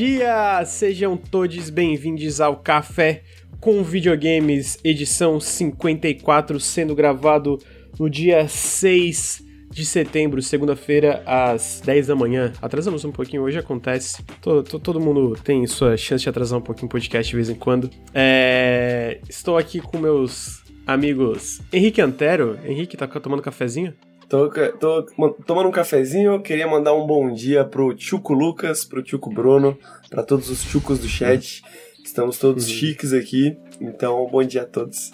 [0.00, 0.64] dia!
[0.64, 3.22] Sejam todos bem-vindos ao Café
[3.60, 7.58] com Videogames, edição 54, sendo gravado
[7.98, 12.50] no dia 6 de setembro, segunda-feira, às 10 da manhã.
[12.62, 14.24] Atrasamos um pouquinho, hoje acontece.
[14.40, 17.54] Todo, todo mundo tem sua chance de atrasar um pouquinho o podcast de vez em
[17.54, 17.90] quando.
[18.14, 19.20] É...
[19.28, 22.58] Estou aqui com meus amigos Henrique Antero.
[22.64, 23.92] Henrique, tá tomando cafezinho?
[24.30, 24.48] Tô,
[24.78, 25.02] tô,
[25.44, 29.76] tomando um cafezinho, queria mandar um bom dia pro Chuco Lucas, pro Chuco Bruno,
[30.08, 31.64] para todos os chucos do chat.
[32.04, 32.70] Estamos todos uhum.
[32.72, 35.10] chiques aqui, então bom dia a todos.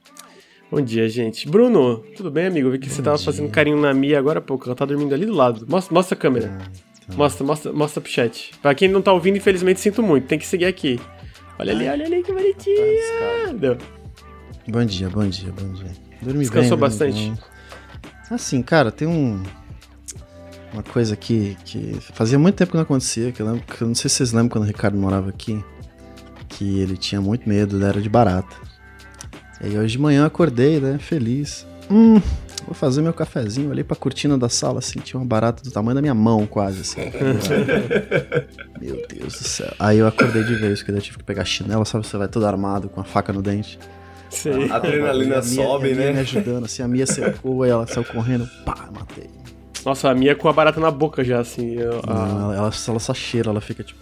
[0.70, 1.48] bom dia, gente.
[1.48, 2.68] Bruno, tudo bem, amigo?
[2.68, 3.24] Eu vi que bom você tava dia.
[3.24, 5.66] fazendo carinho na Mia agora há pouco, ela tá dormindo ali do lado.
[5.66, 6.50] Mostra, mostra a câmera.
[6.52, 7.16] Ah, tá.
[7.16, 8.52] Mostra, mostra, mostra pro chat.
[8.60, 11.00] Pra quem não tá ouvindo, infelizmente sinto muito, tem que seguir aqui.
[11.58, 13.54] Olha ali, olha ali que bonitinha.
[13.54, 13.78] Deu.
[14.68, 15.90] Bom dia, bom dia, bom dia.
[16.20, 17.30] Dormi Descansou bem, bastante?
[17.30, 17.51] Bem.
[18.32, 19.42] Assim, cara, tem um.
[20.72, 23.86] Uma coisa que, que fazia muito tempo que não acontecia, que eu, lembro, que eu
[23.86, 25.62] não sei se vocês lembram quando o Ricardo morava aqui,
[26.48, 28.56] que ele tinha muito medo, era de barata.
[29.60, 31.66] E aí hoje de manhã eu acordei, né, feliz.
[31.90, 32.14] Hum,
[32.64, 36.00] vou fazer meu cafezinho, olhei pra cortina da sala, tinha uma barata do tamanho da
[36.00, 37.02] minha mão, quase, assim.
[38.80, 39.74] meu Deus do céu.
[39.78, 42.46] Aí eu acordei de vez, porque eu tive que pegar chinela, sabe, você vai todo
[42.46, 43.78] armado, com a faca no dente.
[44.32, 44.70] Sim.
[44.70, 46.12] A adrenalina a sobe, a né?
[46.12, 49.28] me ajudando, assim, a Mia secou, ela saiu correndo, pá, matei.
[49.84, 51.74] Nossa, a Mia com a barata na boca já, assim.
[51.74, 52.14] Eu, a...
[52.14, 54.00] Não, ela, ela, ela, só cheira, ela fica tipo.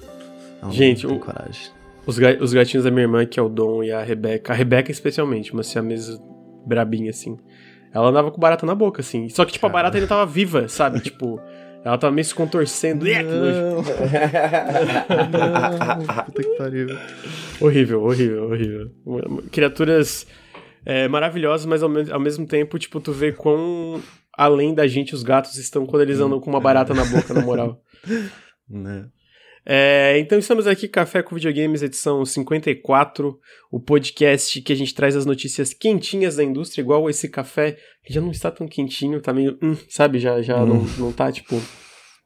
[0.63, 1.73] Não, Gente, não o, coragem.
[2.07, 4.91] Os, os gatinhos da minha irmã, que é o Dom e a Rebeca, a Rebeca
[4.91, 6.23] especialmente, uma siamesa
[6.65, 7.37] brabinha, assim.
[7.93, 9.29] Ela andava com barata na boca, assim.
[9.29, 11.01] Só que, tipo, a barata ainda tava viva, sabe?
[11.03, 11.41] tipo,
[11.85, 13.05] ela tava meio se contorcendo.
[13.05, 13.83] Não.
[15.31, 16.25] não.
[16.27, 16.89] Puta que pariu.
[17.61, 18.91] Horrível, horrível, horrível.
[19.51, 20.27] Criaturas
[20.85, 24.03] é, maravilhosas, mas ao, me ao, mesmo tempo, tipo, tu vê quão
[24.37, 27.43] além da gente os gatos estão quando eles andam com uma barata na boca, na
[27.43, 27.81] moral.
[28.69, 29.07] Né?
[29.65, 33.39] É, então estamos aqui, Café com Videogames, edição 54,
[33.71, 38.13] o podcast que a gente traz as notícias quentinhas da indústria, igual esse café que
[38.13, 40.67] já não está tão quentinho, tá meio, hum, sabe, já, já hum.
[40.67, 41.61] não, não tá, tipo...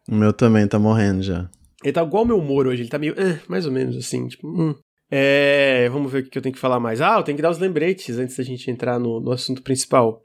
[0.09, 1.49] O meu também tá morrendo já.
[1.83, 4.28] Ele tá igual o meu humor hoje, ele tá meio, eh, mais ou menos assim,
[4.28, 4.75] tipo, hum.
[5.11, 7.01] É, vamos ver o que eu tenho que falar mais.
[7.01, 10.21] Ah, eu tenho que dar os lembretes antes da gente entrar no, no assunto principal.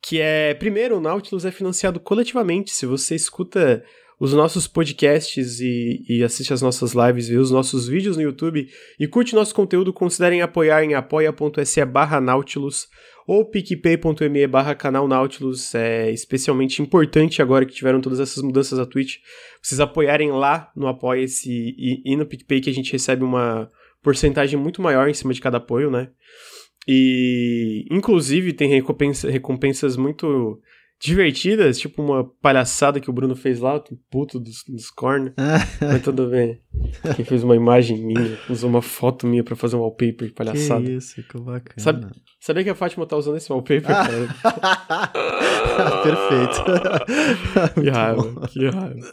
[0.00, 2.70] Que é, primeiro, o Nautilus é financiado coletivamente.
[2.70, 3.82] Se você escuta
[4.18, 8.68] os nossos podcasts e, e assiste as nossas lives, vê os nossos vídeos no YouTube
[8.98, 12.88] e curte nosso conteúdo, considerem apoiar em apoia.se barra Nautilus
[13.26, 15.74] ou picpay.me barra canal Nautilus.
[15.74, 19.18] É especialmente importante agora que tiveram todas essas mudanças da Twitch,
[19.62, 23.70] vocês apoiarem lá no Apoia-se e, e no PicPay que a gente recebe uma
[24.02, 26.08] porcentagem muito maior em cima de cada apoio, né?
[26.86, 30.58] E, inclusive, tem recompensa, recompensas muito
[31.00, 35.32] divertidas, tipo uma palhaçada que o Bruno fez lá, o puto dos, dos corner.
[35.80, 36.60] Mas tudo bem.
[37.14, 40.84] Quem fez uma imagem minha, usou uma foto minha pra fazer um wallpaper de palhaçada.
[40.84, 41.74] Que isso, que bacana.
[41.76, 42.06] Sabe,
[42.40, 44.28] sabia que a Fátima tá usando esse wallpaper, cara?
[46.02, 46.64] Perfeito.
[47.80, 49.10] que raiva, que raiva.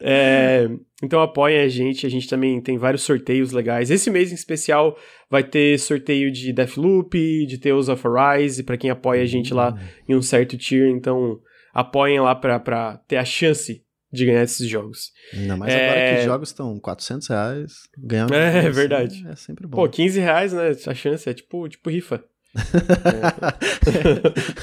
[0.00, 0.68] É,
[1.02, 3.90] então apoiem a gente, a gente também tem vários sorteios legais.
[3.90, 4.96] Esse mês em especial
[5.28, 9.76] vai ter sorteio de Deathloop, de Tales of Arise, para quem apoia a gente lá
[10.08, 11.40] em um certo tier, então
[11.74, 15.12] apoiem lá pra, pra ter a chance de ganhar esses jogos.
[15.32, 15.90] Ainda mais é...
[15.90, 19.26] agora que os jogos estão 400 reais, ganhar É, é verdade.
[19.28, 19.76] É sempre bom.
[19.76, 20.70] Pô, 15 reais, né?
[20.86, 22.24] A chance é tipo, tipo rifa.
[22.56, 22.60] É.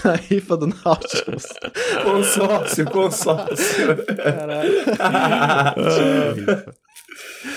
[0.09, 1.46] a rifa do Nautilus.
[2.03, 4.06] consórcio, consórcio.
[4.18, 4.73] Caralho.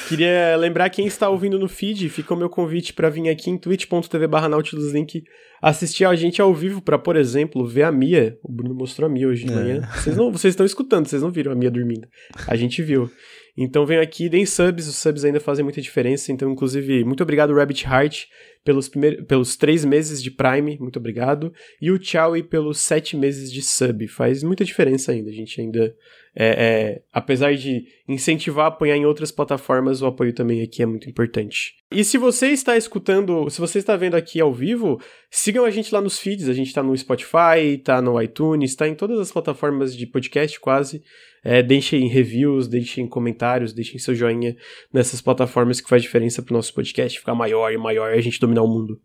[0.08, 3.58] Queria lembrar quem está ouvindo no feed, fica o meu convite para vir aqui em
[3.58, 5.24] twitch.tv barra nautiluslink
[5.60, 8.38] assistir a gente ao vivo para, por exemplo, ver a Mia.
[8.42, 9.54] O Bruno mostrou a Mia hoje de é.
[9.54, 9.88] manhã.
[9.94, 12.06] Vocês, não, vocês estão escutando, vocês não viram a Mia dormindo.
[12.46, 13.10] A gente viu.
[13.60, 16.30] Então venham aqui, deem subs, os subs ainda fazem muita diferença.
[16.30, 18.26] Então, inclusive, muito obrigado, Rabbit Heart,
[18.64, 21.52] pelos, primeiros, pelos três meses de Prime, muito obrigado.
[21.82, 24.06] E o Chowie pelos sete meses de sub.
[24.06, 25.30] Faz muita diferença ainda.
[25.30, 25.92] A gente ainda
[26.40, 30.86] é, é, apesar de incentivar a apoiar em outras plataformas, o apoio também aqui é
[30.86, 31.74] muito importante.
[31.90, 35.92] E se você está escutando, se você está vendo aqui ao vivo, sigam a gente
[35.92, 36.48] lá nos feeds.
[36.48, 40.60] A gente está no Spotify, está no iTunes, está em todas as plataformas de podcast
[40.60, 41.02] quase.
[41.50, 44.54] É, deixem reviews, deixem comentários, deixem seu joinha
[44.92, 48.20] nessas plataformas que faz diferença para o nosso podcast ficar maior e maior e a
[48.20, 49.00] gente dominar o mundo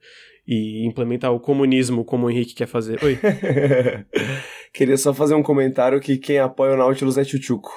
[0.45, 3.01] e implementar o comunismo como o Henrique quer fazer.
[3.01, 3.17] Oi.
[4.73, 7.71] Queria só fazer um comentário que quem apoia o Nautilus é Chuchuco.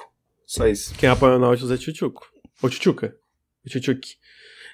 [0.44, 0.92] Só isso.
[0.96, 2.26] Quem apoia o Nautilus é Chuchuco.
[2.60, 3.14] Ou Chuchuca.
[3.68, 4.16] Chuchuque.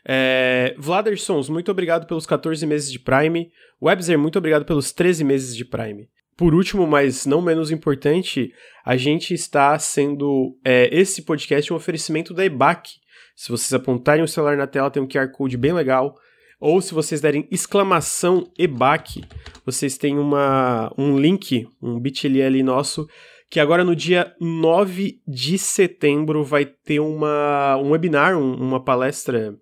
[0.08, 3.52] É, Vladersons, muito obrigado pelos 14 meses de Prime.
[3.82, 6.08] Webzer, muito obrigado pelos 13 meses de Prime.
[6.36, 8.52] Por último, mas não menos importante,
[8.84, 12.90] a gente está sendo é, esse podcast um oferecimento da EBAC.
[13.36, 16.16] Se vocês apontarem o celular na tela, tem um QR Code bem legal.
[16.58, 19.24] Ou se vocês derem exclamação EBAC,
[19.66, 23.08] vocês têm uma, um link, um bit.ly nosso,
[23.50, 29.58] que agora no dia 9 de setembro vai ter uma, um webinar, um, uma palestra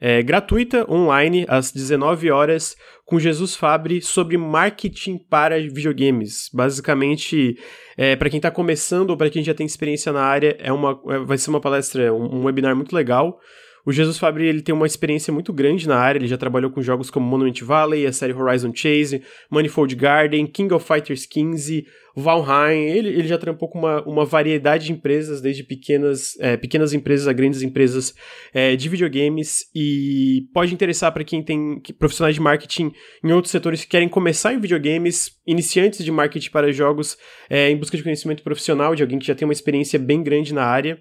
[0.00, 6.50] é, gratuita, online, às 19 horas, com Jesus Fabre sobre marketing para videogames.
[6.52, 7.58] Basicamente,
[7.96, 11.00] é, para quem está começando ou para quem já tem experiência na área, é uma,
[11.08, 13.38] é, vai ser uma palestra, um, um webinar muito legal.
[13.86, 16.82] O Jesus Fabri ele tem uma experiência muito grande na área, ele já trabalhou com
[16.82, 21.86] jogos como Monument Valley, a série Horizon Chase, Manifold Garden, King of Fighters 15,
[22.16, 26.92] Valheim, ele, ele já trampou com uma, uma variedade de empresas, desde pequenas, é, pequenas
[26.92, 28.12] empresas a grandes empresas
[28.52, 32.90] é, de videogames, e pode interessar para quem tem profissionais de marketing
[33.22, 37.16] em outros setores que querem começar em videogames, iniciantes de marketing para jogos,
[37.48, 40.52] é, em busca de conhecimento profissional, de alguém que já tem uma experiência bem grande
[40.52, 40.98] na área.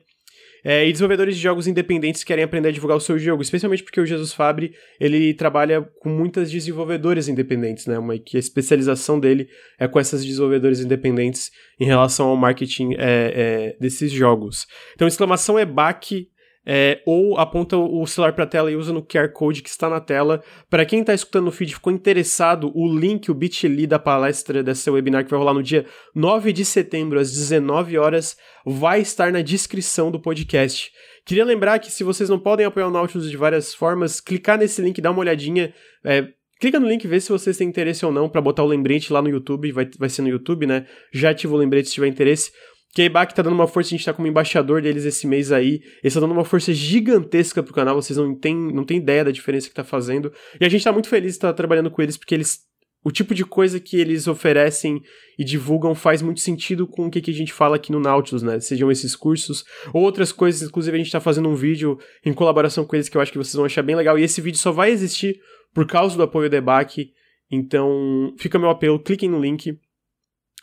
[0.68, 4.02] É, e desenvolvedores de jogos independentes querem aprender a divulgar o seu jogo, especialmente porque
[4.02, 8.00] o Jesus Fabre ele trabalha com muitas desenvolvedoras independentes, né?
[8.00, 9.48] Uma, que a especialização dele
[9.78, 14.66] é com essas desenvolvedoras independentes em relação ao marketing é, é, desses jogos.
[14.96, 16.28] Então, exclamação é back
[16.66, 19.88] é, ou aponta o celular para a tela e usa no QR Code que está
[19.88, 20.42] na tela.
[20.70, 24.90] Para quem está escutando no feed ficou interessado, o link, o bit.ly da palestra desse
[24.90, 25.86] webinar que vai rolar no dia
[26.16, 28.36] 9 de setembro, às 19 horas,
[28.66, 30.92] vai estar na descrição do podcast.
[31.26, 34.82] Queria lembrar que se vocês não podem apoiar o Nautilus de várias formas, clicar nesse
[34.82, 35.74] link, dá uma olhadinha.
[36.04, 36.28] É,
[36.60, 39.22] clica no link, vê se vocês têm interesse ou não para botar o lembrete lá
[39.22, 40.86] no YouTube, vai, vai ser no YouTube, né?
[41.12, 42.52] Já ativa o lembrete se tiver interesse.
[42.96, 45.82] K-Bach tá dando uma força, a gente tá como embaixador deles esse mês aí.
[46.02, 49.32] Eles estão dando uma força gigantesca pro canal, vocês não têm, não têm ideia da
[49.32, 50.32] diferença que tá fazendo.
[50.60, 52.64] E a gente tá muito feliz de estar trabalhando com eles, porque eles.
[53.04, 55.00] O tipo de coisa que eles oferecem
[55.38, 58.42] e divulgam faz muito sentido com o que, que a gente fala aqui no Nautilus,
[58.42, 58.60] né?
[58.60, 59.64] Sejam esses cursos
[59.94, 60.68] ou outras coisas.
[60.68, 63.38] Inclusive, a gente tá fazendo um vídeo em colaboração com eles que eu acho que
[63.38, 64.18] vocês vão achar bem legal.
[64.18, 65.40] E esse vídeo só vai existir
[65.72, 67.12] por causa do apoio do EBAC.
[67.52, 69.78] Então, fica meu apelo, cliquem no link,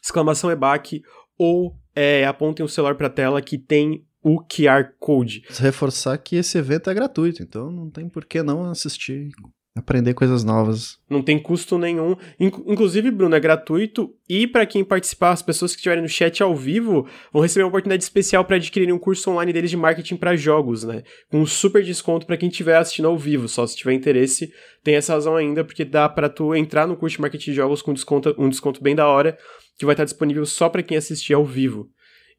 [0.02, 1.00] exclamação EBAC
[1.38, 5.42] ou é, apontem o celular para a tela que tem o QR Code.
[5.58, 9.30] Reforçar que esse evento é gratuito, então não tem por que não assistir,
[9.74, 10.98] aprender coisas novas.
[11.08, 12.14] Não tem custo nenhum.
[12.38, 16.54] Inclusive, Bruno, é gratuito e para quem participar, as pessoas que estiverem no chat ao
[16.54, 20.36] vivo vão receber uma oportunidade especial para adquirirem um curso online deles de marketing para
[20.36, 21.02] jogos, né?
[21.30, 23.48] Com um super desconto para quem estiver assistindo ao vivo.
[23.48, 24.52] Só se tiver interesse,
[24.84, 27.82] tem essa razão ainda, porque dá para tu entrar no curso de marketing de jogos
[27.82, 29.36] com desconto, um desconto bem da hora
[29.82, 31.90] que vai estar disponível só para quem assistir ao vivo.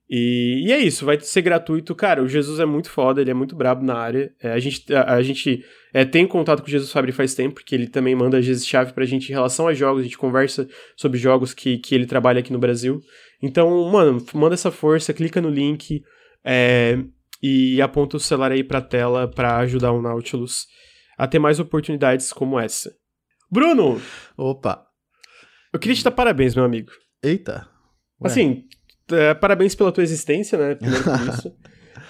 [0.10, 1.94] E, e, é isso, vai ser gratuito.
[1.94, 4.34] Cara, o Jesus é muito foda, ele é muito brabo na área.
[4.42, 5.62] É, a gente, a, a gente
[5.94, 9.04] é, tem contato com o Jesus Fabri faz tempo, porque ele também manda vezes-chave pra
[9.04, 12.54] gente em relação a jogos, a gente conversa sobre jogos que, que ele trabalha aqui
[12.54, 13.02] no Brasil.
[13.42, 16.02] Então, mano, manda essa força, clica no link
[16.46, 16.98] é,
[17.42, 20.66] e aponta o celular aí pra tela para ajudar o Nautilus
[21.18, 22.90] a ter mais oportunidades como essa.
[23.52, 24.02] Bruno!
[24.38, 24.82] Opa!
[25.74, 26.92] Eu queria te dar parabéns, meu amigo.
[27.24, 27.68] Eita.
[28.22, 28.28] Ué.
[28.28, 28.66] Assim,
[29.12, 30.76] é, parabéns pela tua existência, né?
[30.76, 31.56] Primeiro por isso.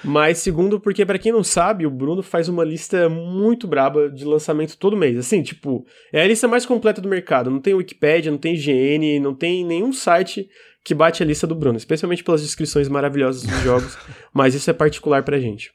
[0.03, 4.25] Mas segundo, porque para quem não sabe, o Bruno faz uma lista muito braba de
[4.25, 5.17] lançamento todo mês.
[5.17, 7.49] Assim, tipo, é a lista mais completa do mercado.
[7.49, 10.49] Não tem Wikipedia, não tem IGN, não tem nenhum site
[10.83, 13.97] que bate a lista do Bruno, especialmente pelas descrições maravilhosas dos jogos,
[14.33, 15.71] mas isso é particular pra gente.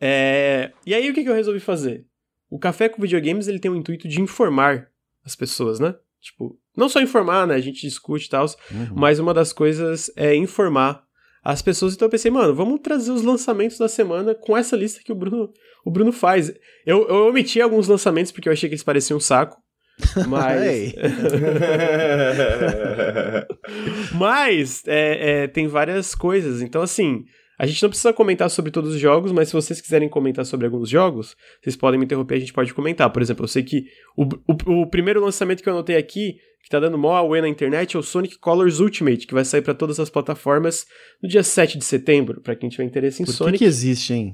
[0.00, 0.70] É...
[0.86, 2.06] E aí o que, que eu resolvi fazer?
[2.48, 4.88] O Café com Videogames ele tem o intuito de informar
[5.24, 5.96] as pessoas, né?
[6.22, 7.56] Tipo, não só informar, né?
[7.56, 8.88] A gente discute e tal, uhum.
[8.94, 11.02] mas uma das coisas é informar
[11.42, 11.94] as pessoas.
[11.94, 15.16] Então eu pensei, mano, vamos trazer os lançamentos da semana com essa lista que o
[15.16, 15.52] Bruno,
[15.84, 16.52] o Bruno faz.
[16.86, 19.60] Eu, eu omiti alguns lançamentos porque eu achei que eles pareciam um saco.
[20.26, 20.94] Mas.
[24.14, 26.62] mas é, é, tem várias coisas.
[26.62, 27.24] Então, assim,
[27.62, 30.66] a gente não precisa comentar sobre todos os jogos, mas se vocês quiserem comentar sobre
[30.66, 33.08] alguns jogos, vocês podem me interromper, a gente pode comentar.
[33.08, 36.68] Por exemplo, eu sei que o, o, o primeiro lançamento que eu anotei aqui, que
[36.68, 39.74] tá dando mó away na internet, é o Sonic Colors Ultimate, que vai sair para
[39.74, 40.86] todas as plataformas
[41.22, 43.58] no dia 7 de setembro, para quem tiver interesse em Por Sonic.
[43.58, 44.32] que, que existe, hein?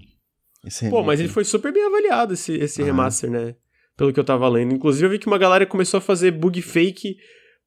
[0.89, 2.87] Pô, mas ele foi super bem avaliado, esse, esse ah.
[2.87, 3.55] remaster, né?
[3.95, 4.75] Pelo que eu tava lendo.
[4.75, 7.15] Inclusive, eu vi que uma galera começou a fazer bug fake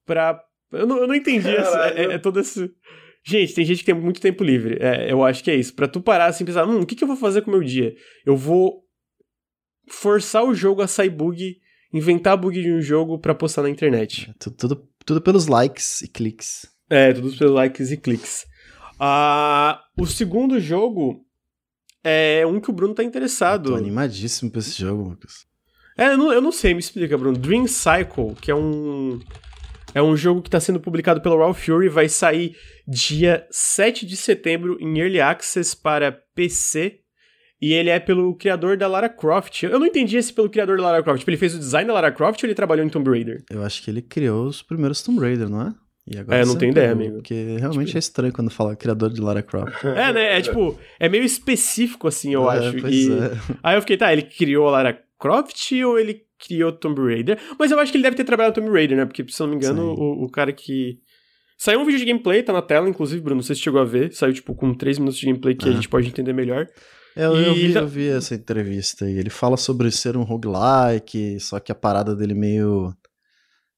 [0.08, 0.42] pra.
[0.72, 1.50] Eu não, eu não entendi.
[1.50, 2.68] Essa, é, é todo esse.
[3.24, 4.78] Gente, tem gente que tem muito tempo livre.
[4.80, 5.74] É, eu acho que é isso.
[5.74, 7.54] Pra tu parar assim e pensar, hum, o que, que eu vou fazer com o
[7.54, 7.96] meu dia?
[8.26, 8.84] Eu vou
[9.88, 11.58] forçar o jogo a sair bug,
[11.94, 14.30] inventar bug de um jogo para postar na internet.
[14.30, 16.66] É, tudo, tudo, tudo, pelos likes e cliques.
[16.90, 18.46] É, tudo pelos likes e cliques.
[19.00, 21.26] Ah, o segundo jogo
[22.04, 23.70] é um que o Bruno tá interessado.
[23.70, 25.46] Eu tô animadíssimo pra esse jogo, Lucas.
[25.98, 27.38] É, eu não, eu não sei, me explica, Bruno.
[27.38, 29.20] Dream Cycle, que é um
[29.94, 32.56] é um jogo que está sendo publicado pela Raw Fury, vai sair
[32.88, 37.00] dia 7 de setembro em Early Access para PC.
[37.62, 39.64] E ele é pelo criador da Lara Croft.
[39.64, 41.20] Eu não entendi esse pelo criador da Lara Croft.
[41.20, 43.44] Tipo, ele fez o design da Lara Croft ou ele trabalhou em Tomb Raider?
[43.52, 45.74] Eu acho que ele criou os primeiros Tomb Raider, não é?
[46.08, 47.18] E agora é, não tenho ideia, amigo.
[47.18, 47.98] Porque realmente tipo...
[47.98, 49.74] é estranho quando fala criador de Lara Croft.
[49.86, 50.38] É, né?
[50.40, 52.88] É tipo, é meio específico assim, eu é, acho.
[52.88, 53.12] e...
[53.12, 53.32] É.
[53.62, 57.40] Aí eu fiquei, tá, ele criou a Lara Croft ou ele criou Tomb Raider?
[57.58, 59.06] Mas eu acho que ele deve ter trabalhado Tomb Raider, né?
[59.06, 61.00] Porque, se eu não me engano, o, o, cara que.
[61.58, 63.86] Saiu um vídeo de gameplay, tá na tela, inclusive, Bruno, não sei se chegou a
[63.86, 64.12] ver.
[64.14, 65.76] Saiu, tipo, com 3 minutos de gameplay que a é.
[65.76, 66.68] gente pode entender melhor.
[67.16, 69.18] Eu, eu, vi, eu vi essa entrevista aí.
[69.18, 72.94] Ele fala sobre ser um roguelike, só que a parada dele meio.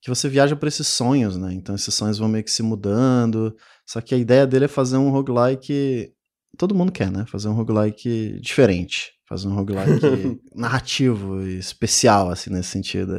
[0.01, 1.53] Que você viaja por esses sonhos, né?
[1.53, 3.55] Então esses sonhos vão meio que se mudando.
[3.85, 6.11] Só que a ideia dele é fazer um roguelike.
[6.57, 7.25] Todo mundo quer, né?
[7.27, 9.12] Fazer um roguelike diferente.
[9.27, 13.15] Fazer um roguelike narrativo e especial, assim, nesse sentido.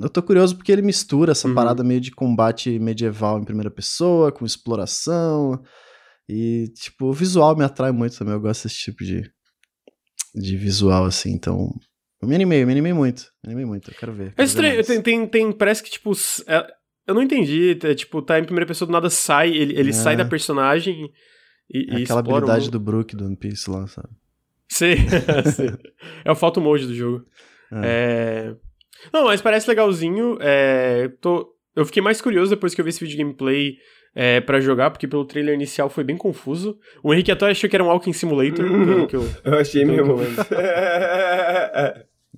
[0.00, 1.54] Eu tô curioso porque ele mistura essa uhum.
[1.54, 5.60] parada meio de combate medieval em primeira pessoa, com exploração.
[6.28, 8.34] E, tipo, o visual me atrai muito também.
[8.34, 9.22] Eu gosto desse tipo de,
[10.34, 11.68] de visual, assim, então.
[12.20, 13.24] Eu me animei, eu me animei muito.
[13.44, 14.30] Me animei muito, eu quero ver.
[14.30, 16.12] Quero é estranho, tem, tem, tem, parece que, tipo.
[16.46, 16.66] É,
[17.06, 17.76] eu não entendi.
[17.82, 19.92] É, tipo, tá em primeira pessoa do nada sai, ele, ele é.
[19.92, 21.10] sai da personagem
[21.68, 21.94] e.
[21.94, 24.08] É e aquela habilidade do Brook do One Piece lá, sabe?
[24.72, 24.96] Sim,
[25.54, 25.68] sim.
[26.24, 27.26] É o photo mode do jogo.
[27.70, 28.54] É.
[28.54, 28.54] é...
[29.12, 30.38] Não, mas parece legalzinho.
[30.40, 31.08] É...
[31.20, 31.54] Tô...
[31.76, 33.76] Eu fiquei mais curioso depois que eu vi esse vídeo de gameplay
[34.14, 36.78] é, para jogar, porque pelo trailer inicial foi bem confuso.
[37.02, 38.64] O Henrique até achou que era um Walking Simulator.
[38.64, 40.16] Hum, eu, eu, achei mesmo.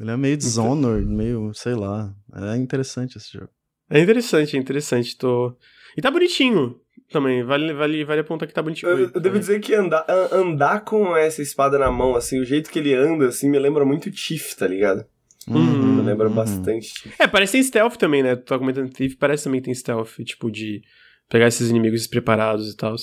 [0.00, 2.12] Ele é meio Dishonored, meio, sei lá.
[2.34, 3.50] É interessante esse jogo.
[3.88, 5.16] É interessante, é interessante.
[5.16, 5.56] Tô...
[5.96, 6.80] E tá bonitinho
[7.14, 7.42] também.
[7.42, 8.90] Vale, vale, vale apontar que tá bonitinho.
[8.90, 12.70] Eu, eu devo dizer que andar, andar com essa espada na mão, assim, o jeito
[12.70, 15.06] que ele anda, assim, me lembra muito Tiff, tá ligado?
[15.48, 16.34] Uhum, me lembra uhum.
[16.34, 17.10] bastante.
[17.18, 18.36] É, parece que tem stealth também, né?
[18.36, 20.82] Tu tá comentando Thief, parece também que tem stealth, tipo de
[21.28, 22.94] pegar esses inimigos despreparados e tal.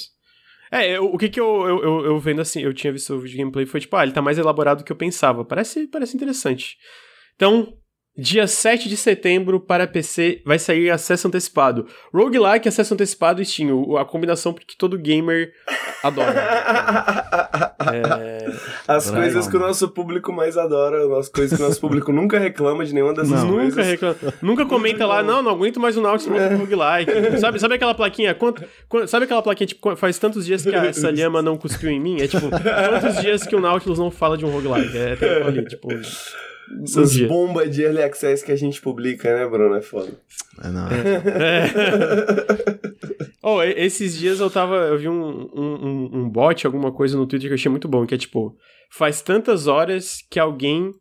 [0.71, 3.19] É, eu, o que que eu, eu, eu, eu, vendo assim, eu tinha visto o
[3.19, 5.43] vídeo de gameplay foi tipo, ah, ele tá mais elaborado do que eu pensava.
[5.43, 6.77] Parece, parece interessante.
[7.35, 7.73] Então,
[8.21, 11.87] Dia 7 de setembro para PC vai sair acesso antecipado.
[12.13, 13.97] Roguelike, acesso antecipado e Steam.
[13.97, 15.51] A combinação que todo gamer
[16.03, 16.31] adora.
[17.91, 18.45] é...
[18.87, 22.37] As coisas que o nosso público mais adora, as coisas que o nosso público nunca
[22.37, 23.75] reclama de nenhuma dessas não, coisas.
[23.75, 24.33] Nunca reclama.
[24.39, 27.39] Nunca comenta lá, não, não aguento mais o Nautilus no roguelike.
[27.39, 28.35] Sabe, sabe aquela plaquinha?
[28.35, 28.63] Quanto,
[29.07, 32.21] sabe aquela plaquinha, tipo, faz tantos dias que a, essa lhama não cuspiu em mim?
[32.21, 34.95] É tipo, quantos dias que o Nautilus não fala de um roguelike?
[34.95, 35.87] É, tem ali, tipo...
[36.83, 39.75] Essas bombas de early access que a gente publica, né, Bruno?
[39.75, 40.11] É foda.
[40.63, 40.87] É, não.
[40.87, 41.71] É.
[43.43, 44.75] oh, esses dias eu tava.
[44.75, 48.05] Eu vi um, um, um bot, alguma coisa no Twitter que eu achei muito bom,
[48.05, 48.55] que é tipo,
[48.91, 50.91] faz tantas horas que alguém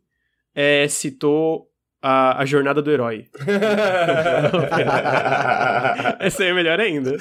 [0.55, 1.67] é, citou
[2.01, 3.25] a, a jornada do herói.
[6.19, 7.11] Essa aí é melhor ainda.
[7.11, 7.17] bom.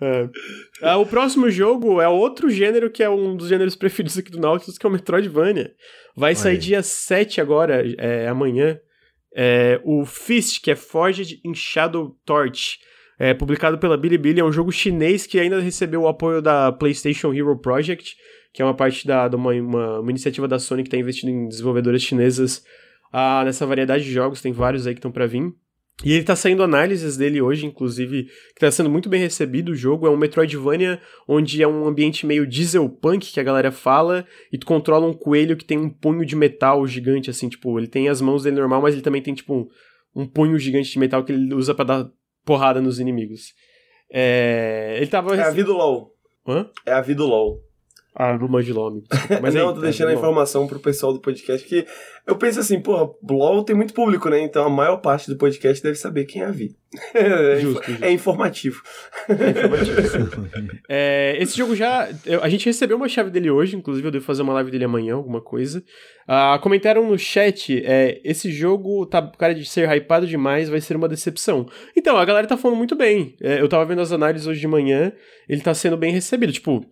[0.00, 0.28] É.
[0.82, 4.40] Ah, o próximo jogo é outro gênero que é um dos gêneros preferidos aqui do
[4.40, 5.72] Nautilus, que é o Metroidvania.
[6.16, 8.78] Vai sair dia 7 agora, é, amanhã.
[9.34, 12.78] É, o Fist, que é Forged in Shadow Torch.
[13.18, 17.32] É, publicado pela Bilibili, é um jogo chinês que ainda recebeu o apoio da PlayStation
[17.34, 18.16] Hero Project,
[18.52, 21.28] que é uma parte da, de uma, uma, uma iniciativa da Sony que está investindo
[21.28, 22.64] em desenvolvedoras chinesas
[23.12, 24.40] ah, nessa variedade de jogos.
[24.40, 25.52] Tem vários aí que estão para vir.
[26.02, 29.74] E ele tá saindo análises dele hoje, inclusive, que tá sendo muito bem recebido o
[29.74, 30.06] jogo.
[30.06, 34.66] É um Metroidvania onde é um ambiente meio dieselpunk que a galera fala, e tu
[34.66, 38.20] controla um coelho que tem um punho de metal gigante, assim, tipo, ele tem as
[38.20, 39.68] mãos dele normal, mas ele também tem, tipo, um,
[40.14, 42.10] um punho gigante de metal que ele usa para dar
[42.44, 43.52] porrada nos inimigos.
[44.10, 44.96] É.
[44.96, 45.36] Ele tava.
[45.36, 46.12] É a vida do LOL.
[46.46, 46.68] Hã?
[46.86, 47.60] É a vida do LOL.
[48.22, 49.02] Ah, do Mandilome.
[49.40, 51.86] Mas não, aí, tô deixando é, a informação pro pessoal do podcast que
[52.26, 54.38] eu penso assim, porra, LOL tem muito público, né?
[54.42, 56.76] Então a maior parte do podcast deve saber quem é a Vi.
[57.14, 58.04] É, justo, justo.
[58.04, 58.82] é informativo.
[59.26, 60.50] É informativo.
[60.86, 62.10] é, esse jogo já.
[62.42, 65.14] A gente recebeu uma chave dele hoje, inclusive eu devo fazer uma live dele amanhã,
[65.14, 65.82] alguma coisa.
[66.28, 70.94] Ah, comentaram no chat: é, esse jogo tá cara de ser hypado demais, vai ser
[70.94, 71.66] uma decepção.
[71.96, 73.34] Então, a galera tá falando muito bem.
[73.40, 75.10] É, eu tava vendo as análises hoje de manhã,
[75.48, 76.52] ele tá sendo bem recebido.
[76.52, 76.84] Tipo,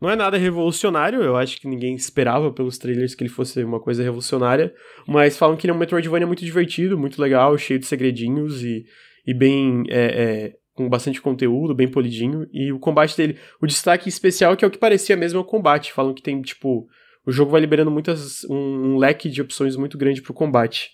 [0.00, 3.80] não é nada revolucionário, eu acho que ninguém esperava pelos trailers que ele fosse uma
[3.80, 4.74] coisa revolucionária,
[5.06, 8.84] mas falam que ele é um Metroidvania muito divertido, muito legal, cheio de segredinhos e,
[9.26, 9.84] e bem.
[9.88, 13.38] É, é, com bastante conteúdo, bem polidinho, e o combate dele.
[13.60, 15.92] O destaque especial que é o que parecia mesmo é o combate.
[15.92, 16.86] Falam que tem, tipo.
[17.26, 18.44] O jogo vai liberando muitas.
[18.44, 20.90] um, um leque de opções muito grande pro combate.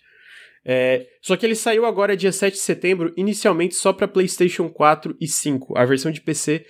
[0.64, 5.16] É, só que ele saiu agora dia 7 de setembro, inicialmente só para PlayStation 4
[5.20, 5.76] e 5.
[5.76, 6.64] A versão de PC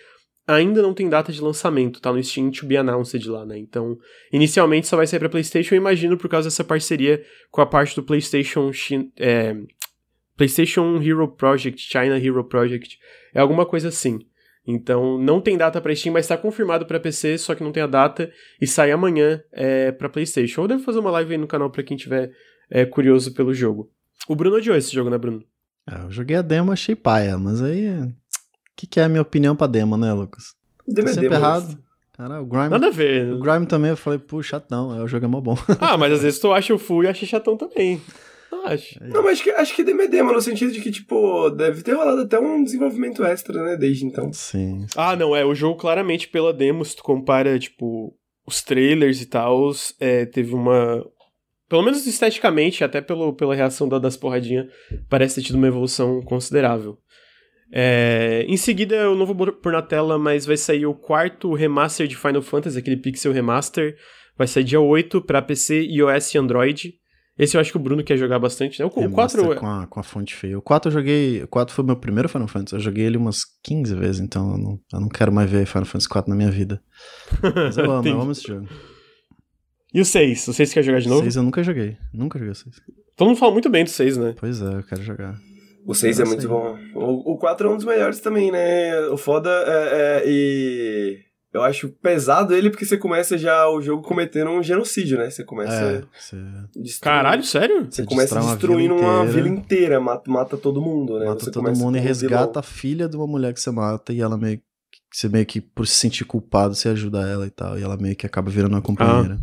[0.54, 3.58] ainda não tem data de lançamento, tá no Steam to be announced lá, né?
[3.58, 3.98] Então,
[4.32, 7.94] inicialmente só vai sair para PlayStation, eu imagino por causa dessa parceria com a parte
[7.94, 8.70] do PlayStation
[9.18, 9.56] é,
[10.36, 12.98] PlayStation Hero Project, China Hero Project,
[13.34, 14.18] é alguma coisa assim.
[14.66, 17.82] Então não tem data para Steam, mas está confirmado para PC, só que não tem
[17.82, 18.30] a data
[18.60, 20.62] e sai amanhã é, para PlayStation.
[20.62, 22.30] Eu devo fazer uma live aí no canal para quem tiver
[22.70, 23.90] é, curioso pelo jogo.
[24.28, 25.44] O Bruno odiou esse jogo, né, Bruno?
[25.90, 27.88] É, eu joguei a demo, achei paia, mas aí.
[28.72, 30.54] O que, que é a minha opinião pra demo, né, Lucas?
[30.86, 31.78] Demo tá é sempre demo, errado.
[32.12, 32.68] Cara, o Grime.
[32.68, 33.32] Nada a ver.
[33.32, 35.56] O Grime também eu falei, puxa, chatão, é o jogo é mó bom.
[35.80, 38.00] Ah, mas às vezes tu acha o full e acha chatão também.
[38.50, 39.02] Não acho.
[39.02, 41.82] Não, mas acho que, acho que demo é demo, no sentido de que, tipo, deve
[41.82, 44.32] ter rolado até um desenvolvimento extra, né, desde então.
[44.32, 44.86] Sim.
[44.94, 45.44] Ah, não, é.
[45.44, 48.14] O jogo claramente pela demo, se tu compara, tipo,
[48.46, 51.04] os trailers e tal, é, teve uma.
[51.68, 54.66] Pelo menos esteticamente, até pelo, pela reação da, das porradinhas,
[55.08, 56.98] parece ter tido uma evolução considerável.
[57.74, 62.06] É, em seguida, eu não vou pôr na tela, mas vai sair o quarto remaster
[62.06, 63.96] de Final Fantasy, aquele Pixel Remaster.
[64.36, 66.94] Vai sair dia 8 para PC, iOS e Android.
[67.38, 68.84] Esse eu acho que o Bruno quer jogar bastante, né?
[68.84, 70.58] O, o 4 Remaster com a, com a fonte feia.
[70.58, 71.42] O 4 eu joguei.
[71.42, 72.74] O 4 foi o meu primeiro Final Fantasy.
[72.74, 75.86] Eu joguei ele umas 15 vezes, então eu não, eu não quero mais ver Final
[75.86, 76.82] Fantasy 4 na minha vida.
[77.54, 78.68] Mas eu amo, eu amo esse jogo.
[79.94, 80.48] E o 6?
[80.48, 81.22] O 6 quer jogar de novo?
[81.22, 81.96] 6 eu nunca joguei.
[82.12, 82.76] Nunca joguei o 6.
[83.16, 84.34] Todo mundo fala muito bem do 6, né?
[84.38, 85.38] Pois é, eu quero jogar.
[85.86, 86.76] O 6 é muito bom.
[86.94, 88.98] O, o 4 é um dos melhores também, né?
[89.08, 91.18] O foda é, é- E.
[91.54, 95.28] Eu acho pesado ele porque você começa já o jogo cometendo um genocídio, né?
[95.28, 95.74] Você começa.
[95.74, 96.36] É, você
[96.74, 97.84] destruindo- Caralho, sério?
[97.90, 99.32] Você Você começa destrói uma destruindo vila uma inteira.
[99.42, 101.26] vila inteira, mata, mata todo mundo, né?
[101.26, 102.52] mata Você todo mundo e resgata vilão.
[102.56, 104.64] a filha de uma mulher que você mata e ela meio que.
[105.12, 107.78] Você meio que, por se sentir culpado, você ajuda ela e tal.
[107.78, 109.38] E ela meio que acaba virando uma companheira.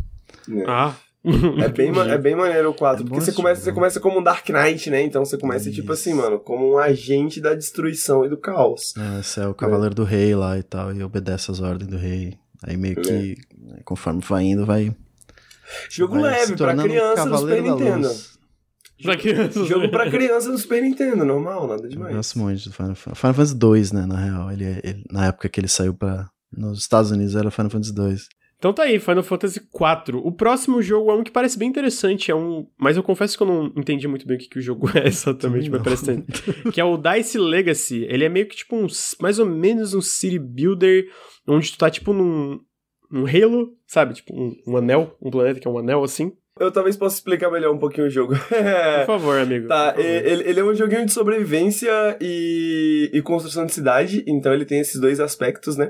[0.47, 0.63] né?
[0.67, 0.95] Ah.
[1.23, 4.23] É bem, é bem maneiro o 4, É porque você começa, você começa como um
[4.23, 5.01] Dark Knight, né?
[5.01, 6.01] Então você começa, tipo Isso.
[6.09, 8.93] assim, mano, como um agente da destruição e do caos.
[8.97, 11.97] É, você é o cavaleiro do rei lá e tal, e obedece às ordens do
[11.97, 12.37] rei.
[12.63, 14.95] Aí meio que, né, conforme vai indo, vai.
[15.89, 18.07] Jogo vai leve, pra um criança do Super Nintendo.
[18.07, 18.39] luz.
[19.01, 19.67] Pra crianças.
[19.67, 22.15] Jogo pra criança do Super Nintendo, normal, nada Eu demais.
[22.15, 23.19] gosto muito do Final Fantasy.
[23.21, 24.51] Final Fantasy 2, né, na real.
[24.51, 26.27] Ele, ele- na época que ele saiu pra.
[26.51, 28.27] Nos Estados Unidos era Final Fantasy 2.
[28.59, 30.17] Então tá aí, Final Fantasy IV.
[30.17, 33.41] O próximo jogo é um que parece bem interessante, é um, mas eu confesso que
[33.41, 36.23] eu não entendi muito bem o que, que o jogo é exatamente, mas parece
[36.73, 38.05] que é o Dice Legacy.
[38.09, 38.85] Ele é meio que tipo um,
[39.21, 41.05] mais ou menos um city builder,
[41.47, 42.59] onde tu tá tipo num,
[43.09, 44.15] num Halo, sabe?
[44.15, 46.33] Tipo um, um anel, um planeta que é um anel assim.
[46.59, 48.33] Eu talvez possa explicar melhor um pouquinho o jogo.
[49.05, 49.69] Por favor, amigo.
[49.69, 50.05] Tá, favor.
[50.05, 54.81] ele, ele é um joguinho de sobrevivência e, e construção de cidade, então ele tem
[54.81, 55.89] esses dois aspectos, né?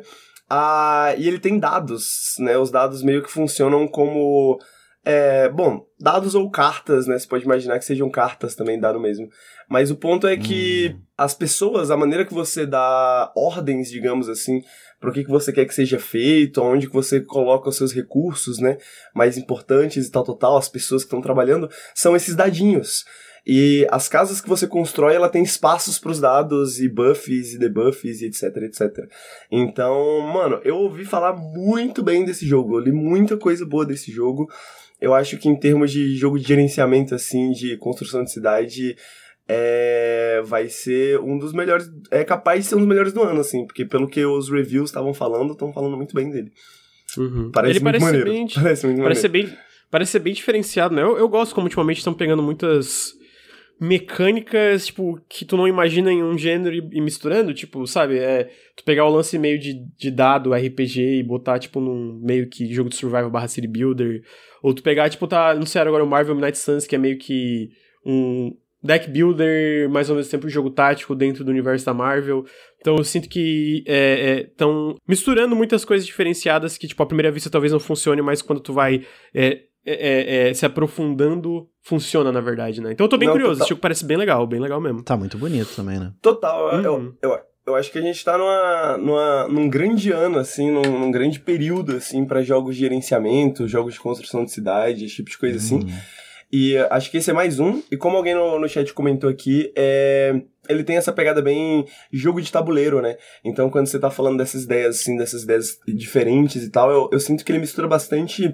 [0.49, 2.57] Ah, e ele tem dados, né?
[2.57, 4.59] Os dados meio que funcionam como.
[5.05, 7.19] é, bom, dados ou cartas, né?
[7.19, 9.29] Você pode imaginar que sejam cartas também, dado mesmo.
[9.69, 14.63] Mas o ponto é que as pessoas, a maneira que você dá ordens, digamos assim,
[14.99, 17.93] para o que, que você quer que seja feito, onde que você coloca os seus
[17.93, 18.77] recursos, né?
[19.13, 23.05] Mais importantes e tal, tal, tal, as pessoas que estão trabalhando, são esses dadinhos.
[23.45, 28.21] E as casas que você constrói, ela tem espaços pros dados e buffs e debuffs
[28.21, 29.09] e etc, etc.
[29.51, 34.11] Então, mano, eu ouvi falar muito bem desse jogo, eu li muita coisa boa desse
[34.11, 34.47] jogo.
[35.01, 38.97] Eu acho que em termos de jogo de gerenciamento, assim, de construção de cidade,
[39.47, 43.39] é, vai ser um dos melhores, é capaz de ser um dos melhores do ano,
[43.39, 46.51] assim, porque pelo que os reviews estavam falando, estão falando muito bem dele.
[47.17, 47.49] Uhum.
[47.51, 48.29] Parece Ele muito parece maneiro.
[48.29, 49.47] bem, Parece muito parece maneiro.
[49.49, 49.57] bem,
[49.89, 51.01] parece ser bem diferenciado, né?
[51.01, 53.13] Eu, eu gosto como ultimamente estão pegando muitas
[53.79, 58.49] mecânicas, tipo, que tu não imagina em um gênero e, e misturando, tipo, sabe, é,
[58.75, 62.71] tu pegar o lance meio de, de dado, RPG e botar, tipo, num meio que
[62.73, 64.21] jogo de survival barra city builder,
[64.61, 67.69] ou tu pegar, tipo, tá, sei agora o Marvel Midnight Suns, que é meio que
[68.05, 72.45] um deck builder, mais ao mesmo tempo um jogo tático dentro do universo da Marvel,
[72.79, 77.71] então eu sinto que estão misturando muitas coisas diferenciadas que, tipo, à primeira vista talvez
[77.71, 79.63] não funcione, mas quando tu vai é,
[79.93, 82.91] é, é, se aprofundando, funciona, na verdade, né?
[82.91, 83.65] Então eu tô bem Não, curioso, total.
[83.65, 85.03] esse jogo parece bem legal, bem legal mesmo.
[85.03, 86.11] Tá muito bonito também, né?
[86.21, 87.13] Total, eu- Uhum.
[87.21, 90.81] eu, eu, eu acho que a gente tá numa, numa, num grande ano, assim, num,
[90.99, 95.29] num grande período, assim, pra jogos de gerenciamento, jogos de construção de cidade, esse tipo
[95.29, 95.77] de coisa assim.
[95.79, 95.87] Hum.
[96.51, 97.79] E acho que esse é mais um.
[97.91, 100.33] E como alguém no, no chat comentou aqui, é,
[100.67, 103.17] ele tem essa pegada bem jogo de tabuleiro, né?
[103.45, 107.19] Então quando você tá falando dessas ideias, assim, dessas ideias diferentes e tal, eu, eu
[107.19, 108.51] sinto que ele mistura bastante.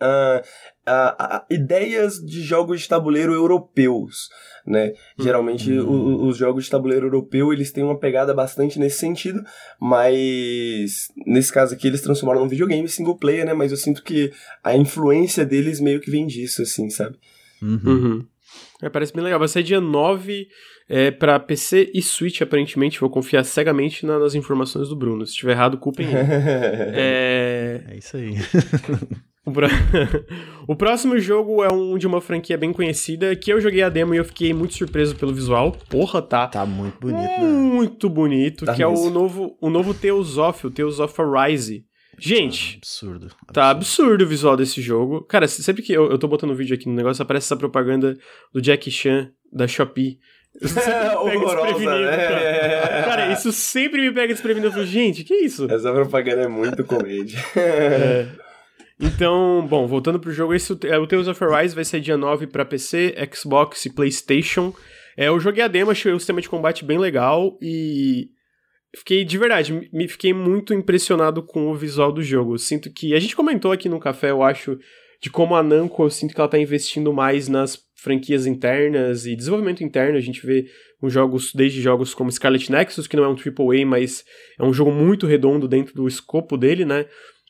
[0.00, 0.42] Ah,
[0.86, 4.28] ah, ideias de jogos de tabuleiro europeus,
[4.66, 4.92] né?
[5.18, 5.86] Geralmente Hum.
[5.86, 9.42] o- o- os jogos de tabuleiro europeu eles têm uma pegada bastante nesse sentido,
[9.80, 13.52] mas nesse caso aqui eles transformaram num videogame single player, né?
[13.54, 14.32] Mas eu sinto que
[14.64, 17.16] a influência deles meio que vem disso, assim, sabe?
[17.62, 17.80] Uhum.
[17.84, 18.26] Uhum.
[18.82, 19.38] É, parece bem legal.
[19.38, 20.48] Vai sair dia 9
[20.88, 22.98] é, pra PC e Switch, aparentemente.
[22.98, 25.24] Vou confiar cegamente na- nas informações do Bruno.
[25.24, 26.16] Se estiver errado, culpem ele.
[26.96, 27.82] é...
[27.90, 28.34] É isso aí.
[29.44, 29.66] O, pro...
[30.68, 34.14] o, próximo jogo é um de uma franquia bem conhecida, que eu joguei a demo
[34.14, 35.72] e eu fiquei muito surpreso pelo visual.
[35.88, 36.46] Porra, tá.
[36.46, 37.38] Tá muito bonito, né?
[37.38, 39.06] Muito bonito, tá que mesmo.
[39.06, 41.86] é o novo, o novo Tales of, o Tales of Arise.
[42.18, 45.22] Gente, ah, absurdo, absurdo, Tá absurdo o visual desse jogo.
[45.22, 48.14] Cara, sempre que eu, eu tô botando um vídeo aqui no negócio, aparece essa propaganda
[48.52, 50.18] do Jack Chan, da Shopee.
[50.60, 52.16] Isso é, horrorosa, né?
[52.28, 53.02] Cara.
[53.04, 54.66] cara, isso sempre me pega desprevenido.
[54.66, 55.70] Eu falo, gente, que isso?
[55.70, 57.38] Essa propaganda é muito comédia.
[57.54, 58.26] é.
[59.00, 62.46] Então, bom, voltando pro jogo, esse, é, o Tales of Arise vai sair dia 9
[62.46, 64.74] para PC, Xbox e PlayStation.
[65.16, 68.28] É, eu joguei a demo, achei o sistema de combate bem legal e
[68.94, 72.54] fiquei, de verdade, me fiquei muito impressionado com o visual do jogo.
[72.54, 74.78] Eu sinto que, a gente comentou aqui no café, eu acho,
[75.22, 79.34] de como a Namco, eu sinto que ela tá investindo mais nas franquias internas e
[79.34, 80.18] desenvolvimento interno.
[80.18, 80.66] A gente vê
[81.00, 84.24] com jogos, desde jogos como Scarlet Nexus, que não é um AAA, mas
[84.58, 87.06] é um jogo muito redondo dentro do escopo dele, né?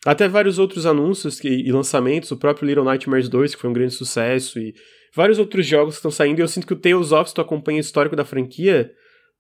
[0.06, 3.74] Até vários outros anúncios que, e lançamentos, o próprio Little Nightmares 2, que foi um
[3.74, 4.74] grande sucesso, e
[5.14, 6.38] vários outros jogos que estão saindo.
[6.38, 8.90] E eu sinto que o Tales of, se tu acompanha o histórico da franquia,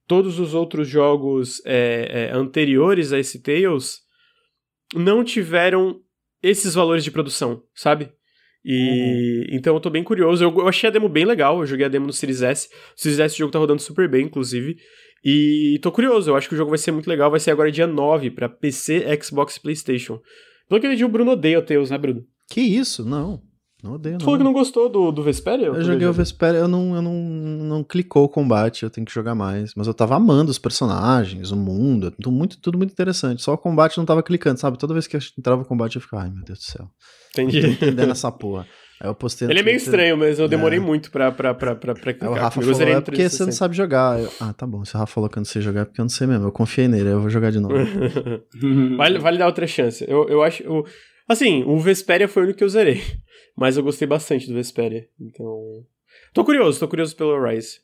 [0.06, 4.00] todos os outros jogos é, é, anteriores a esse Tales
[4.94, 6.00] não tiveram
[6.42, 8.10] esses valores de produção, sabe?
[8.64, 9.56] E uhum.
[9.56, 10.44] então eu tô bem curioso.
[10.44, 11.60] Eu, eu, achei a demo bem legal.
[11.60, 12.68] Eu joguei a demo no Series S.
[12.96, 14.76] O Series S o jogo tá rodando super bem, inclusive.
[15.24, 16.30] E tô curioso.
[16.30, 17.30] Eu acho que o jogo vai ser muito legal.
[17.30, 20.20] Vai ser agora dia 9 para PC, Xbox e PlayStation.
[20.70, 22.24] Pelo que eu entendi, o Bruno odeia o Tails, né, Bruno?
[22.48, 23.04] Que isso?
[23.04, 23.42] Não.
[23.82, 25.66] Não odeio, Tu falou que não gostou do, do Vesperia?
[25.66, 29.12] Eu, joguei o Vesperia, eu não, eu não, não clicou o combate, eu tenho que
[29.12, 29.74] jogar mais.
[29.74, 33.42] Mas eu tava amando os personagens, o mundo, tudo muito, tudo muito interessante.
[33.42, 34.78] Só o combate não tava clicando, sabe?
[34.78, 36.88] Toda vez que eu entrava o combate eu ficava, ai meu Deus do céu.
[37.32, 37.62] Entendi.
[37.62, 38.64] Não tô entendendo essa porra.
[39.00, 40.82] Aí eu postei Ele é meio estranho, mas eu demorei é.
[40.82, 42.28] muito pra, pra, pra, pra, pra clicar.
[42.28, 44.20] Aí o Rafa falou, é porque você não sabe jogar.
[44.20, 44.84] Eu, ah, tá bom.
[44.84, 46.46] Se o Rafa falou que eu não sei jogar, é porque eu não sei mesmo.
[46.46, 47.74] Eu confiei nele, eu vou jogar de novo.
[48.98, 50.04] vale, vale dar outra chance.
[50.06, 50.62] Eu, eu acho...
[50.62, 50.84] Eu,
[51.26, 53.02] assim, o Vesperia foi o único que eu zerei.
[53.56, 55.08] Mas eu gostei bastante do Vesperia.
[55.18, 55.82] Então...
[56.34, 57.80] Tô curioso, tô curioso pelo Rise.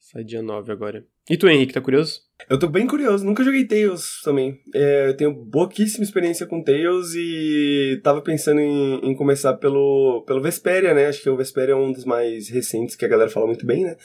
[0.00, 1.06] Sai dia 9 agora.
[1.28, 2.20] E tu, Henrique, tá curioso?
[2.50, 4.60] Eu tô bem curioso, nunca joguei Tails também.
[4.74, 10.42] É, eu tenho pouquíssima experiência com Tails e tava pensando em, em, começar pelo, pelo
[10.42, 11.06] Vesperia, né?
[11.06, 13.84] Acho que o Vesperia é um dos mais recentes que a galera fala muito bem,
[13.84, 13.96] né?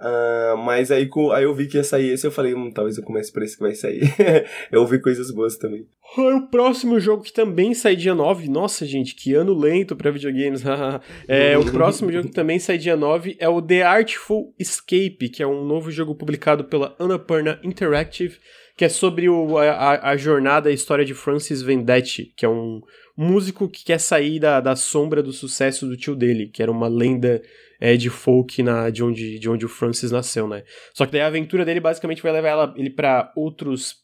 [0.00, 3.04] Uh, mas aí, aí eu vi que ia sair esse, eu falei, hum, talvez eu
[3.04, 4.02] comece por esse que vai sair.
[4.70, 5.86] eu ouvi coisas boas também.
[6.16, 10.62] O próximo jogo que também sai dia 9, nossa gente, que ano lento pra videogames.
[11.26, 15.42] é, o próximo jogo que também sai dia 9 é o The Artful Escape, que
[15.42, 18.38] é um novo jogo publicado pela Annapurna Interactive,
[18.76, 22.80] que é sobre o, a, a jornada, a história de Francis Vendetti, que é um
[23.16, 26.88] músico que quer sair da, da sombra do sucesso do tio dele, que era uma
[26.88, 27.42] lenda
[27.80, 30.64] é, de folk na, de, onde, de onde o Francis nasceu, né?
[30.92, 33.96] Só que daí a aventura dele basicamente vai levar ela, ele para outros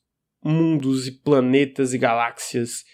[0.45, 2.85] mundos e planetas e galáxias.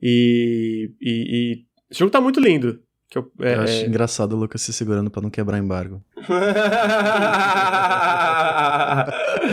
[0.00, 1.64] E, e, e...
[1.90, 2.82] Esse jogo tá muito lindo.
[3.10, 3.86] Que eu, é, eu acho é...
[3.86, 6.00] engraçado o Lucas se segurando para não quebrar embargo.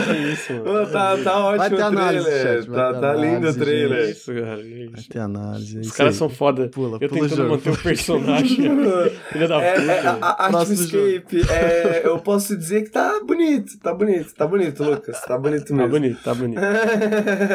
[0.08, 0.86] é isso, mano.
[0.86, 2.62] tá, tá ótimo vai ter análise, trailer.
[2.62, 4.10] Chat, tá, tá análise, lindo o trailer.
[4.10, 4.56] Isso, cara.
[4.92, 5.80] Vai ter análise.
[5.80, 6.68] Os caras são foda.
[6.68, 8.70] Pula, eu pula tentando manter o personagem.
[9.32, 9.92] Filha da é, puta.
[9.92, 13.76] É, a, a Artscape, é, eu posso dizer que tá bonito.
[13.80, 15.20] Tá bonito, tá bonito, Lucas.
[15.22, 15.88] Tá bonito tá mesmo.
[15.88, 16.60] Tá bonito, tá bonito.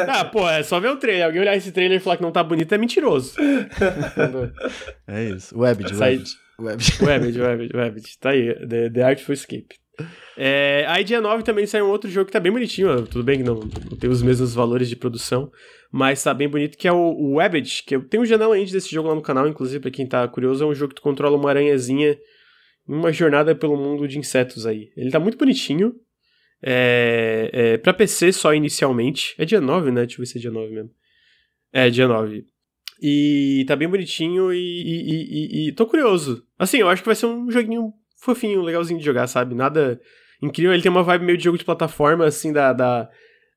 [0.08, 1.24] ah, pô, é só ver o trailer.
[1.24, 3.36] Alguém olhar esse trailer e falar que não tá bonito é mentiroso.
[5.08, 5.56] é isso.
[6.00, 6.30] Webbed.
[7.00, 8.18] Webbed, Webbed, Webbed.
[8.18, 8.54] Tá aí.
[8.66, 9.76] The, The Artful Escape.
[10.36, 13.38] É, aí dia 9 também sai um outro jogo que tá bem bonitinho, tudo bem
[13.38, 15.52] que não, não, tem os mesmos valores de produção,
[15.92, 18.90] mas tá bem bonito, que é o, o Webbed, que tenho um janela indie desse
[18.90, 21.36] jogo lá no canal, inclusive pra quem tá curioso, é um jogo que tu controla
[21.36, 22.18] uma aranhazinha
[22.88, 24.90] em uma jornada pelo mundo de insetos aí.
[24.96, 25.94] Ele tá muito bonitinho,
[26.60, 30.40] é, é, pra PC só inicialmente, é dia 9 né, deixa eu ver se é
[30.40, 30.90] dia 9 mesmo.
[31.72, 32.44] É, dia 9.
[33.00, 36.44] E tá bem bonitinho e, e, e, e tô curioso.
[36.58, 39.54] Assim, eu acho que vai ser um joguinho fofinho, legalzinho de jogar, sabe?
[39.54, 40.00] Nada
[40.42, 40.72] incrível.
[40.72, 42.72] Ele tem uma vibe meio de jogo de plataforma, assim, da.
[42.72, 43.08] da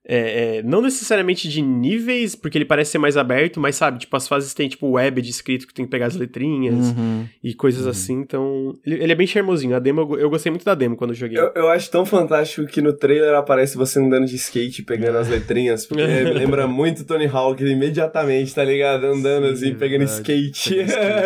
[0.09, 4.15] é, é, não necessariamente de níveis, porque ele parece ser mais aberto, mas sabe, tipo,
[4.15, 7.27] as fases tem tipo web de escrito que tem que pegar as letrinhas uhum.
[7.43, 7.91] e coisas uhum.
[7.91, 8.73] assim, então.
[8.85, 9.75] Ele, ele, é bem charmosinho.
[9.75, 11.37] A demo, eu, eu, gostei muito da demo quando eu joguei.
[11.37, 15.27] Eu, eu, acho tão fantástico que no trailer aparece você andando de skate pegando as
[15.27, 19.07] letrinhas, porque lembra muito Tony Hawk imediatamente, tá ligado?
[19.07, 20.75] Andando Sim, assim, pegando skate.
[20.75, 21.17] Pegando skate.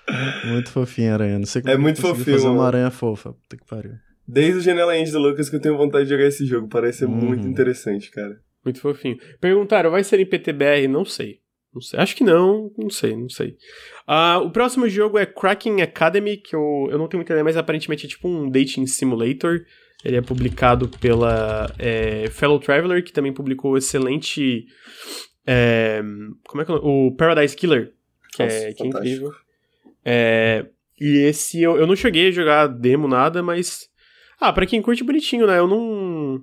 [0.44, 1.38] Muito fofinho a aranha.
[1.38, 2.36] Não sei como é muito fofinho.
[2.36, 3.32] fazer uma aranha fofa.
[3.32, 3.92] Puta que pariu.
[4.32, 6.68] Desde o Janela End do Lucas que eu tenho vontade de jogar esse jogo.
[6.68, 7.14] Parece ser uhum.
[7.14, 8.40] muito interessante, cara.
[8.64, 9.18] Muito fofinho.
[9.40, 10.86] Perguntaram, vai ser em PTBR?
[10.88, 11.40] Não sei.
[11.72, 12.00] Não sei.
[12.00, 12.70] Acho que não.
[12.76, 13.56] Não sei, não sei.
[14.08, 17.56] Uh, o próximo jogo é Cracking Academy, que eu, eu não tenho muita ideia, mas
[17.56, 19.64] aparentemente é tipo um dating simulator.
[20.04, 24.66] Ele é publicado pela é, Fellow Traveler, que também publicou excelente
[25.46, 26.02] É,
[26.48, 27.92] como é que é o Paradise Killer,
[28.32, 29.32] que, Nossa, é, que é incrível.
[30.04, 30.66] É,
[30.98, 33.89] e esse eu, eu não cheguei a jogar demo, nada, mas.
[34.40, 35.58] Ah, pra quem curte bonitinho, né?
[35.58, 36.42] Eu não.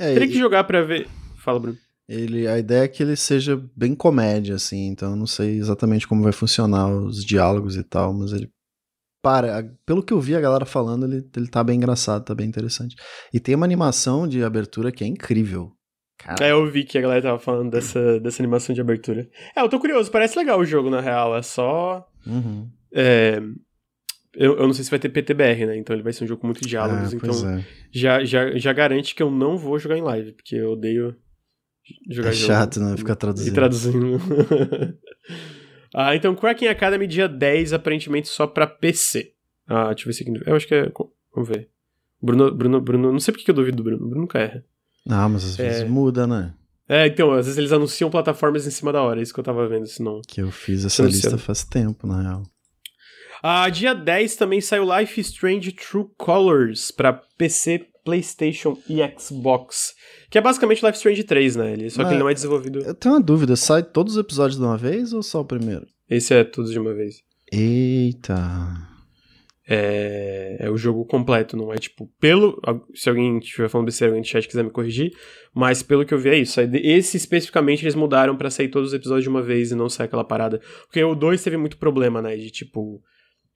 [0.00, 1.08] É, Teria que jogar pra ver.
[1.38, 1.78] Fala, Bruno.
[2.08, 6.06] ele, a ideia é que ele seja bem comédia, assim, então eu não sei exatamente
[6.06, 8.48] como vai funcionar os diálogos e tal, mas ele.
[9.20, 12.46] Para, pelo que eu vi a galera falando, ele, ele tá bem engraçado, tá bem
[12.46, 12.94] interessante.
[13.34, 15.72] E tem uma animação de abertura que é incrível.
[16.18, 19.28] Cara, É, eu vi que a galera tava falando dessa, dessa animação de abertura.
[19.56, 21.36] É, eu tô curioso, parece legal o jogo, na real.
[21.36, 22.08] É só.
[22.24, 22.70] uhum.
[22.94, 23.40] é,
[24.34, 25.76] eu, eu não sei se vai ter PTBR, né?
[25.76, 27.12] Então ele vai ser um jogo com muitos diálogos.
[27.12, 27.64] Ah, então é.
[27.90, 31.14] já, já, já garante que eu não vou jogar em live, porque eu odeio
[32.10, 32.96] jogar É jogo chato, né?
[32.96, 33.54] Ficar E traduzindo.
[33.54, 34.18] traduzindo.
[35.94, 39.32] ah, então Cracking Academy dia 10, aparentemente só pra PC.
[39.66, 40.32] Ah, deixa eu ver se aqui.
[40.46, 40.90] Eu acho que é.
[41.34, 41.68] Vamos ver.
[42.20, 43.12] Bruno, Bruno, Bruno.
[43.12, 43.98] Não sei por que eu duvido do Bruno.
[44.06, 44.64] Bruno nunca erra.
[45.08, 45.84] Ah, mas às vezes É.
[45.84, 46.52] muda, né?
[46.88, 49.44] É, então, às vezes eles anunciam plataformas em cima da hora, é isso que eu
[49.44, 50.22] tava vendo, senão.
[50.26, 52.42] Que eu fiz essa lista faz tempo, na real.
[53.42, 59.94] Ah, dia 10 também saiu Life Strange True Colors pra PC, PlayStation e Xbox.
[60.30, 61.72] Que é basicamente Life Strange 3, né?
[61.72, 62.80] Ele, só que Mas- ele não é desenvolvido.
[62.80, 65.86] Eu tenho uma dúvida, sai todos os episódios de uma vez ou só o primeiro?
[66.08, 67.16] Esse é tudo de uma vez.
[67.52, 68.36] Eita.
[69.70, 72.10] É, é o jogo completo, não é tipo.
[72.18, 72.58] Pelo.
[72.94, 75.12] Se alguém estiver falando besteira, alguém no chat quiser me corrigir.
[75.54, 76.58] Mas pelo que eu vi é isso.
[76.58, 79.90] Aí, Esse especificamente eles mudaram pra sair todos os episódios de uma vez e não
[79.90, 80.58] sair aquela parada.
[80.86, 82.34] Porque o 2 teve muito problema, né?
[82.36, 83.02] De tipo.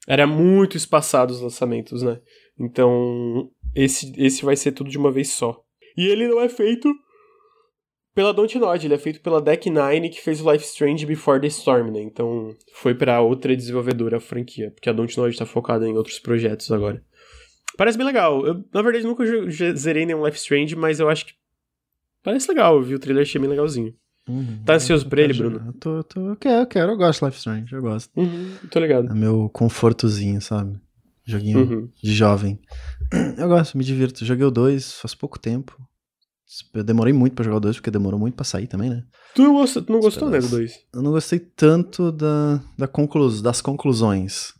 [0.07, 2.21] Era muito espaçado os lançamentos, né?
[2.59, 3.51] Então.
[3.75, 5.65] Esse, esse vai ser tudo de uma vez só.
[5.97, 6.93] E ele não é feito
[8.15, 11.47] pela Dontnod, ele é feito pela Deck Nine, que fez o Life Strange Before the
[11.47, 12.03] Storm, né?
[12.03, 16.71] Então foi pra outra desenvolvedora a franquia, porque a Dontnod tá focada em outros projetos
[16.71, 17.03] agora.
[17.77, 18.47] Parece bem legal.
[18.47, 19.25] Eu, na verdade, nunca
[19.75, 21.33] zerei nenhum Life Strange, mas eu acho que
[22.23, 22.77] parece legal.
[22.77, 23.95] Eu vi o trailer, achei bem legalzinho.
[24.29, 24.63] Uhum.
[24.65, 25.67] Tá ansioso por Eu ele, quero Bruno?
[25.67, 28.11] Eu, tô, eu, tô, eu quero, eu quero, eu gosto de Life Strange, eu gosto.
[28.17, 29.11] Uhum, tô ligado.
[29.11, 30.79] É meu confortozinho, sabe?
[31.25, 31.89] Joguinho Uhum.
[32.03, 32.61] de jovem.
[33.39, 34.25] Eu gosto, me divirto.
[34.25, 35.77] Joguei o 2 faz pouco tempo.
[36.75, 39.05] Eu demorei muito pra jogar o 2, porque demorou muito pra sair também, né?
[39.35, 40.75] Tu não gostou, tu não gostou né, do Esperança.
[40.75, 40.87] 2?
[40.95, 44.53] Eu não gostei tanto da, da conclus, das conclusões.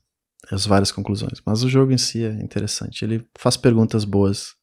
[0.51, 1.41] As várias conclusões.
[1.45, 3.05] Mas o jogo em si é interessante.
[3.05, 4.55] Ele faz perguntas boas,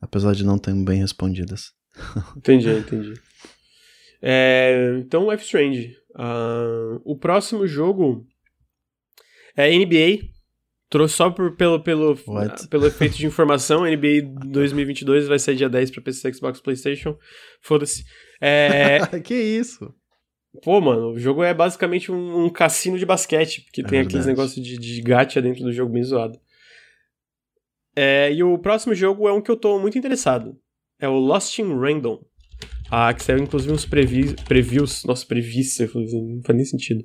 [0.00, 1.72] apesar de não ter bem respondidas.
[2.36, 3.14] Entendi, entendi.
[4.28, 5.96] É, então, Life Strange.
[6.16, 8.26] Ah, o próximo jogo
[9.56, 10.26] é NBA.
[10.88, 12.68] Trouxe só por, pelo, pelo, What?
[12.68, 13.84] pelo efeito de informação.
[13.84, 17.16] NBA 2022 vai sair dia 10 pra PC, Xbox, PlayStation.
[17.60, 18.04] Foda-se.
[18.40, 19.94] É, que isso?
[20.62, 24.24] pô, mano, o jogo é basicamente um, um cassino de basquete, porque É tem aqueles
[24.24, 24.28] verdade.
[24.28, 26.38] negócios de, de gacha dentro do jogo bem zoado.
[27.94, 30.58] É, e o próximo jogo é um que eu tô muito interessado.
[30.98, 32.24] É o Lost in Random.
[32.90, 34.34] Ah, que saiu inclusive uns previews.
[34.46, 35.42] previews nossa, falei
[35.92, 37.04] não faz nem sentido.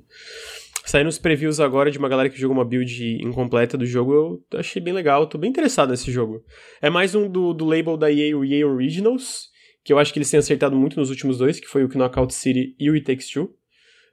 [0.84, 4.42] Saíram uns previews agora de uma galera que jogou uma build incompleta do jogo.
[4.52, 6.44] Eu achei bem legal, tô bem interessado nesse jogo.
[6.80, 9.48] É mais um do, do label da EA, o EA Originals,
[9.84, 12.34] que eu acho que eles têm acertado muito nos últimos dois, que foi o Knockout
[12.34, 13.54] City e o It Takes Two.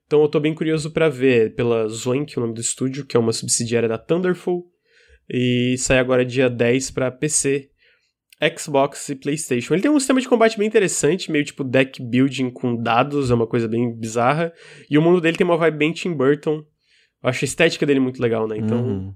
[0.06, 3.20] Então eu tô bem curioso pra ver pela Zoink, o nome do estúdio, que é
[3.20, 4.66] uma subsidiária da Thunderful.
[5.30, 7.70] E sai agora dia 10 pra PC,
[8.58, 9.74] Xbox e PlayStation.
[9.74, 13.34] Ele tem um sistema de combate bem interessante, meio tipo deck building com dados, é
[13.34, 14.54] uma coisa bem bizarra.
[14.90, 16.64] E o mundo dele tem uma vibe bem Tim Burton.
[17.22, 18.58] Eu acho a estética dele muito legal, né?
[18.58, 19.16] Então, Uhum.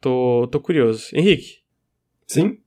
[0.00, 1.08] tô, tô curioso.
[1.14, 1.60] Henrique,
[2.26, 2.58] Sim?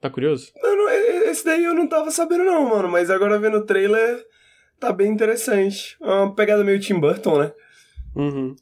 [0.00, 0.52] tá curioso?
[0.60, 0.88] Não, não,
[1.30, 2.88] esse daí eu não tava sabendo não, mano.
[2.88, 4.24] Mas agora vendo o trailer,
[4.80, 5.96] tá bem interessante.
[6.02, 7.52] É uma pegada meio Tim Burton, né?
[8.16, 8.56] Uhum.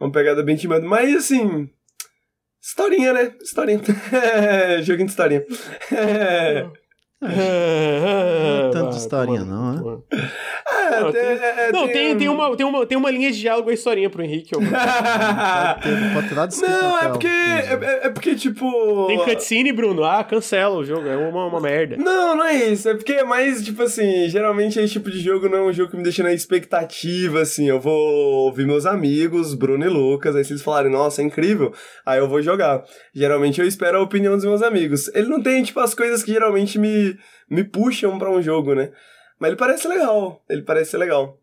[0.00, 0.88] Uma pegada bem Tim Burton.
[0.88, 1.70] Mas, assim...
[2.62, 3.32] Historinha, né?
[3.42, 3.80] Historinha.
[4.82, 5.44] Joguinho de historinha.
[7.22, 10.02] Não é tanto Ah, historinha, não, né?
[10.90, 13.38] É, Não, tem- tem- é, Não, tem, tem, uma, tem, uma, tem uma linha de
[13.40, 14.54] diálogo a historinha pro Henrique.
[14.56, 14.60] ô.
[16.12, 17.26] Pode ter, pode ter escrito Não, é porque.
[17.26, 19.06] É, é- é porque, tipo.
[19.06, 20.04] Tem cutscene, Bruno.
[20.04, 21.06] Ah, cancela o jogo.
[21.08, 21.96] É uma, uma merda.
[21.96, 22.88] Não, não é isso.
[22.88, 25.90] É porque é mais, tipo assim, geralmente esse tipo de jogo não é um jogo
[25.90, 27.68] que me deixa na expectativa, assim.
[27.68, 27.94] Eu vou
[28.46, 31.72] ouvir meus amigos, Bruno e Lucas, aí se eles falarem, nossa, é incrível,
[32.04, 32.82] aí eu vou jogar.
[33.14, 35.08] Geralmente eu espero a opinião dos meus amigos.
[35.14, 37.16] Ele não tem, tipo, as coisas que geralmente me,
[37.48, 38.90] me puxam pra um jogo, né?
[39.40, 40.44] Mas ele parece legal.
[40.48, 41.36] Ele parece ser legal.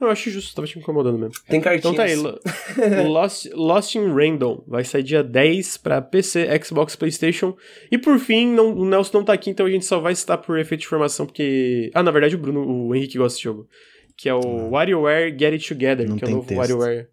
[0.00, 1.34] Eu acho justo, tava te incomodando mesmo.
[1.46, 1.84] Tem cartinhas.
[1.84, 2.40] Então tá aí, Lo-
[3.12, 7.54] Lost, Lost in Random vai sair dia 10 pra PC, Xbox, Playstation.
[7.92, 10.38] E por fim, não, o Nelson não tá aqui, então a gente só vai citar
[10.38, 11.90] por efeito de informação, porque...
[11.94, 13.68] Ah, na verdade o Bruno, o Henrique gosta desse jogo.
[14.16, 16.58] Que é o WarioWare Get It Together, Não que é o novo texto.
[16.58, 17.08] WarioWare.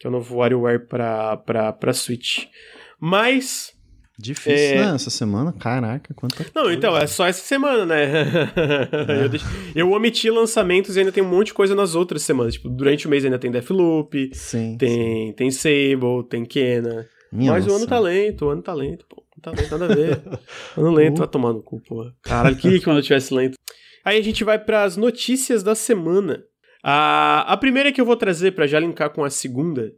[0.00, 2.46] Que é o novo WarioWare pra, pra, pra Switch.
[2.98, 3.72] Mas...
[4.18, 4.86] Difícil, é...
[4.86, 4.94] né?
[4.94, 6.76] Essa semana, caraca, quanta Não, coisa.
[6.76, 8.04] então, é só essa semana, né?
[8.04, 9.24] É.
[9.24, 9.46] eu, deixo...
[9.74, 12.54] eu, omiti lançamentos e ainda tem um monte de coisa nas outras semanas.
[12.54, 15.32] Tipo, durante o mês ainda tem Deathloop, sim, tem, sim.
[15.32, 17.08] tem Sable, tem Kena.
[17.32, 17.74] Minha Mas nossa.
[17.74, 19.24] o ano tá lento, o ano tá lento, pô.
[19.34, 20.22] Não tá lento, nada a ver.
[20.76, 21.18] ano lento, uh.
[21.20, 22.10] vai tomar no cu, pô.
[22.22, 23.56] Caralho, que quando eu tivesse lento.
[24.04, 26.44] Aí a gente vai para as notícias da semana.
[26.84, 29.92] A, a primeira que eu vou trazer para já linkar com a segunda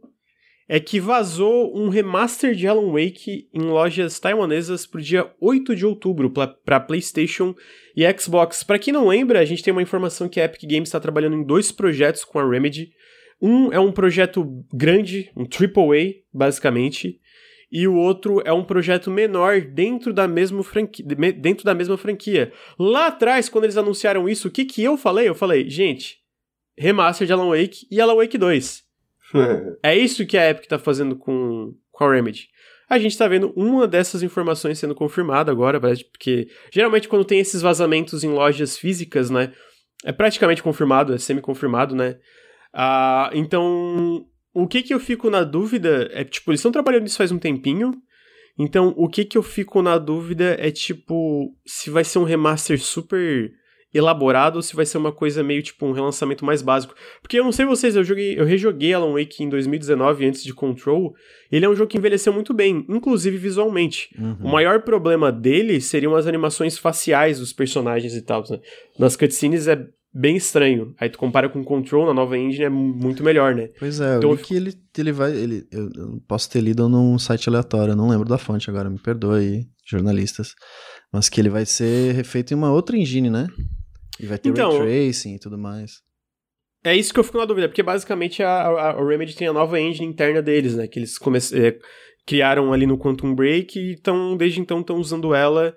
[0.67, 5.85] é que vazou um remaster de Alan Wake em lojas taiwanesas pro dia 8 de
[5.85, 7.55] outubro para PlayStation
[7.95, 8.63] e Xbox.
[8.63, 11.35] Para quem não lembra, a gente tem uma informação que a Epic Games está trabalhando
[11.35, 12.91] em dois projetos com a Remedy.
[13.39, 17.19] Um é um projeto grande, um AAA, basicamente,
[17.71, 21.05] e o outro é um projeto menor dentro da mesma franquia.
[21.05, 22.51] Dentro da mesma franquia.
[22.79, 25.27] Lá atrás, quando eles anunciaram isso, o que, que eu falei?
[25.27, 26.17] Eu falei, gente,
[26.77, 28.84] remaster de Alan Wake e Alan Wake 2
[29.83, 32.49] é isso que a Epic tá fazendo com, com a Remedy.
[32.89, 37.61] A gente tá vendo uma dessas informações sendo confirmada agora, porque geralmente quando tem esses
[37.61, 39.51] vazamentos em lojas físicas, né,
[40.03, 42.17] é praticamente confirmado, é semi-confirmado, né?
[42.71, 47.17] Ah, então, o que que eu fico na dúvida é, tipo, eles estão trabalhando nisso
[47.17, 47.91] faz um tempinho,
[48.57, 52.79] então o que que eu fico na dúvida é, tipo, se vai ser um remaster
[52.79, 53.51] super
[53.97, 56.93] elaborado ou se vai ser uma coisa meio tipo um relançamento mais básico.
[57.21, 60.53] Porque eu não sei vocês, eu joguei, eu rejoguei Alan Wake em 2019 antes de
[60.53, 61.15] Control.
[61.51, 64.09] Ele é um jogo que envelheceu muito bem, inclusive visualmente.
[64.19, 64.37] Uhum.
[64.43, 68.43] O maior problema dele seriam as animações faciais dos personagens e tal.
[68.49, 68.59] Né?
[68.99, 70.93] Nas cutscenes é bem estranho.
[70.99, 73.69] Aí tu compara com Control na nova engine é muito melhor, né?
[73.79, 75.35] Pois é, então, eu que ele, ele vai.
[75.35, 78.89] Ele, eu, eu posso ter lido num site aleatório, eu não lembro da fonte agora,
[78.89, 80.53] me perdoe aí, jornalistas.
[81.11, 83.47] Mas que ele vai ser refeito em uma outra engine, né?
[84.19, 86.03] E vai ter então, ray tracing e tudo mais.
[86.83, 89.53] É isso que eu fico na dúvida, porque basicamente a, a, a Remedy tem a
[89.53, 90.87] nova engine interna deles, né?
[90.87, 91.17] Que eles
[91.53, 91.77] é,
[92.25, 95.75] criaram ali no Quantum Break e tão, desde então estão usando ela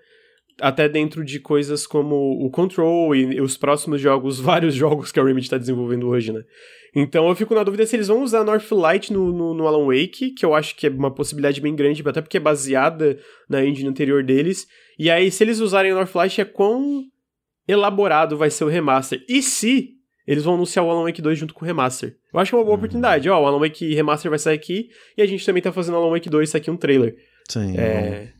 [0.60, 5.18] até dentro de coisas como o Control e, e os próximos jogos, vários jogos que
[5.18, 6.42] a Remedy está desenvolvendo hoje, né?
[6.94, 10.32] Então eu fico na dúvida se eles vão usar Northlight no, no, no, Alan Wake,
[10.32, 13.88] que eu acho que é uma possibilidade bem grande, até porque é baseada na engine
[13.88, 14.66] anterior deles.
[14.98, 17.04] E aí, se eles usarem Northlight, é quão
[17.68, 19.24] elaborado vai ser o remaster.
[19.28, 19.90] E se
[20.26, 22.16] eles vão anunciar o Alan Wake 2 junto com o remaster?
[22.32, 22.78] Eu acho que é uma boa uhum.
[22.78, 23.28] oportunidade.
[23.30, 25.98] Ó, o Alan Wake Remaster vai sair aqui e a gente também tá fazendo o
[25.98, 27.16] Alan Wake 2, isso aqui é um trailer.
[27.48, 27.76] Sim.
[27.78, 28.32] É...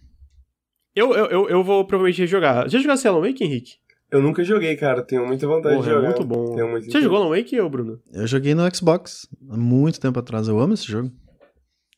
[0.94, 2.68] Eu, eu, eu, eu vou provavelmente rejogar.
[2.68, 3.72] Já jogasse Alan Wake, Henrique?
[4.10, 5.02] Eu nunca joguei, cara.
[5.02, 6.08] Tenho muita vontade Porra, de é jogar.
[6.08, 6.54] É muito bom.
[6.54, 8.00] Tenho muito Você jogou Alan Wake, ou Bruno?
[8.12, 10.48] Eu joguei no Xbox há muito tempo atrás.
[10.48, 11.10] Eu amo esse jogo.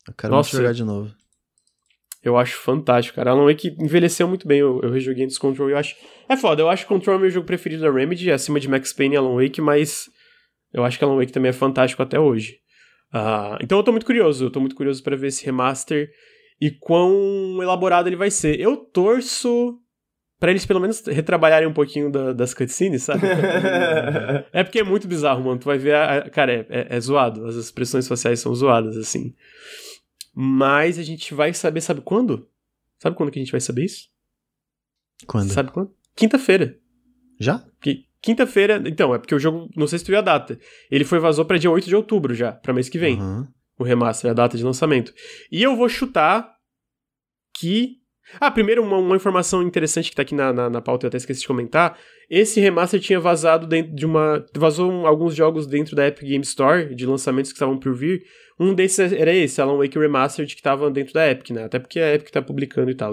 [0.07, 1.15] Eu quero Nossa, jogar de novo.
[2.23, 3.31] Eu acho fantástico, cara.
[3.31, 4.59] Alan Wake envelheceu muito bem.
[4.61, 5.97] Eu, eu rejoguei antes Control e eu acho.
[6.29, 9.15] É foda, eu acho Control é meu jogo preferido da Remedy, acima de Max Payne
[9.15, 10.09] e Alan Wake, mas
[10.73, 12.59] eu acho que Alan Wake também é fantástico até hoje.
[13.13, 16.11] Uh, então eu tô muito curioso, eu tô muito curioso para ver esse remaster
[16.61, 18.61] e quão elaborado ele vai ser.
[18.61, 19.79] Eu torço
[20.39, 23.27] para eles pelo menos retrabalharem um pouquinho da, das cutscenes, sabe?
[24.53, 25.59] é porque é muito bizarro, mano.
[25.59, 27.47] Tu vai ver, a, a, cara, é, é, é zoado.
[27.47, 29.35] As expressões faciais são zoadas, assim.
[30.35, 32.49] Mas a gente vai saber, sabe quando?
[32.99, 34.09] Sabe quando que a gente vai saber isso?
[35.27, 35.53] Quando?
[35.53, 35.95] Sabe quando?
[36.15, 36.79] Quinta-feira.
[37.39, 37.65] Já?
[38.23, 40.59] Quinta-feira, então, é porque o jogo, não sei se tu viu a data.
[40.91, 43.19] Ele foi vazou para dia 8 de outubro já, para mês que vem.
[43.21, 43.49] Uhum.
[43.79, 45.15] O remaster, a data de lançamento.
[45.51, 46.55] E eu vou chutar
[47.57, 48.00] que
[48.39, 51.17] ah, primeiro, uma, uma, informação interessante que tá aqui na, na, na, pauta, eu até
[51.17, 51.99] esqueci de comentar.
[52.29, 54.45] Esse remaster tinha vazado dentro de uma.
[54.55, 58.23] Vazou um, alguns jogos dentro da Epic Game Store, de lançamentos que estavam por vir.
[58.59, 61.65] Um desses era esse, Alan Wake Remastered, que tava dentro da Epic, né?
[61.65, 63.13] Até porque a Epic tá publicando e tal.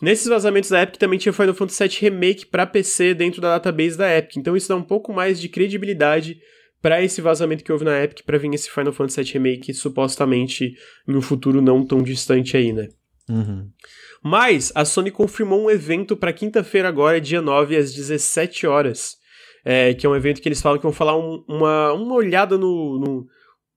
[0.00, 3.96] Nesses vazamentos da Epic também tinha Final Fantasy VII Remake para PC dentro da database
[3.96, 4.36] da Epic.
[4.36, 6.38] Então isso dá um pouco mais de credibilidade
[6.82, 10.74] para esse vazamento que houve na Epic para vir esse Final Fantasy VII Remake supostamente
[11.08, 12.88] em um futuro não tão distante aí, né?
[13.28, 13.68] Uhum.
[14.28, 19.18] Mas a Sony confirmou um evento para quinta-feira agora, dia 9, às 17 horas.
[19.64, 22.58] É, que é um evento que eles falam que vão falar um, uma, uma olhada
[22.58, 23.26] no, no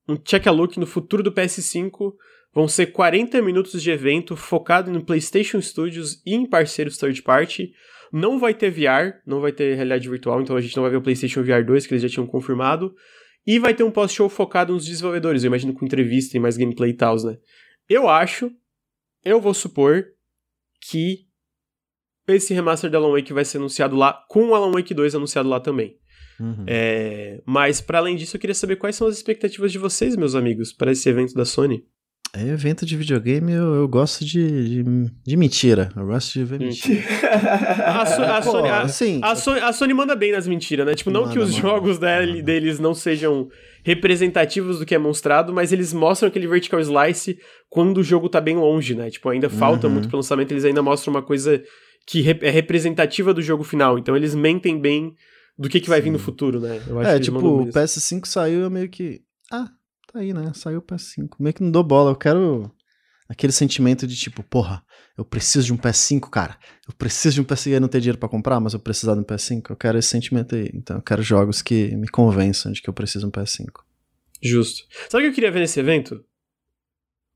[0.07, 2.13] um check-a-look no futuro do PS5.
[2.51, 7.71] Vão ser 40 minutos de evento focado no PlayStation Studios e em parceiros third party.
[8.11, 10.97] Não vai ter VR, não vai ter realidade virtual, então a gente não vai ver
[10.97, 12.95] o PlayStation VR 2, que eles já tinham confirmado.
[13.45, 16.89] E vai ter um pós-show focado nos desenvolvedores, eu imagino com entrevista e mais gameplay
[16.89, 17.37] e tal, né?
[17.87, 18.51] Eu acho,
[19.23, 20.07] eu vou supor
[20.81, 21.27] que
[22.27, 25.49] esse remaster de Alan Wake vai ser anunciado lá, com o Alan Wake 2 anunciado
[25.49, 25.97] lá também.
[26.39, 26.63] Uhum.
[26.67, 30.35] É, mas, para além disso, eu queria saber quais são as expectativas de vocês, meus
[30.35, 31.83] amigos, para esse evento da Sony.
[32.35, 35.89] É, evento de videogame eu, eu gosto de, de, de, mentira.
[35.95, 37.01] Eu gosto de ver mentira.
[37.83, 40.85] a, so, a, Pô, Sony, a, assim, a, Sony, a, Sony, manda bem nas mentiras,
[40.85, 40.93] né?
[40.93, 42.41] Tipo, não que os jogos manda.
[42.43, 43.49] deles não sejam
[43.83, 48.41] representativos do que é mostrado, mas eles mostram aquele vertical slice quando o jogo tá
[48.41, 49.09] bem longe, né?
[49.09, 49.93] Tipo, ainda falta uhum.
[49.93, 51.63] muito pro lançamento, eles ainda mostram uma coisa
[52.05, 53.97] que é representativa do jogo final.
[53.97, 55.15] Então eles mentem bem
[55.57, 56.05] do que, que vai Sim.
[56.05, 56.79] vir no futuro, né?
[57.05, 59.21] é, tipo, o PS5 saiu eu meio que.
[59.51, 59.69] Ah,
[60.11, 60.51] tá aí, né?
[60.53, 61.31] Saiu o PS5.
[61.39, 62.11] Meio que não dou bola.
[62.11, 62.71] Eu quero
[63.27, 64.83] aquele sentimento de tipo, porra,
[65.19, 66.57] eu preciso de um PS5, cara.
[66.87, 69.19] Eu preciso de um PS5 e não ter dinheiro para comprar, mas eu precisar de
[69.19, 69.71] um PS5.
[69.71, 70.71] Eu quero esse sentimento aí.
[70.73, 73.67] Então eu quero jogos que me convençam de que eu preciso de um PS5.
[74.41, 74.85] Justo.
[75.09, 76.23] Sabe o que eu queria ver nesse evento?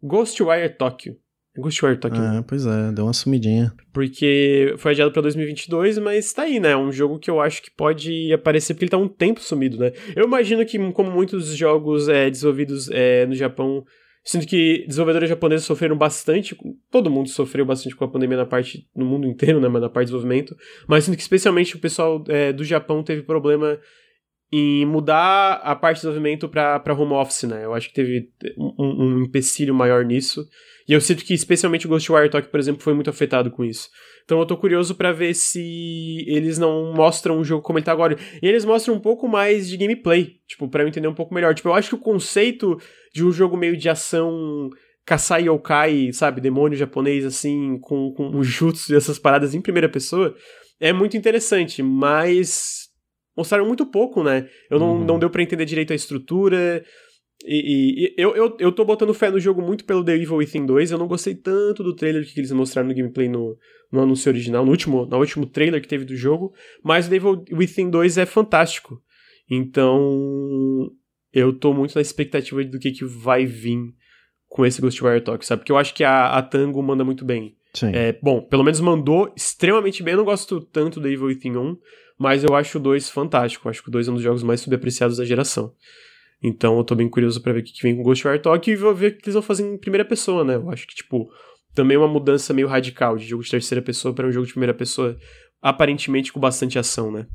[0.01, 1.17] Ghostwire Tokyo.
[1.57, 2.21] Ghostwire Tokyo.
[2.21, 3.73] Ah, pois é, deu uma sumidinha.
[3.91, 6.71] Porque foi adiado pra 2022, mas tá aí, né?
[6.71, 9.77] É um jogo que eu acho que pode aparecer porque ele tá um tempo sumido,
[9.77, 9.91] né?
[10.15, 13.83] Eu imagino que, como muitos jogos é, desenvolvidos é, no Japão,
[14.23, 16.57] sinto que desenvolvedores japoneses sofreram bastante,
[16.89, 19.67] todo mundo sofreu bastante com a pandemia na parte, no mundo inteiro, né?
[19.67, 20.55] Mas na parte de desenvolvimento.
[20.87, 23.77] Mas sinto que especialmente o pessoal é, do Japão teve problema
[24.51, 27.65] em mudar a parte de desenvolvimento para home office, né?
[27.65, 30.47] Eu acho que teve um, um empecilho maior nisso.
[30.87, 33.89] E eu sinto que especialmente o Ghostwire Tokyo, por exemplo, foi muito afetado com isso.
[34.25, 37.91] Então eu tô curioso para ver se eles não mostram o jogo como ele tá
[37.91, 38.17] agora.
[38.41, 41.53] E eles mostram um pouco mais de gameplay, tipo, para eu entender um pouco melhor.
[41.53, 42.77] Tipo, eu acho que o conceito
[43.13, 44.69] de um jogo meio de ação
[45.05, 49.89] Kasai Yokai, sabe, demônio japonês assim, com, com o jutsu e essas paradas em primeira
[49.89, 50.35] pessoa,
[50.79, 52.87] é muito interessante, mas
[53.35, 54.47] mostraram muito pouco, né?
[54.69, 55.05] Eu não, uhum.
[55.05, 56.83] não deu para entender direito a estrutura,
[57.45, 60.65] e, e, eu, eu, eu tô botando fé no jogo muito pelo The Evil Within
[60.65, 60.91] 2.
[60.91, 63.57] Eu não gostei tanto do trailer que eles mostraram no gameplay no,
[63.91, 66.53] no anúncio original, no último, no último trailer que teve do jogo.
[66.83, 69.01] Mas o The Evil Within 2 é fantástico.
[69.49, 70.89] Então,
[71.33, 73.93] eu tô muito na expectativa do que, que vai vir
[74.47, 75.61] com esse Ghostwire Tokyo, sabe?
[75.61, 77.57] Porque eu acho que a, a Tango manda muito bem.
[77.73, 77.91] Sim.
[77.93, 80.13] É, bom, pelo menos mandou extremamente bem.
[80.13, 81.77] Eu não gosto tanto do Evil Within 1,
[82.17, 83.67] mas eu acho o 2 fantástico.
[83.67, 85.73] Eu acho que o 2 é um dos jogos mais subapreciados da geração.
[86.43, 88.93] Então eu tô bem curioso para ver o que vem com Ghostwire Tokyo e vou
[88.93, 90.55] ver o que eles vão fazer em primeira pessoa, né?
[90.55, 91.31] Eu acho que, tipo,
[91.73, 94.51] também é uma mudança meio radical de jogo de terceira pessoa para um jogo de
[94.51, 95.17] primeira pessoa,
[95.61, 97.25] aparentemente com bastante ação, né?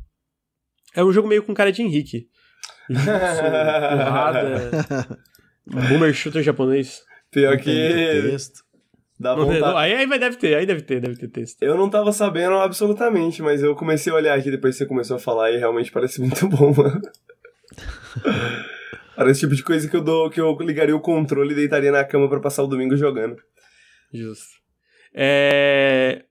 [0.94, 2.28] É um jogo meio com cara de Henrique.
[2.88, 5.18] porrada,
[5.66, 7.02] boomer shooter japonês.
[7.30, 8.30] Pior que...
[8.30, 8.68] Texto.
[9.20, 9.60] Dá vontade.
[9.60, 11.62] Não, aí, aí vai, deve ter, aí deve ter, deve ter texto.
[11.62, 15.16] Eu não tava sabendo absolutamente, mas eu comecei a olhar aqui depois que você começou
[15.16, 17.02] a falar e realmente parece muito bom, mano.
[19.18, 21.90] Era esse tipo de coisa que eu dou, que eu ligaria o controle e deitaria
[21.90, 23.36] na cama para passar o domingo jogando.
[24.14, 24.58] Justo.
[25.12, 26.24] É...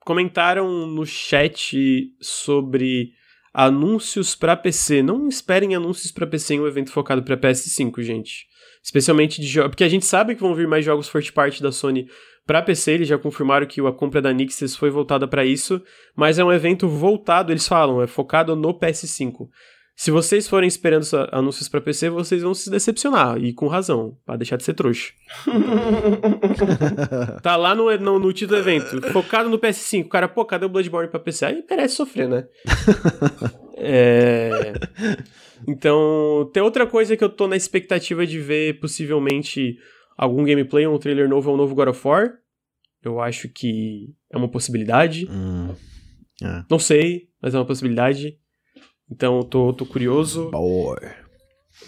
[0.00, 3.12] Comentaram no chat sobre
[3.54, 5.02] anúncios para PC.
[5.02, 8.46] Não esperem anúncios para PC em um evento focado para PS5, gente.
[8.82, 9.70] Especialmente de jogos.
[9.70, 12.06] Porque a gente sabe que vão vir mais jogos first party da Sony
[12.46, 12.92] para PC.
[12.92, 15.82] Eles já confirmaram que a compra da Nixis foi voltada para isso.
[16.14, 19.48] Mas é um evento voltado, eles falam, é focado no PS5.
[19.96, 24.36] Se vocês forem esperando anúncios para PC, vocês vão se decepcionar, e com razão, para
[24.36, 25.12] deixar de ser trouxa.
[27.42, 30.08] tá lá no, no, no, título do evento, focado no PS5.
[30.08, 31.46] Cara, pô, cadê o Bloodborne pra PC?
[31.46, 32.44] Aí merece sofrer, né?
[33.78, 34.72] é...
[35.66, 39.78] Então, tem outra coisa que eu tô na expectativa de ver, possivelmente,
[40.16, 42.32] algum gameplay, um trailer novo ou um novo God of War.
[43.00, 45.28] Eu acho que é uma possibilidade.
[45.30, 45.72] Hum,
[46.42, 46.64] é.
[46.68, 48.38] Não sei, mas é uma possibilidade.
[49.10, 50.50] Então tô, tô curioso.
[50.50, 50.98] Boy.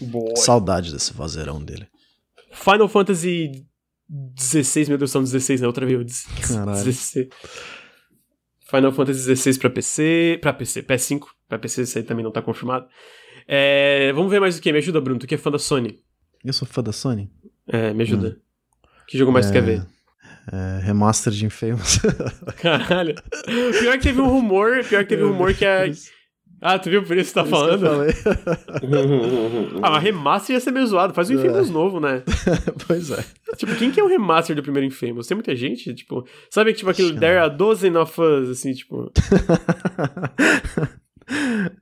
[0.00, 0.36] Boy.
[0.36, 1.86] Saudade desse vozeirão dele.
[2.52, 3.66] Final Fantasy
[4.08, 5.66] 16, meu Deus, são 16, né?
[5.66, 6.26] Outra vez.
[6.46, 6.84] Caralho.
[6.84, 7.28] 16.
[8.68, 10.38] Final Fantasy 16 pra PC.
[10.40, 11.26] Pra PC, PS5.
[11.48, 12.86] Pra PC, isso aí também não tá confirmado.
[13.46, 14.72] É, vamos ver mais o que?
[14.72, 15.20] Me ajuda, Bruno.
[15.20, 15.98] Tu que é fã da Sony.
[16.44, 17.30] Eu sou fã da Sony?
[17.68, 18.38] É, me ajuda.
[18.38, 18.88] Hum.
[19.08, 19.48] Que jogo mais é...
[19.50, 19.86] tu quer ver?
[20.52, 21.98] É, remaster de Infamous.
[22.60, 23.14] Caralho.
[23.44, 25.86] Pior que teve um rumor, pior que teve um rumor que a,
[26.60, 28.08] ah, tu viu por isso que tá por falando?
[28.08, 28.28] Isso
[29.82, 31.12] ah, mas remaster ia ser meio zoado.
[31.12, 31.36] Faz um é.
[31.36, 32.22] Infamous novo, né?
[32.86, 33.24] pois é.
[33.56, 35.26] Tipo, quem que é o remaster do primeiro Infamous?
[35.26, 36.26] Tem muita gente, tipo...
[36.50, 37.20] Sabe, tipo, aquele Chama.
[37.20, 39.12] There are a dozen of us, assim, tipo...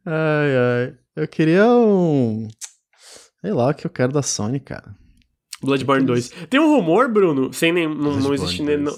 [0.05, 0.95] ai, ai.
[1.17, 2.49] Eu queria um...
[3.41, 4.97] Sei lá o que eu quero da Sony, cara.
[5.63, 6.31] Bloodborne 2.
[6.51, 7.87] Tem um rumor, Bruno, sem nem...
[7.87, 8.77] Não, não existe nem...
[8.77, 8.93] Não,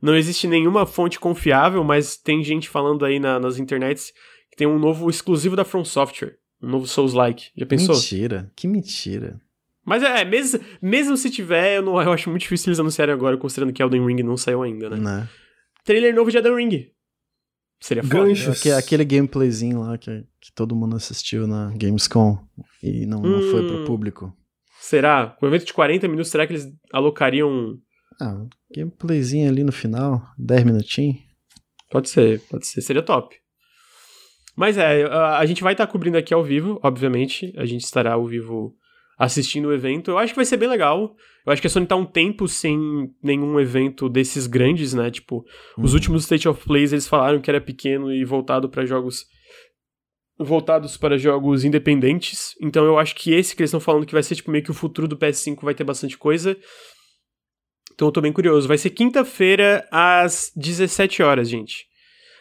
[0.00, 4.12] não existe nenhuma fonte confiável, mas tem gente falando aí na, nas internets
[4.56, 6.38] tem um novo exclusivo da From Software.
[6.62, 7.50] Um novo Souls-like.
[7.56, 7.94] Já pensou?
[7.94, 8.50] Mentira.
[8.56, 9.40] Que mentira.
[9.84, 13.36] Mas é, mesmo, mesmo se tiver, eu, não, eu acho muito difícil eles anunciarem agora,
[13.36, 14.96] considerando que Elden Ring não saiu ainda, né?
[14.96, 15.28] Não.
[15.84, 16.90] Trailer novo de Elden Ring.
[17.78, 18.50] Seria foda.
[18.50, 22.38] Aquele, aquele gameplayzinho lá que, que todo mundo assistiu na Gamescom
[22.82, 23.84] e não, não foi pro hum.
[23.84, 24.36] público.
[24.80, 25.36] Será?
[25.38, 27.78] Com um evento de 40 minutos, será que eles alocariam.
[28.20, 28.44] Ah,
[28.74, 31.18] gameplayzinho ali no final, 10 minutinhos.
[31.90, 32.80] Pode ser, pode ser.
[32.80, 33.36] Seria top.
[34.56, 37.52] Mas é, a, a gente vai estar tá cobrindo aqui ao vivo, obviamente.
[37.56, 38.74] A gente estará ao vivo
[39.18, 40.10] assistindo o evento.
[40.10, 41.14] Eu acho que vai ser bem legal.
[41.44, 42.78] Eu acho que a Sony tá um tempo sem
[43.22, 45.10] nenhum evento desses grandes, né?
[45.10, 45.44] Tipo,
[45.76, 45.84] uhum.
[45.84, 49.24] os últimos State of Plays eles falaram que era pequeno e voltado para jogos
[50.38, 52.54] voltados para jogos independentes.
[52.60, 54.70] Então eu acho que esse que eles estão falando que vai ser tipo meio que
[54.70, 56.56] o futuro do PS5 vai ter bastante coisa.
[57.94, 58.68] Então eu tô bem curioso.
[58.68, 61.86] Vai ser quinta-feira às 17 horas, gente.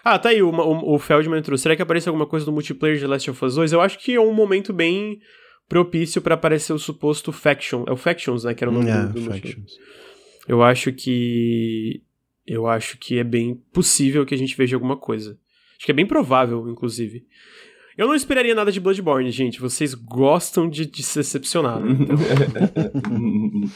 [0.06, 1.58] Ah, tá aí, o, o, o Feldman entrou.
[1.58, 3.74] Será que aparece alguma coisa do multiplayer de Last of Us 2?
[3.74, 5.20] Eu acho que é um momento bem
[5.68, 7.86] propício para aparecer o suposto Faction.
[7.88, 8.53] É o Factions, né?
[8.53, 9.72] Que era o nome yeah, do, do Factions.
[10.47, 12.03] Eu acho que.
[12.45, 15.39] Eu acho que é bem possível que a gente veja alguma coisa.
[15.76, 17.26] Acho que é bem provável, inclusive.
[17.97, 19.60] Eu não esperaria nada de Bloodborne, gente.
[19.60, 21.97] Vocês gostam de, de se decepcionar, né?
[21.99, 22.16] Então...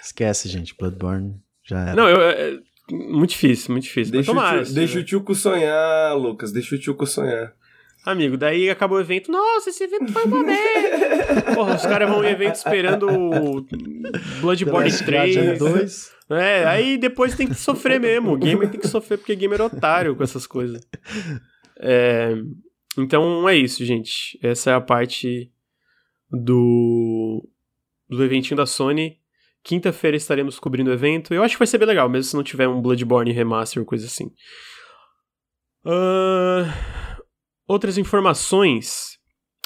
[0.00, 0.74] Esquece, gente.
[0.74, 1.94] Bloodborne já era.
[1.94, 2.58] Não, eu, é,
[2.90, 4.12] muito difícil, muito difícil.
[4.12, 6.52] Deixa, tomara, o, tio, deixa o Tchuco sonhar, Lucas.
[6.52, 7.52] Deixa o Tchuco sonhar.
[8.04, 9.30] Amigo, daí acabou o evento.
[9.30, 11.54] Nossa, esse evento foi uma merda.
[11.54, 13.06] Porra, os caras vão em evento esperando
[14.40, 15.58] Bloodborne 3.
[15.58, 16.12] 2.
[16.30, 18.32] É, aí depois tem que sofrer mesmo.
[18.32, 20.86] O gamer tem que sofrer porque gamer é otário com essas coisas.
[21.80, 22.34] É,
[22.96, 24.38] então é isso, gente.
[24.42, 25.52] Essa é a parte
[26.30, 27.46] do,
[28.08, 29.18] do eventinho da Sony.
[29.62, 31.34] Quinta-feira estaremos cobrindo o evento.
[31.34, 33.86] Eu acho que vai ser bem legal, mesmo se não tiver um Bloodborne remaster ou
[33.86, 34.32] coisa assim.
[35.84, 37.22] Uh,
[37.66, 39.18] outras informações.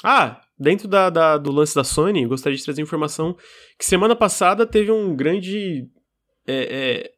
[0.03, 3.37] Ah, dentro da, da, do lance da Sony, gostaria de trazer informação
[3.77, 5.87] que semana passada teve um grande
[6.45, 7.11] é, é,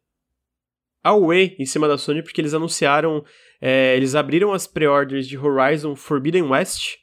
[1.02, 3.24] away em cima da Sony, porque eles anunciaram,
[3.60, 6.94] é, eles abriram as pre-orders de Horizon Forbidden West,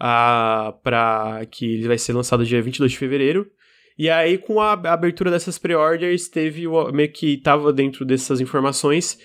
[0.00, 3.50] uh, para que ele vai ser lançado dia 22 de fevereiro.
[3.96, 9.18] E aí, com a abertura dessas pre-orders, teve meio que tava dentro dessas informações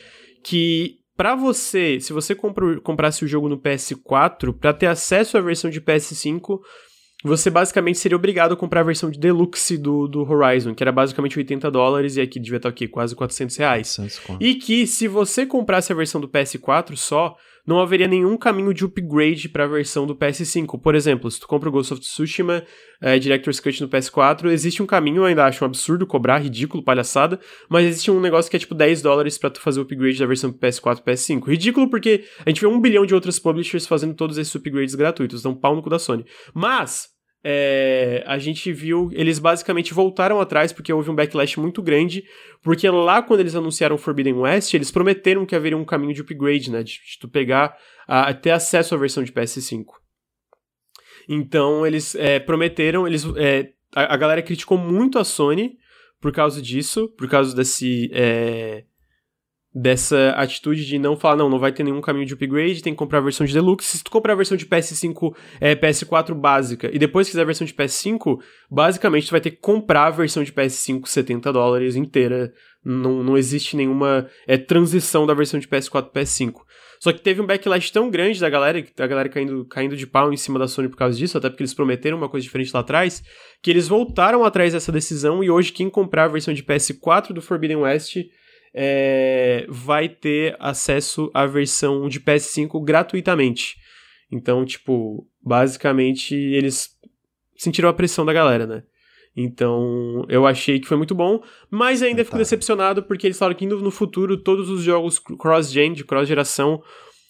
[0.43, 5.41] que para você, se você compra, comprasse o jogo no PS4, para ter acesso à
[5.41, 6.59] versão de PS5,
[7.23, 10.91] você basicamente seria obrigado a comprar a versão de Deluxe do, do Horizon, que era
[10.91, 13.89] basicamente 80 dólares, e aqui devia estar aqui, quase 400 reais.
[14.39, 17.35] E que se você comprasse a versão do PS4 só,
[17.69, 20.81] não haveria nenhum caminho de upgrade para a versão do PS5.
[20.81, 22.63] Por exemplo, se tu compra o Ghost of Tsushima
[22.99, 26.83] é, Director's Cut no PS4, existe um caminho, eu ainda acho um absurdo cobrar, ridículo,
[26.83, 27.39] palhaçada,
[27.69, 30.25] mas existe um negócio que é tipo 10 dólares para tu fazer o upgrade da
[30.25, 31.47] versão PS4 e PS5.
[31.47, 35.41] Ridículo porque a gente vê um bilhão de outros publishers fazendo todos esses upgrades gratuitos,
[35.41, 36.25] então pau no cu da Sony.
[36.55, 37.07] Mas,
[37.43, 42.23] é, a gente viu, eles basicamente voltaram atrás porque houve um backlash muito grande,
[42.61, 46.69] porque lá quando eles anunciaram Forbidden West, eles prometeram que haveria um caminho de upgrade,
[46.69, 47.77] né, de, de tu pegar,
[48.07, 49.85] a, ter acesso à versão de PS5.
[51.27, 55.77] Então eles é, prometeram, eles, é, a, a, galera criticou muito a Sony
[56.19, 58.83] por causa disso, por causa desse é,
[59.73, 62.97] dessa atitude de não falar, não, não vai ter nenhum caminho de upgrade, tem que
[62.97, 63.97] comprar a versão de Deluxe.
[63.97, 67.65] Se tu comprar a versão de PS5, é, PS4 básica, e depois quiser a versão
[67.65, 68.39] de PS5,
[68.69, 72.51] basicamente tu vai ter que comprar a versão de PS5 70 dólares inteira.
[72.83, 76.53] Não, não existe nenhuma é, transição da versão de PS4 para PS5.
[76.99, 80.33] Só que teve um backlash tão grande da galera, a galera caindo, caindo de pau
[80.33, 82.81] em cima da Sony por causa disso, até porque eles prometeram uma coisa diferente lá
[82.81, 83.23] atrás,
[83.61, 87.41] que eles voltaram atrás dessa decisão e hoje quem comprar a versão de PS4 do
[87.41, 88.17] Forbidden West
[88.73, 93.77] é, vai ter acesso à versão de PS5 gratuitamente.
[94.31, 96.89] Então, tipo, basicamente eles
[97.57, 98.83] sentiram a pressão da galera, né?
[99.35, 103.65] Então, eu achei que foi muito bom, mas ainda fico decepcionado porque eles falaram que
[103.65, 106.81] indo no futuro todos os jogos cross-gen, de cross-geração,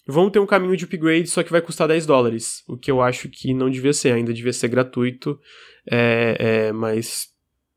[0.06, 2.64] vão ter um caminho de upgrade, só que vai custar 10 dólares.
[2.68, 5.38] O que eu acho que não devia ser, ainda devia ser gratuito,
[5.90, 7.28] é, é, mas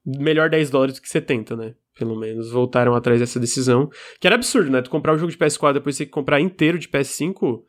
[0.06, 1.76] melhor 10 dólares do que 70, né?
[1.98, 3.90] Pelo menos, voltaram atrás dessa decisão.
[4.20, 4.82] Que era absurdo, né?
[4.82, 7.62] Tu comprar o jogo de PS4 depois ter que comprar inteiro de PS5.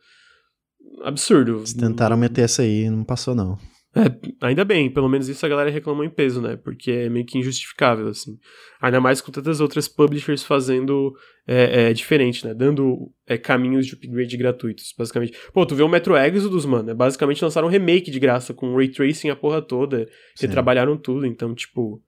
[1.03, 1.59] Absurdo.
[1.59, 3.59] Eles tentaram meter essa aí não passou, não.
[3.97, 6.57] É, ainda bem, pelo menos isso a galera reclamou em peso, né?
[6.57, 8.37] Porque é meio que injustificável, assim.
[8.83, 11.15] Ainda mais com tantas outras publishers fazendo
[11.47, 12.53] é, é diferente, né?
[12.53, 15.39] Dando é, caminhos de upgrade gratuitos, basicamente.
[15.53, 18.75] Pô, tu vê o Metro Exodus, mano, é basicamente lançaram um remake de graça, com
[18.75, 22.03] ray tracing a porra toda, que trabalharam tudo, então, tipo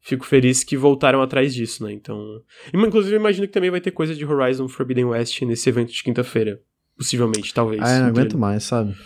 [0.00, 1.92] fico feliz que voltaram atrás disso, né?
[1.92, 2.42] Então.
[2.72, 6.60] Inclusive, imagino que também vai ter coisa de Horizon Forbidden West nesse evento de quinta-feira.
[6.96, 7.82] Possivelmente, talvez.
[7.82, 8.96] Ah, eu não aguento mais, sabe?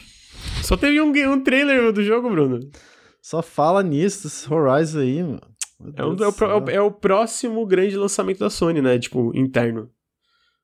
[0.62, 2.60] Só teve um, um trailer do jogo, Bruno.
[3.20, 5.40] Só fala nisso, esse Horizon aí, mano.
[5.96, 8.98] É, um, é, o, é, o, próximo grande lançamento da Sony, né?
[8.98, 9.90] Tipo, interno.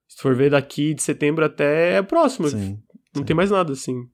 [0.06, 2.48] Se for ver daqui de setembro até é o próximo.
[2.48, 2.78] Sim,
[3.14, 3.24] não sim.
[3.24, 4.04] tem mais nada, assim.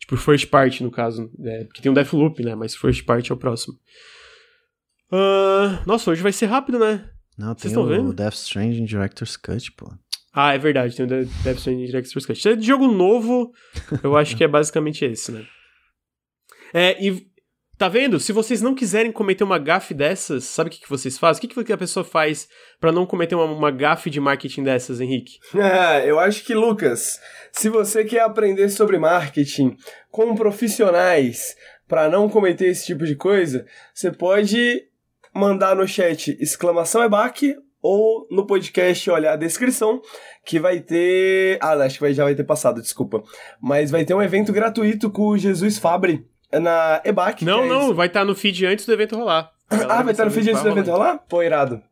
[0.00, 1.30] Tipo, first party, no caso.
[1.40, 2.54] É, porque tem um Deathloop, né?
[2.54, 3.78] Mas first party é o próximo.
[5.12, 7.08] Uh, nossa, hoje vai ser rápido, né?
[7.36, 8.12] Não, tem o vendo?
[8.12, 9.92] Death Stranding Director's Cut, pô.
[10.32, 12.40] Ah, é verdade, tem o Death Stranding Director's Cut.
[12.40, 13.52] Se é de jogo novo,
[14.02, 15.46] eu acho que é basicamente esse, né?
[16.74, 17.28] É, e
[17.78, 18.18] Tá vendo?
[18.18, 21.38] Se vocês não quiserem cometer uma gafe dessas, sabe o que, que vocês fazem?
[21.38, 22.48] O que, que a pessoa faz
[22.80, 25.38] para não cometer uma, uma gafe de marketing dessas, Henrique?
[25.54, 27.20] É, eu acho que, Lucas,
[27.52, 29.76] se você quer aprender sobre marketing
[30.10, 31.54] com profissionais
[31.86, 34.82] para não cometer esse tipo de coisa, você pode
[35.34, 40.00] mandar no chat exclamação EBAC ou no podcast olhar a descrição,
[40.44, 41.58] que vai ter.
[41.60, 43.22] Ah, acho que já vai ter passado, desculpa.
[43.60, 47.44] Mas vai ter um evento gratuito com o Jesus Fabre na EBAC.
[47.44, 49.50] Não, é não, vai estar tá no feed antes do evento rolar.
[49.70, 51.18] Ah, vai estar tá no feed antes do evento rolar?
[51.28, 51.82] Pô, irado.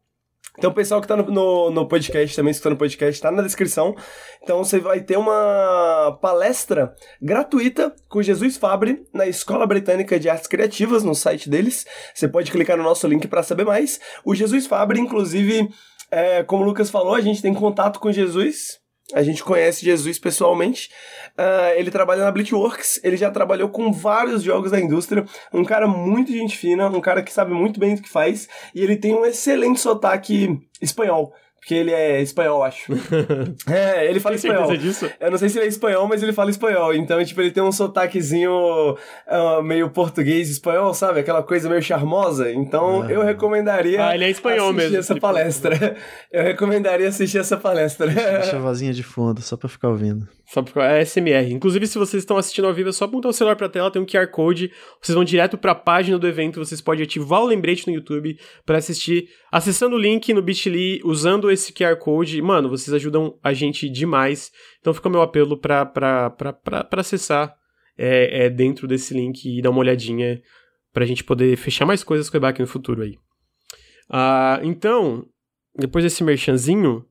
[0.59, 3.43] Então, o pessoal que tá no, no, no, podcast também, escutando o podcast, tá na
[3.43, 3.95] descrição.
[4.43, 10.47] Então, você vai ter uma palestra gratuita com Jesus Fabre na Escola Britânica de Artes
[10.47, 11.87] Criativas, no site deles.
[12.15, 14.01] Você pode clicar no nosso link para saber mais.
[14.25, 15.69] O Jesus Fabre, inclusive,
[16.11, 20.19] é, como o Lucas falou, a gente tem contato com Jesus a gente conhece Jesus
[20.19, 20.91] pessoalmente.
[21.39, 25.25] Uh, ele trabalha na Bleachworks, ele já trabalhou com vários jogos da indústria.
[25.53, 28.49] Um cara muito gente fina, um cara que sabe muito bem o que faz.
[28.75, 31.33] E ele tem um excelente sotaque espanhol.
[31.67, 32.93] Porque ele é espanhol, acho.
[33.69, 34.77] é, ele fala espanhol.
[34.77, 35.11] Disso?
[35.19, 36.95] Eu não sei se ele é espanhol, mas ele fala espanhol.
[36.95, 41.19] Então, tipo, ele tem um sotaquezinho uh, meio português espanhol, sabe?
[41.19, 42.53] Aquela coisa meio charmosa.
[42.53, 43.11] Então, ah.
[43.11, 44.07] eu recomendaria.
[44.07, 44.99] Ah, ele é espanhol assistir mesmo.
[44.99, 45.27] essa tipo...
[45.27, 45.97] palestra.
[46.31, 48.07] eu recomendaria assisir essa palestra.
[48.07, 50.29] Deixa a vozinha de fundo, só pra ficar ouvindo.
[50.47, 51.53] Só porque é SMR.
[51.53, 54.01] Inclusive, se vocês estão assistindo ao vivo, é só apontar o celular pra tela, tem
[54.01, 54.71] um QR Code.
[55.03, 56.65] Vocês vão direto pra página do evento.
[56.65, 59.29] Vocês podem ativar o lembrete no YouTube para assistir.
[59.51, 62.41] Acessando o link no Bitly, usando esse QR Code.
[62.41, 64.53] Mano, vocês ajudam a gente demais.
[64.81, 67.55] Então fica o meu apelo pra, pra, pra, pra, pra acessar
[67.99, 70.41] é, é, dentro desse link e dar uma olhadinha
[70.93, 73.19] pra gente poder fechar mais coisas com o EBAC no futuro aí.
[74.09, 75.27] Ah, então,
[75.77, 77.05] depois desse merchanzinho,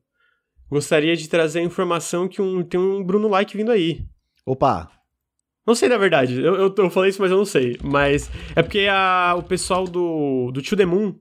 [0.70, 4.04] gostaria de trazer a informação que um, tem um Bruno Like vindo aí.
[4.44, 4.90] Opa!
[5.66, 6.40] Não sei, na verdade.
[6.40, 7.76] Eu, eu, eu falei isso, mas eu não sei.
[7.82, 11.14] Mas é porque a, o pessoal do, do To The Moon,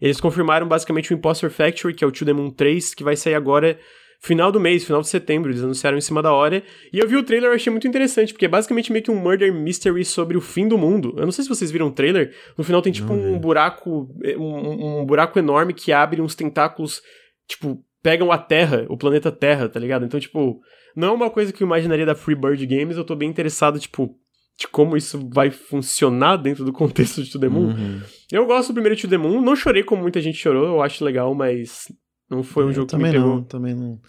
[0.00, 3.16] eles confirmaram basicamente o Imposter Factory, que é o To The Moon 3, que vai
[3.16, 3.78] sair agora
[4.20, 5.50] final do mês, final de setembro.
[5.50, 6.62] Eles anunciaram em cima da hora.
[6.92, 9.16] E eu vi o trailer e achei muito interessante, porque é basicamente meio que um
[9.16, 11.14] murder mystery sobre o fim do mundo.
[11.16, 12.34] Eu não sei se vocês viram o trailer.
[12.56, 17.02] No final tem tipo não, um buraco, um, um buraco enorme que abre uns tentáculos,
[17.48, 20.04] tipo, pegam a Terra, o planeta Terra, tá ligado?
[20.04, 20.60] Então, tipo,
[20.94, 24.16] não é uma coisa que eu imaginaria da Freebird Games, eu tô bem interessado, tipo,
[24.58, 27.66] de como isso vai funcionar dentro do contexto de To The Moon.
[27.66, 28.00] Uhum.
[28.32, 31.04] Eu gosto do primeiro To The Moon, não chorei como muita gente chorou, eu acho
[31.04, 31.92] legal, mas
[32.28, 33.36] não foi um jogo que me pegou.
[33.36, 34.00] Não, também não.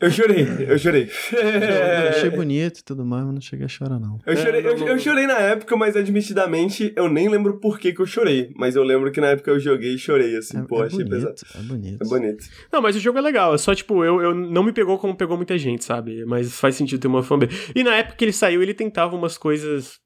[0.00, 1.08] Eu chorei, eu chorei.
[1.32, 4.18] Eu achei bonito e tudo mais, mas não cheguei a chorar, não.
[4.26, 8.00] Eu chorei, eu, eu, chorei na época, mas admitidamente eu nem lembro por que, que
[8.00, 8.52] eu chorei.
[8.56, 11.04] Mas eu lembro que na época eu joguei e chorei, assim, é, pô, é achei
[11.04, 11.34] bonito, pesado.
[11.54, 12.02] É bonito.
[12.02, 12.44] É bonito.
[12.72, 15.14] Não, mas o jogo é legal, é só, tipo, eu, eu não me pegou como
[15.14, 16.24] pegou muita gente, sabe?
[16.24, 17.70] Mas faz sentido ter uma fanbase.
[17.74, 20.00] E na época que ele saiu, ele tentava umas coisas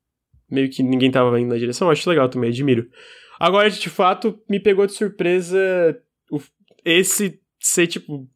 [0.50, 2.86] meio que ninguém tava indo na direção, eu acho legal também, admiro.
[3.40, 5.58] Agora, de fato, me pegou de surpresa
[6.84, 8.28] esse ser, tipo,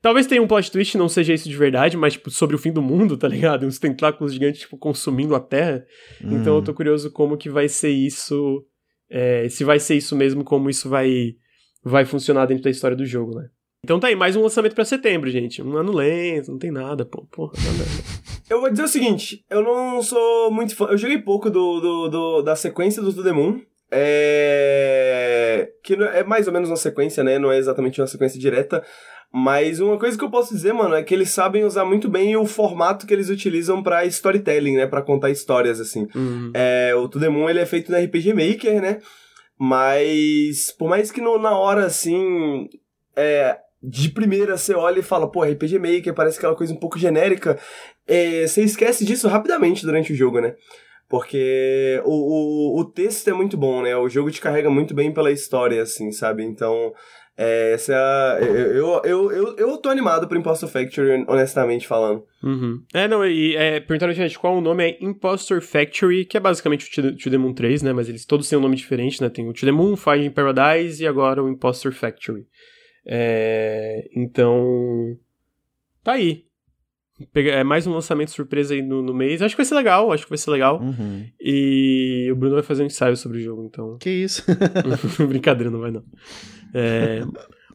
[0.00, 2.72] Talvez tenha um plot twist, não seja isso de verdade, mas, tipo, sobre o fim
[2.72, 3.66] do mundo, tá ligado?
[3.66, 5.84] Uns tentáculos gigantes, tipo, consumindo a Terra.
[6.22, 6.38] Hum.
[6.40, 8.64] Então eu tô curioso como que vai ser isso.
[9.10, 11.34] É, se vai ser isso mesmo, como isso vai,
[11.82, 13.48] vai funcionar dentro da história do jogo, né?
[13.84, 15.62] Então tá aí, mais um lançamento para setembro, gente.
[15.62, 17.26] Um ano lento, não tem nada, pô.
[17.30, 17.84] Porra, nada.
[18.48, 20.84] Eu vou dizer o seguinte, eu não sou muito fã.
[20.90, 23.62] Eu joguei pouco do, do, do da sequência do The Moon.
[23.94, 25.70] É...
[25.82, 27.38] Que é mais ou menos uma sequência, né?
[27.38, 28.82] Não é exatamente uma sequência direta.
[29.32, 32.36] Mas uma coisa que eu posso dizer, mano, é que eles sabem usar muito bem
[32.36, 34.86] o formato que eles utilizam para storytelling, né?
[34.86, 36.06] para contar histórias, assim.
[36.14, 36.52] Uhum.
[36.54, 38.98] É, o To The Moon, ele é feito no RPG Maker, né?
[39.58, 42.68] Mas, por mais que no, na hora, assim,
[43.16, 46.98] é, de primeira você olha e fala, pô, RPG Maker parece aquela coisa um pouco
[46.98, 47.58] genérica,
[48.06, 50.54] é, você esquece disso rapidamente durante o jogo, né?
[51.14, 53.96] Porque o, o, o texto é muito bom, né?
[53.96, 56.42] O jogo te carrega muito bem pela história, assim, sabe?
[56.42, 56.92] Então,
[57.38, 62.24] é, essa é a, eu, eu, eu, eu tô animado pro Impostor Factory, honestamente falando.
[62.42, 62.82] Uhum.
[62.92, 67.00] É, não, e é, perguntaram gente qual o nome é Impostor Factory, que é basicamente
[67.00, 67.92] o To The Moon 3, né?
[67.92, 69.28] Mas eles todos têm um nome diferente, né?
[69.28, 69.94] Tem o To The Moon,
[70.34, 72.44] Paradise e agora o Impostor Factory.
[73.06, 75.16] É, então.
[76.02, 76.42] Tá aí.
[77.32, 79.40] É mais um lançamento surpresa aí no, no, mês.
[79.40, 80.80] Acho que vai ser legal, acho que vai ser legal.
[80.80, 81.24] Uhum.
[81.40, 83.96] E o Bruno vai fazer um ensaio sobre o jogo, então.
[83.98, 84.42] Que isso?
[85.28, 86.02] Brincadeira, não vai não.
[86.74, 87.22] É...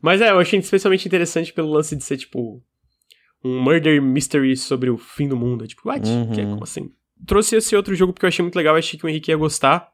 [0.02, 2.62] Mas é, eu achei especialmente interessante pelo lance de ser, tipo,
[3.44, 5.66] um murder mystery sobre o fim do mundo.
[5.66, 6.08] Tipo, what?
[6.08, 6.32] Uhum.
[6.32, 6.90] Que é como assim?
[7.26, 9.90] Trouxe esse outro jogo porque eu achei muito legal, achei que o Henrique ia gostar.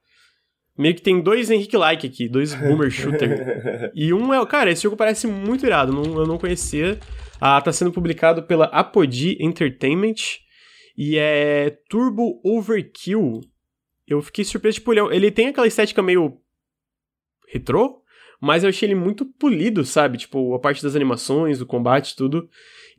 [0.78, 3.92] Meio que tem dois Henrique Like aqui, dois Boomer Shooter.
[3.96, 4.46] e um é.
[4.46, 7.00] Cara, esse jogo parece muito irado, não, eu não conhecia.
[7.40, 10.16] Ah, tá sendo publicado pela Apogee Entertainment.
[10.98, 13.42] E é Turbo Overkill.
[14.08, 16.38] Eu fiquei surpreso, tipo, ele tem aquela estética meio
[17.48, 18.02] retrô,
[18.40, 20.18] mas eu achei ele muito polido, sabe?
[20.18, 22.48] Tipo, a parte das animações, do combate, tudo.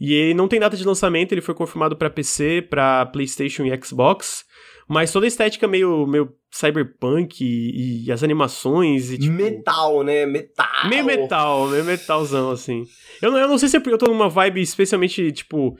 [0.00, 3.84] E ele não tem data de lançamento, ele foi confirmado para PC, para PlayStation e
[3.84, 4.44] Xbox.
[4.88, 9.32] Mas toda a estética meio, meio cyberpunk e, e as animações e tipo...
[9.32, 10.24] Metal, né?
[10.26, 10.88] Metal!
[10.88, 12.84] Meio metal, meio metalzão, assim.
[13.20, 15.76] Eu não, eu não sei se é eu tô numa vibe especialmente, tipo...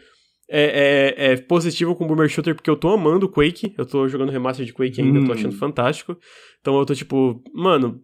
[0.48, 3.74] É, é, é, positivo com Boomer Shooter porque eu tô amando Quake.
[3.76, 5.22] Eu tô jogando remaster de Quake ainda, hum.
[5.22, 5.34] eu tô hum.
[5.34, 6.16] achando fantástico.
[6.60, 8.00] Então eu tô tipo, mano,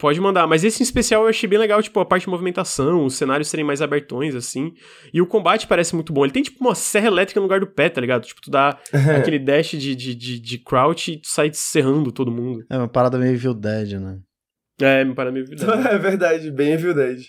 [0.00, 3.04] Pode mandar, mas esse em especial eu achei bem legal, tipo, a parte de movimentação,
[3.04, 4.72] os cenários serem mais abertões, assim.
[5.12, 6.24] E o combate parece muito bom.
[6.24, 8.24] Ele tem, tipo, uma serra elétrica no lugar do pé, tá ligado?
[8.24, 8.78] Tipo, tu dá
[9.14, 12.64] aquele dash de, de, de, de, crouch e tu sai serrando todo mundo.
[12.70, 14.18] É uma parada meio Evil Dead, né?
[14.80, 15.68] É, uma parada meio Evil Dead.
[15.92, 17.20] é verdade, bem Evil Dead.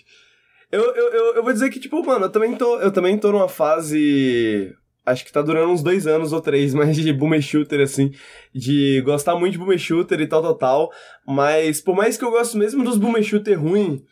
[0.70, 3.30] Eu, eu, eu, eu vou dizer que, tipo, mano, eu também tô, eu também tô
[3.30, 4.74] numa fase
[5.04, 8.12] acho que tá durando uns dois anos ou três, mas de boomer shooter, assim,
[8.54, 10.92] de gostar muito de boomer shooter e tal, tal, tal,
[11.26, 14.04] mas por mais que eu gosto mesmo dos boomer shooter ruim,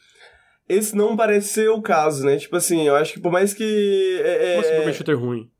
[0.68, 2.36] esse não parece ser o caso, né?
[2.36, 4.20] Tipo assim, eu acho que por mais que...
[4.24, 5.50] É, Como assim boomer shooter ruim?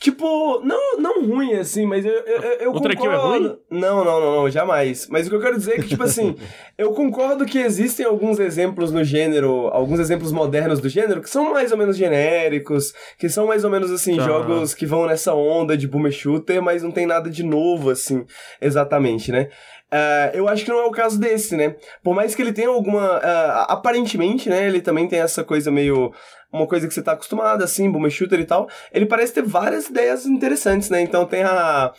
[0.00, 3.06] Tipo, não, não ruim, assim, mas eu, eu, eu o concordo...
[3.06, 3.58] é ruim?
[3.70, 5.08] Não, não, não, não, jamais.
[5.08, 6.36] Mas o que eu quero dizer é que, tipo assim,
[6.76, 11.52] eu concordo que existem alguns exemplos no gênero, alguns exemplos modernos do gênero, que são
[11.52, 14.24] mais ou menos genéricos, que são mais ou menos, assim, tá.
[14.24, 18.26] jogos que vão nessa onda de boomer shooter, mas não tem nada de novo, assim,
[18.60, 19.48] exatamente, né?
[19.94, 21.76] Uh, eu acho que não é o caso desse, né?
[22.02, 23.18] Por mais que ele tenha alguma.
[23.18, 24.66] Uh, aparentemente, né?
[24.66, 26.12] Ele também tem essa coisa meio
[26.54, 29.88] uma coisa que você tá acostumado, assim, boomer shooter e tal, ele parece ter várias
[29.88, 31.00] ideias interessantes, né?
[31.00, 31.92] Então tem a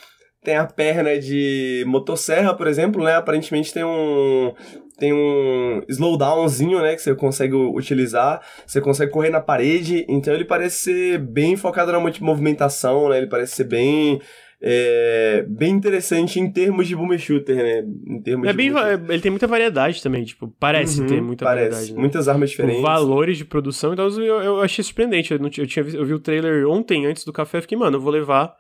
[0.44, 3.16] tem a perna de motosserra, por exemplo, né?
[3.16, 4.54] Aparentemente tem um
[4.98, 10.46] tem um slowdownzinho, né, que você consegue utilizar, você consegue correr na parede, então ele
[10.46, 13.18] parece ser bem focado na movimentação, né?
[13.18, 14.22] Ele parece ser bem
[14.62, 17.86] é, bem interessante em termos de boomer shooter, né?
[18.08, 18.72] Em termos é bem,
[19.10, 21.70] ele tem muita variedade também, tipo, parece uhum, ter muita parece.
[21.70, 21.94] variedade.
[21.94, 22.00] Né?
[22.00, 22.82] Muitas armas diferentes.
[22.82, 25.34] valores de produção, então eu, eu achei surpreendente.
[25.34, 28.02] Eu, não, eu, tinha, eu vi o trailer ontem, antes do café, fiquei, mano, eu
[28.02, 28.56] vou levar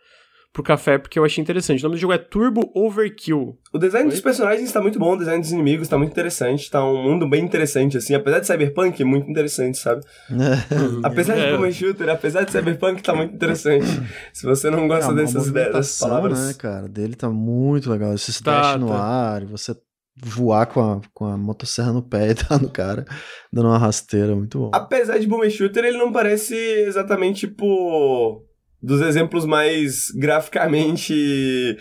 [0.55, 1.81] pro café porque eu achei interessante.
[1.81, 3.59] O nome do jogo é Turbo Overkill.
[3.73, 4.11] O design Oi?
[4.11, 7.27] dos personagens está muito bom, o design dos inimigos está muito interessante, tá um mundo
[7.29, 10.01] bem interessante, assim, apesar de Cyberpunk, é muito interessante, sabe?
[11.03, 11.51] apesar é.
[11.51, 13.85] de como shooter, apesar de Cyberpunk, tá muito interessante.
[14.31, 16.47] Se você não gosta é, dessas ideias, dessas palavras...
[16.47, 18.95] né, cara, dele tá muito legal, esse tá, dash no tá.
[18.95, 19.75] ar, e você
[20.15, 23.05] voar com a, com a motosserra no pé e tá no cara,
[23.51, 24.71] dando uma rasteira, muito bom.
[24.73, 28.41] Apesar de Boomer Shooter, ele não parece exatamente, tipo
[28.85, 31.77] dos exemplos mais graficamente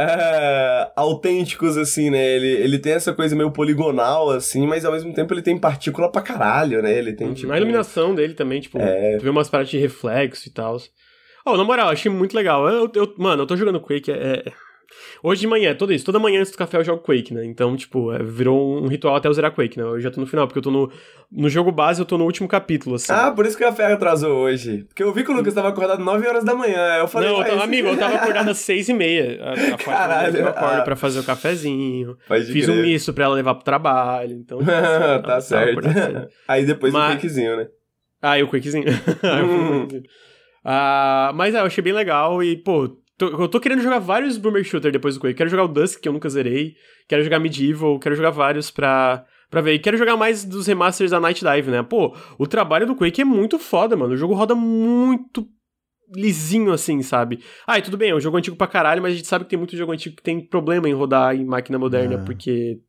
[0.00, 2.24] uh, autênticos, assim, né?
[2.24, 6.10] Ele, ele tem essa coisa meio poligonal, assim, mas ao mesmo tempo ele tem partícula
[6.10, 6.96] pra caralho, né?
[6.96, 7.52] Ele tem, tipo...
[7.52, 9.18] A iluminação dele também, tipo, é...
[9.18, 10.78] tu vê umas partes de reflexo e tal.
[11.44, 12.68] Oh, na moral, achei muito legal.
[12.68, 14.52] Eu, eu, mano, eu tô jogando Quake, é, é
[15.22, 16.04] Hoje de manhã, tudo isso.
[16.04, 17.44] Toda manhã antes do café eu jogo Quake, né?
[17.44, 19.84] Então, tipo, é, virou um ritual até eu zerar Quake, né?
[19.84, 20.90] Eu já tô no final, porque eu tô no.
[21.30, 23.12] No jogo base, eu tô no último capítulo, assim.
[23.12, 24.84] Ah, por isso que o café atrasou hoje.
[24.84, 26.98] Porque eu vi que o Lucas tava acordado 9 horas da manhã.
[26.98, 29.42] Eu falei, Não, eu tava, amigo, eu tava acordado às 6 e meia.
[29.42, 30.36] A, a Caralho.
[30.36, 30.82] Eu acordo ah.
[30.82, 32.16] pra fazer o cafezinho.
[32.52, 32.70] Fiz crer.
[32.70, 34.36] um misto pra ela levar pro trabalho.
[34.36, 35.80] Então, tipo, assim, tá certo.
[36.46, 37.14] Aí depois Mas...
[37.14, 37.68] o Quakezinho, né?
[38.22, 38.84] Ah, e o Quakezinho.
[38.88, 39.88] hum.
[40.64, 44.36] ah, mas é, eu achei bem legal e, pô, Tô, eu tô querendo jogar vários
[44.36, 45.34] Boomer Shooter depois do Quake.
[45.34, 46.74] Quero jogar o Dusk, que eu nunca zerei.
[47.08, 49.74] Quero jogar Medieval, quero jogar vários pra, pra ver.
[49.74, 51.82] E quero jogar mais dos remasters da Night Dive, né?
[51.82, 54.14] Pô, o trabalho do Quake é muito foda, mano.
[54.14, 55.48] O jogo roda muito
[56.14, 57.40] lisinho assim, sabe?
[57.66, 59.50] Ah, e tudo bem, é um jogo antigo pra caralho, mas a gente sabe que
[59.50, 62.18] tem muito jogo antigo que tem problema em rodar em máquina moderna, é.
[62.18, 62.80] porque.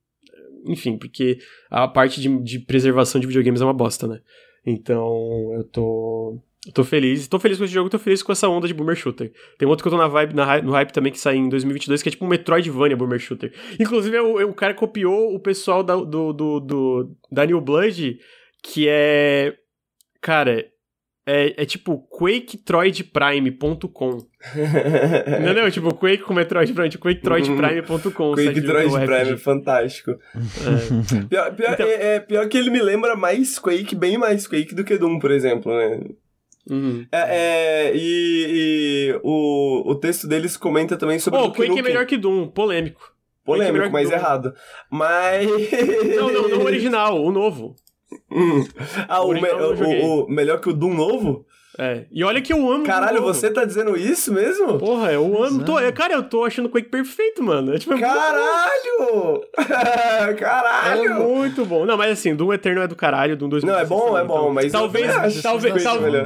[0.66, 4.20] Enfim, porque a parte de, de preservação de videogames é uma bosta, né?
[4.66, 6.42] Então, eu tô.
[6.74, 7.28] Tô feliz.
[7.28, 9.32] Tô feliz com esse jogo, tô feliz com essa onda de Boomer Shooter.
[9.58, 12.04] Tem outro que eu tô na vibe, na, no hype também, que sai em 2022,
[12.04, 13.54] que é tipo um Metroidvania Boomer Shooter.
[13.80, 18.18] Inclusive, o, o cara copiou o pessoal da, do, do, do, da New Blood,
[18.64, 19.54] que é...
[20.20, 20.66] Cara,
[21.26, 24.10] é, é tipo quaketroidprime.com.
[25.44, 28.34] não, não, tipo Quake com Metroid Prime, tipo quaketroidprime.com.
[28.34, 30.12] Quake Troid Prime, é fantástico.
[30.12, 30.18] É.
[31.28, 31.86] Pior, pior, então...
[31.86, 35.20] é, é, pior que ele me lembra mais Quake, bem mais Quake do que Doom,
[35.20, 36.00] por exemplo, né?
[36.70, 37.06] Uhum.
[37.12, 38.46] É, é, e,
[39.14, 41.40] e o, o texto deles comenta também sobre.
[41.40, 43.14] Oh, o Quake é melhor que Doom, polêmico.
[43.46, 44.54] Polêmico, é mas errado.
[44.92, 45.48] Mas.
[46.18, 47.76] Não, não, não o original, o novo.
[48.32, 48.66] Hum.
[49.08, 51.46] Ah, o, o, me, o, o, melhor que o Doom novo?
[51.78, 52.06] É.
[52.12, 52.84] E olha que eu amo.
[52.84, 54.80] Caralho, você tá dizendo isso mesmo?
[54.80, 55.64] Porra, eu amo.
[55.64, 57.74] Tô, cara, eu tô achando o Quake perfeito, mano.
[57.74, 59.42] É, tipo, é caralho!
[60.38, 61.04] caralho!
[61.04, 61.86] É muito bom.
[61.86, 64.36] Não, mas assim, Doom Eterno é do caralho, Doom 2 Não, é bom, é bom,
[64.36, 64.72] então, mas.
[64.72, 65.42] Talvez.
[65.42, 65.84] Talvez.
[65.84, 66.18] talvez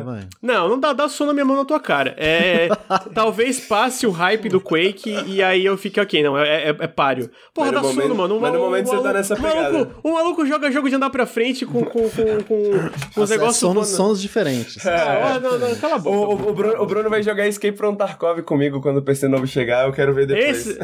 [0.41, 2.15] não, não dá, dá sono na minha mão na tua cara.
[2.17, 2.69] É.
[3.13, 6.23] talvez passe o hype do Quake e aí eu fique ok.
[6.23, 7.29] Não, é, é, é páreo.
[7.53, 8.39] Porra, dá momento, sono, mano.
[8.39, 9.71] mas no momento você tá nessa pegada.
[9.71, 13.29] Maluco, o maluco joga jogo de andar pra frente com, com, com, com, com os
[13.29, 13.57] negócios.
[13.57, 14.85] Sons, sons diferentes.
[14.85, 15.40] É.
[15.41, 16.17] não, não, cala a boca.
[16.17, 19.27] O, o, o, Bruno, o Bruno vai jogar Escape from Tarkov comigo quando o PC
[19.27, 20.67] novo chegar, eu quero ver depois.
[20.67, 20.79] Esse,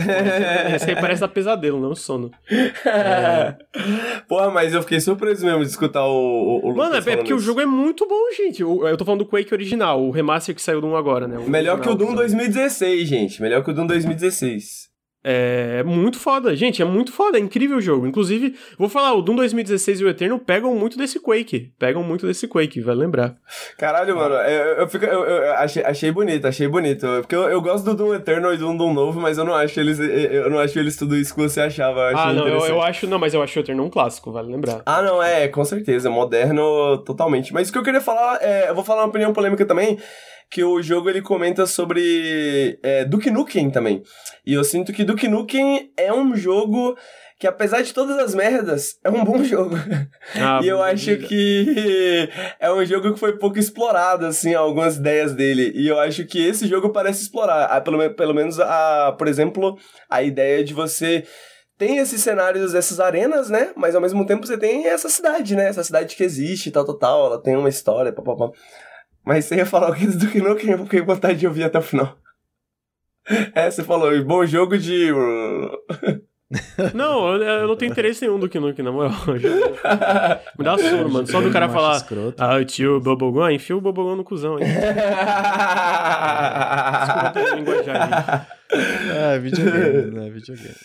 [0.76, 2.32] esse aí parece da pesadelo, não sono.
[2.50, 3.56] É.
[4.28, 7.36] Porra, mas eu fiquei surpreso mesmo de escutar o, o, Mano, é, é porque isso.
[7.36, 8.62] o jogo é muito bom, gente.
[8.62, 11.38] Eu tô falando do Quake original, o remaster que saiu do 1 agora, né?
[11.48, 13.42] Melhor que o Doom 2016, gente.
[13.42, 14.87] Melhor que o Doom 2016.
[15.30, 18.08] É muito foda, gente, é muito foda, é incrível o jogo.
[18.08, 21.74] Inclusive, vou falar, o Doom 2016 e o Eterno pegam muito desse Quake.
[21.78, 23.36] Pegam muito desse Quake, vai lembrar.
[23.78, 27.06] Caralho, mano, eu, eu, fico, eu, eu achei, achei bonito, achei bonito.
[27.20, 30.00] Porque eu, gosto do Doom Eterno e do Doom Novo, mas eu não acho eles.
[30.00, 32.10] Eu não acho eles tudo isso que você achava.
[32.16, 34.82] ah, não, eu, eu, acho, não, mas eu acho o Eterno um clássico, vale lembrar.
[34.86, 37.54] Ah, não, é, com certeza, moderno totalmente.
[37.54, 39.98] Mas o que eu queria falar, é, eu vou falar uma opinião polêmica também
[40.50, 44.02] que o jogo ele comenta sobre é, Duke Nukem também.
[44.46, 46.98] E eu sinto que Duke Nukem é um jogo
[47.40, 49.76] que apesar de todas as merdas, é um bom jogo.
[50.36, 51.28] Ah, e eu acho vida.
[51.28, 52.30] que
[52.60, 55.72] é um jogo que foi pouco explorado, assim, algumas ideias dele.
[55.76, 59.78] E eu acho que esse jogo parece explorar, pelo, pelo menos, a, por exemplo,
[60.10, 61.24] a ideia de você
[61.78, 63.72] tem esses cenários, essas arenas, né?
[63.76, 65.68] Mas ao mesmo tempo você tem essa cidade, né?
[65.68, 67.26] Essa cidade que existe, tal, tal, tal.
[67.28, 68.50] Ela tem uma história, papapá.
[69.28, 71.46] Mas você ia falar o que do que não, que eu fiquei com vontade de
[71.46, 72.18] ouvir até o final.
[73.54, 75.12] É, você falou, bom jogo de.
[76.94, 79.12] Não, eu, eu, não tenho interesse nenhum do que Nuke, na moral.
[80.58, 81.28] Me dá sono, mano.
[81.28, 82.42] Só do cara falar, escroto.
[82.42, 84.66] ah, tio Bubblegum, enfia o Bubblegum no cuzão, hein.
[87.04, 90.30] Desculpa ter linguajar, Ah, videogame, né?
[90.30, 90.76] Videogame.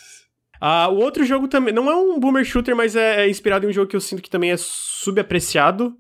[0.61, 3.69] Ah, o outro jogo também, não é um boomer shooter, mas é, é inspirado em
[3.69, 5.97] um jogo que eu sinto que também é subapreciado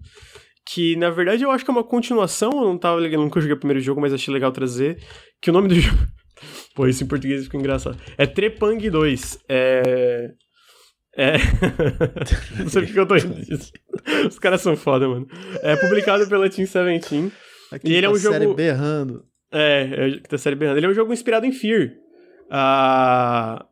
[0.64, 3.58] que na verdade eu acho que é uma continuação, eu não tava nunca joguei o
[3.58, 4.98] primeiro jogo, mas achei legal trazer,
[5.40, 5.98] que o nome do jogo...
[6.74, 7.96] Pô, isso em português ficou engraçado.
[8.16, 9.44] É Trepang 2.
[9.48, 10.30] É...
[11.16, 11.36] É...
[12.58, 13.72] não sei porque eu tô rindo disso.
[14.26, 15.26] Os caras são foda, mano.
[15.62, 17.32] É publicado pela Team 17.
[17.70, 18.34] Aqui e ele é um jogo...
[18.34, 19.24] série berrando.
[19.52, 20.78] É, é tá série berrando.
[20.78, 21.90] Ele é um jogo inspirado em Fear.
[22.50, 23.66] Ah...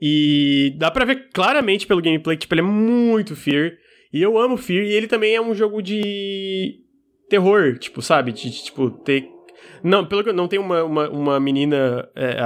[0.00, 3.72] E dá pra ver claramente pelo gameplay que tipo, ele é muito Fear.
[4.18, 6.80] E eu amo Fear, e ele também é um jogo de
[7.28, 8.32] terror, tipo, sabe?
[8.32, 9.28] De, de tipo, ter.
[9.82, 12.36] Não, pelo que não tem uma, uma, uma menina é,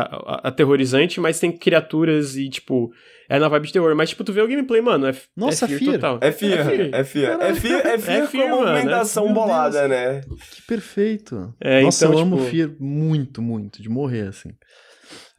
[0.42, 2.90] aterrorizante, mas tem criaturas e, tipo,
[3.26, 3.96] é na vibe de terror.
[3.96, 5.92] Mas, tipo, tu vê o gameplay, mano, é, Nossa, é Fear, Fear.
[5.94, 6.18] total.
[6.20, 6.80] É Fear, é Fear.
[6.92, 10.20] É Fear, é Fear, é Fear, é fear com movimentação bolada, né?
[10.50, 11.54] Que perfeito.
[11.58, 12.36] É, Nossa, então, eu tipo...
[12.36, 14.50] amo Fear muito, muito, de morrer, assim.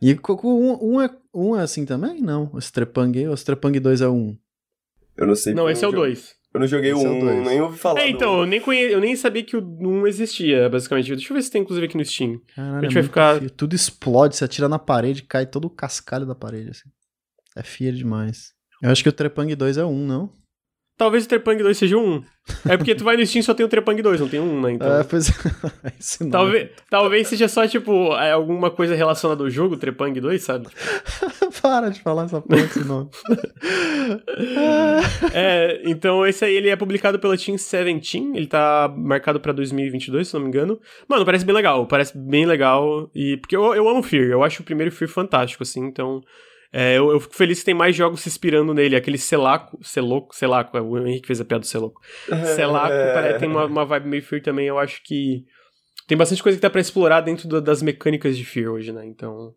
[0.02, 2.20] E um, um, é, um é assim também?
[2.20, 4.36] Não, o Strepang, o Strepang 2 é um.
[5.18, 5.54] Eu não sei.
[5.54, 6.36] Não, esse é o 2.
[6.54, 8.02] Eu não joguei esse o 1, é nem ouvi falar.
[8.02, 8.80] É, então, eu, nem conhe...
[8.80, 11.16] eu nem sabia que o 1 existia, basicamente.
[11.16, 12.40] Deixa eu ver se tem, inclusive, aqui no Steam.
[12.56, 13.40] Caralho, a gente é vai ficar.
[13.40, 13.50] Fio.
[13.50, 16.90] Tudo explode, você atira na parede, cai todo o cascalho da parede, assim.
[17.56, 18.54] É feio demais.
[18.82, 20.32] Eu acho que o Trepang 2 é 1, não?
[21.04, 22.24] Talvez o Trepang 2 seja um.
[22.66, 24.62] É porque tu vai no Steam e só tem o Trepang 2, não tem um,
[24.62, 24.72] né?
[24.72, 25.00] Então...
[25.00, 25.34] É, pois é.
[26.32, 30.68] talvez, talvez seja só, tipo, é, alguma coisa relacionada ao jogo, Trepang 2, sabe?
[31.62, 33.10] Para de falar essa porra desse nome.
[35.34, 40.26] é, então esse aí ele é publicado pela Team 17, ele tá marcado pra 2022,
[40.26, 40.80] se não me engano.
[41.06, 43.12] Mano, parece bem legal, parece bem legal.
[43.14, 46.22] E, porque eu, eu amo Fear, eu acho o primeiro Fear fantástico, assim, então...
[46.76, 48.96] É, eu, eu, fico feliz que tem mais jogos se inspirando nele.
[48.96, 52.02] Aquele Celaco, Celoco, Celaco, é, o Henrique fez a piada do Celoco.
[52.56, 53.38] Celaco é.
[53.38, 55.46] tem uma, uma vibe meio Fear também, eu acho que
[56.08, 59.06] tem bastante coisa que dá pra explorar dentro do, das mecânicas de Fear hoje, né?
[59.06, 59.54] Então,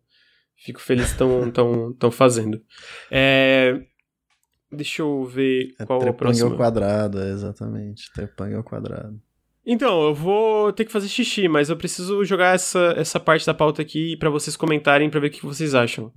[0.55, 2.61] fico feliz que estão tão, tão fazendo.
[3.09, 3.81] É,
[4.71, 6.51] deixa eu ver é qual é o próximo.
[6.51, 8.11] ao quadrado, exatamente.
[8.13, 9.19] Trepang ao quadrado.
[9.69, 13.53] Então, eu vou ter que fazer xixi, mas eu preciso jogar essa, essa parte da
[13.53, 16.09] pauta aqui para vocês comentarem para ver o que vocês acham.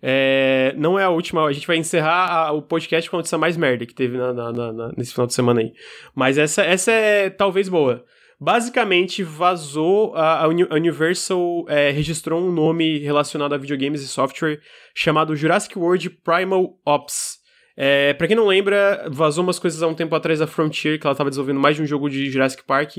[0.00, 3.36] É, não é a última, a gente vai encerrar a, o podcast com a notícia
[3.36, 5.72] mais merda que teve na, na, na, nesse final de semana aí.
[6.14, 8.04] Mas essa, essa é talvez boa.
[8.40, 14.60] Basicamente, vazou, a, a Universal é, registrou um nome relacionado a videogames e software
[14.94, 17.41] chamado Jurassic World Primal Ops.
[17.76, 21.06] É, pra quem não lembra, vazou umas coisas há um tempo atrás da Frontier, que
[21.06, 22.98] ela tava desenvolvendo mais de um jogo de Jurassic Park,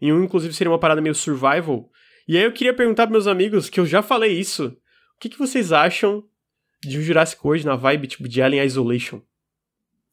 [0.00, 1.90] e um, inclusive, seria uma parada meio survival.
[2.26, 4.66] E aí eu queria perguntar pros meus amigos, que eu já falei isso,
[5.16, 6.24] o que, que vocês acham
[6.82, 9.20] de um Jurassic World na vibe, tipo, de Alien Isolation?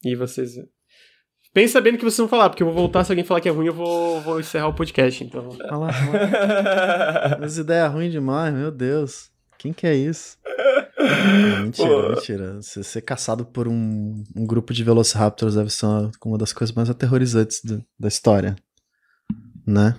[0.04, 0.54] E vocês...
[1.52, 3.48] Pensa bem no que vocês vão falar, porque eu vou voltar, se alguém falar que
[3.48, 5.48] é ruim, eu vou, vou encerrar o podcast, então.
[5.58, 5.90] Lá.
[7.42, 9.32] As ideias ruins demais, meu Deus.
[9.58, 10.38] Quem que é isso?
[11.62, 12.08] Mentira, Pô.
[12.10, 12.54] mentira.
[12.62, 16.74] Você ser caçado por um, um, grupo de Velociraptors deve ser uma, uma das coisas
[16.74, 18.56] mais aterrorizantes do, da história.
[19.66, 19.96] Né?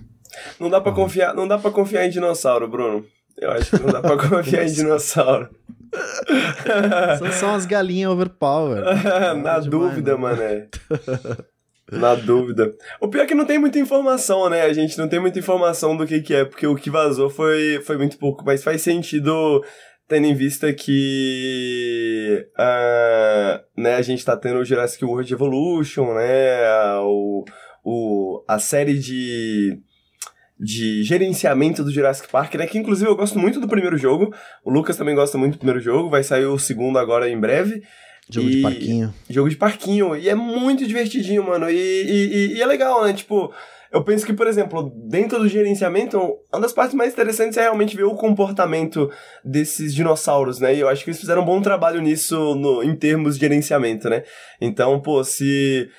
[0.59, 3.05] Não dá para confiar, não dá para confiar em dinossauro, Bruno.
[3.37, 5.49] Eu acho que não dá pra confiar em dinossauro.
[7.17, 8.83] São só umas galinhas overpower.
[9.41, 10.67] Na dúvida, demais, mané.
[11.91, 12.73] Na dúvida.
[13.01, 14.61] O pior é que não tem muita informação, né?
[14.61, 17.81] A gente não tem muita informação do que, que é, porque o que vazou foi,
[17.85, 19.61] foi muito pouco, mas faz sentido
[20.11, 26.97] tendo em vista que uh, né, a gente tá tendo o Jurassic World Evolution, né?
[26.99, 27.45] O,
[27.81, 29.79] o, a série de
[30.59, 32.67] de gerenciamento do Jurassic Park, né?
[32.67, 34.33] Que inclusive eu gosto muito do primeiro jogo.
[34.65, 36.09] O Lucas também gosta muito do primeiro jogo.
[36.09, 37.81] Vai sair o segundo agora em breve.
[38.29, 38.55] Jogo e...
[38.57, 39.13] de parquinho.
[39.29, 40.15] Jogo de parquinho.
[40.15, 41.69] E é muito divertidinho, mano.
[41.69, 43.13] E, e, e, é legal, né?
[43.13, 43.51] Tipo,
[43.91, 46.17] eu penso que, por exemplo, dentro do gerenciamento,
[46.51, 49.11] uma das partes mais interessantes é realmente ver o comportamento
[49.43, 50.73] desses dinossauros, né?
[50.73, 54.09] E eu acho que eles fizeram um bom trabalho nisso no, em termos de gerenciamento,
[54.09, 54.23] né?
[54.61, 55.89] Então, pô, se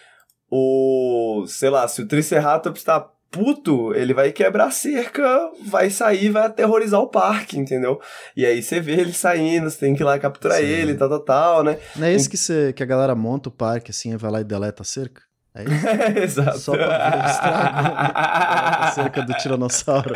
[0.50, 1.44] o.
[1.46, 6.44] sei lá, se o Triceratops tá puto, ele vai quebrar a cerca, vai sair, vai
[6.44, 8.00] aterrorizar o parque, entendeu?
[8.36, 10.64] E aí você vê ele saindo, você tem que ir lá capturar Sim.
[10.64, 11.78] ele, tal, tal, tal, né?
[11.96, 14.44] Não é isso que, você, que a galera monta o parque assim, vai lá e
[14.44, 15.22] deleta a cerca?
[15.54, 16.40] É isso?
[16.40, 16.58] Exato.
[16.58, 17.88] Só pra ver o estrago
[18.84, 20.14] acerca do tiranossauro.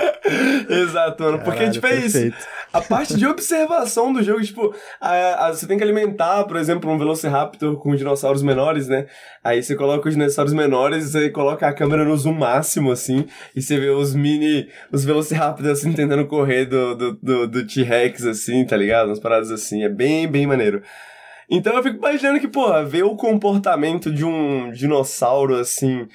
[0.69, 1.39] Exato, mano.
[1.39, 2.37] Porque, Caralho, tipo, é perfeito.
[2.37, 2.49] isso.
[2.73, 6.91] A parte de observação do jogo, tipo, a, a, você tem que alimentar, por exemplo,
[6.91, 9.07] um Velociraptor com dinossauros menores, né?
[9.45, 13.63] Aí você coloca os dinossauros menores, você coloca a câmera no zoom máximo, assim, e
[13.63, 18.65] você vê os mini, os Velociraptors, assim, tentando correr do, do, do, do T-Rex, assim,
[18.65, 19.09] tá ligado?
[19.09, 19.85] Umas paradas assim.
[19.85, 20.83] É bem, bem maneiro.
[21.49, 26.09] Então eu fico imaginando que, pô, ver o comportamento de um dinossauro assim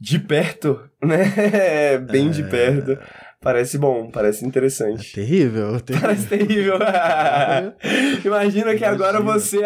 [0.00, 1.98] de perto, né?
[1.98, 2.30] Bem é...
[2.30, 2.98] de perto.
[3.42, 5.10] Parece bom, parece interessante.
[5.10, 6.08] É terrível, terrível.
[6.08, 6.78] Parece terrível.
[8.24, 9.58] Imagina que agora você.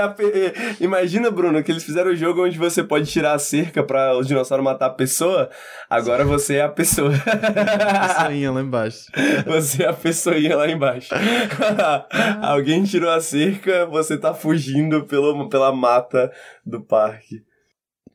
[0.80, 4.24] Imagina, Bruno, que eles fizeram o jogo onde você pode tirar a cerca para o
[4.24, 5.50] dinossauro matar a pessoa.
[5.90, 7.12] Agora você é a pessoa.
[7.14, 9.10] a pessoinha lá embaixo.
[9.46, 11.10] Você é a pessoinha lá embaixo.
[12.40, 16.32] Alguém tirou a cerca, você tá fugindo pelo, pela mata
[16.64, 17.42] do parque.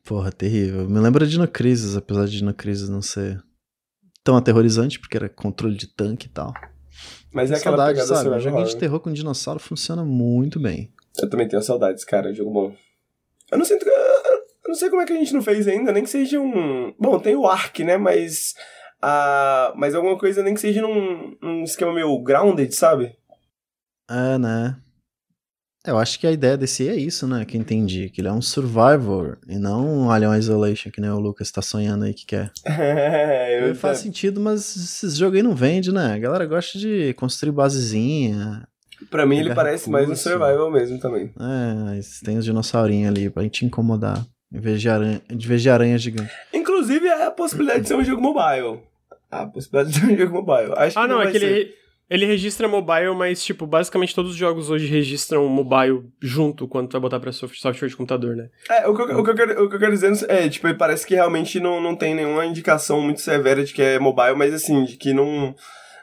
[0.04, 0.88] Porra, terrível.
[0.88, 3.40] Me lembra de Dinocrisis, apesar de Dinocrisis não ser
[4.24, 6.52] tão aterrorizante, porque era controle de tanque e tal.
[7.32, 8.40] Mas é aquela saudade, pegada sabe?
[8.40, 10.92] Joguinho de terror com dinossauro funciona muito bem.
[11.20, 12.76] Eu também tenho saudades, cara, jogo bom.
[13.50, 13.84] Eu não sinto
[14.64, 16.94] eu não sei como é que a gente não fez ainda, nem que seja um.
[16.98, 17.96] Bom, tem o Ark, né?
[17.96, 18.54] Mas.
[19.02, 23.16] Uh, mas alguma coisa nem que seja num, num esquema meio grounded, sabe?
[24.08, 24.76] É, né?
[25.84, 27.44] Eu acho que a ideia desse é isso, né?
[27.44, 28.08] Que entendi.
[28.08, 31.60] Que ele é um survivor e não um Alien Isolation, que nem o Lucas tá
[31.60, 32.52] sonhando aí que quer.
[32.82, 36.14] É, eu faz sentido, mas esses jogos aí não vende, né?
[36.14, 38.66] A galera gosta de construir basezinha.
[39.10, 41.32] Pra mim ele parece mais um survival mesmo também.
[41.38, 44.24] É, mas tem os dinossaurinhos ali pra gente incomodar.
[44.52, 46.30] Em vez de aranha, de vez de aranha gigante.
[46.52, 48.80] Inclusive é a possibilidade de ser um jogo mobile.
[49.30, 50.72] A possibilidade de ser um jogo mobile.
[50.76, 51.74] Acho ah, que não, não é que
[52.14, 56.92] ele, registra mobile, mas, tipo, basicamente todos os jogos hoje registram mobile junto quando tu
[56.92, 58.48] vai botar pra software de computador, né?
[58.68, 60.72] É, o que, eu, o que, eu, quero, o que eu quero dizer é, tipo,
[60.74, 64.52] parece que realmente não, não tem nenhuma indicação muito severa de que é mobile, mas
[64.52, 65.54] assim, de que não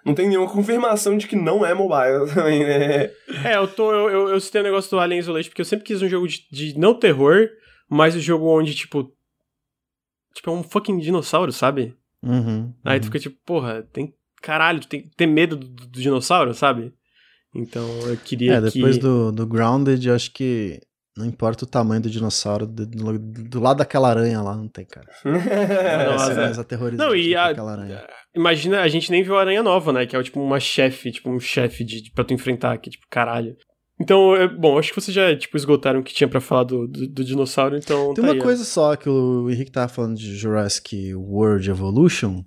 [0.05, 3.11] não tem nenhuma confirmação de que não é mobile também, né?
[3.45, 5.65] É, eu, tô, eu, eu, eu citei o um negócio do Alien Isolation porque eu
[5.65, 7.49] sempre quis um jogo de, de não terror,
[7.87, 9.13] mas um jogo onde, tipo.
[10.33, 11.95] Tipo, é um fucking dinossauro, sabe?
[12.21, 13.01] Uhum, Aí uhum.
[13.01, 16.93] tu fica tipo, porra, tem caralho, tu tem que ter medo do, do dinossauro, sabe?
[17.55, 19.01] Então eu queria É, depois que...
[19.01, 20.79] do, do Grounded, eu acho que
[21.17, 24.85] não importa o tamanho do dinossauro, do, do, do lado daquela aranha lá, não tem,
[24.85, 25.07] cara.
[26.11, 28.07] Nossa, é mais aterrorizante não, e a, aquela aranha.
[28.33, 30.05] Imagina, a gente nem viu a aranha nova, né?
[30.05, 33.05] Que é tipo uma chefe, tipo um chefe de, de, pra tu enfrentar, que tipo,
[33.09, 33.57] caralho.
[33.99, 36.87] Então, é, bom, acho que vocês já, tipo, esgotaram o que tinha para falar do,
[36.87, 38.13] do, do, dinossauro, então...
[38.13, 38.65] Tem tá uma aí, coisa ó.
[38.65, 42.41] só que o Henrique tava falando de Jurassic World Evolution,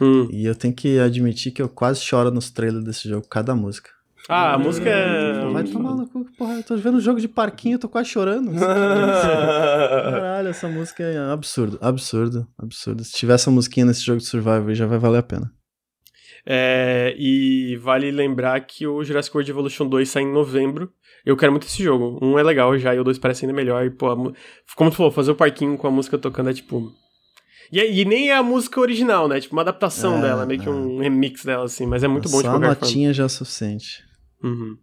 [0.00, 0.28] Hum.
[0.30, 3.90] E eu tenho que admitir que eu quase choro nos trailers desse jogo, cada música.
[4.28, 5.50] Ah, a música é.
[5.50, 6.54] Vai tomar no cu, porra.
[6.54, 8.52] Eu tô vendo um jogo de parquinho, eu tô quase chorando.
[8.60, 13.02] Caralho, essa música é absurdo, absurdo, absurdo.
[13.04, 15.50] Se tiver essa musiquinha nesse jogo de Survivor, já vai valer a pena.
[16.44, 20.92] É, e vale lembrar que o Jurassic World Evolution 2 sai em novembro.
[21.24, 22.18] Eu quero muito esse jogo.
[22.22, 23.84] Um é legal já e o dois parece ainda melhor.
[23.84, 24.14] E, pô,
[24.76, 26.92] como tu falou, fazer o parquinho com a música tocando é tipo
[27.70, 29.40] e, e, nem é a música original, né?
[29.40, 31.86] Tipo, uma adaptação é, dela, meio que um remix dela, assim.
[31.86, 32.74] Mas é muito bom de qualquer forma.
[32.74, 34.04] Só a notinha já é suficiente.
[34.42, 34.78] Uhum.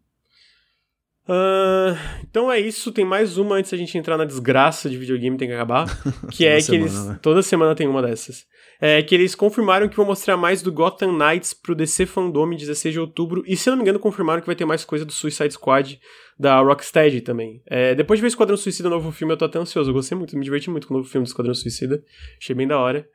[1.27, 5.37] Uh, então é isso, tem mais uma antes da gente entrar na desgraça de videogame
[5.37, 5.87] tem que acabar,
[6.29, 7.19] que é que semana, eles né?
[7.19, 8.45] toda semana tem uma dessas.
[8.79, 12.93] É que eles confirmaram que vão mostrar mais do Gotham Knights pro DC Fandom 16
[12.93, 15.53] de outubro e se não me engano confirmaram que vai ter mais coisa do Suicide
[15.53, 15.99] Squad
[16.37, 17.61] da Rocksteady também.
[17.65, 20.37] É, depois de ver Esquadrão Suicida novo filme, eu tô até ansioso, eu gostei muito,
[20.37, 22.03] me diverti muito com o novo filme do Esquadrão Suicida,
[22.37, 23.07] achei bem da hora.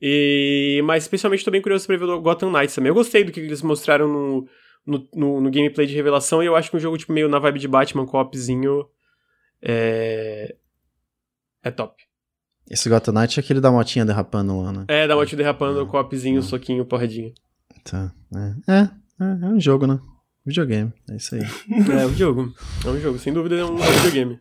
[0.00, 2.88] E mas especialmente tô bem curioso pra ver o Gotham Knights também.
[2.88, 4.48] Eu gostei do que eles mostraram no
[4.88, 7.38] no, no, no, gameplay de revelação, e eu acho que um jogo tipo, meio na
[7.38, 8.88] vibe de Batman, co-opzinho,
[9.60, 10.56] é...
[11.62, 12.07] é top.
[12.70, 14.84] Esse Gotham Knight é aquele da motinha derrapando lá, né?
[14.88, 15.86] É, da motinha derrapando, é.
[15.86, 16.42] co-opzinho, é.
[16.42, 17.32] soquinho, porradinha.
[17.84, 18.72] Tá, é.
[18.72, 19.98] É, é, é um jogo, né?
[20.44, 21.42] Videogame, é isso aí.
[22.00, 22.52] é um jogo,
[22.84, 24.38] é um jogo, sem dúvida é um videogame.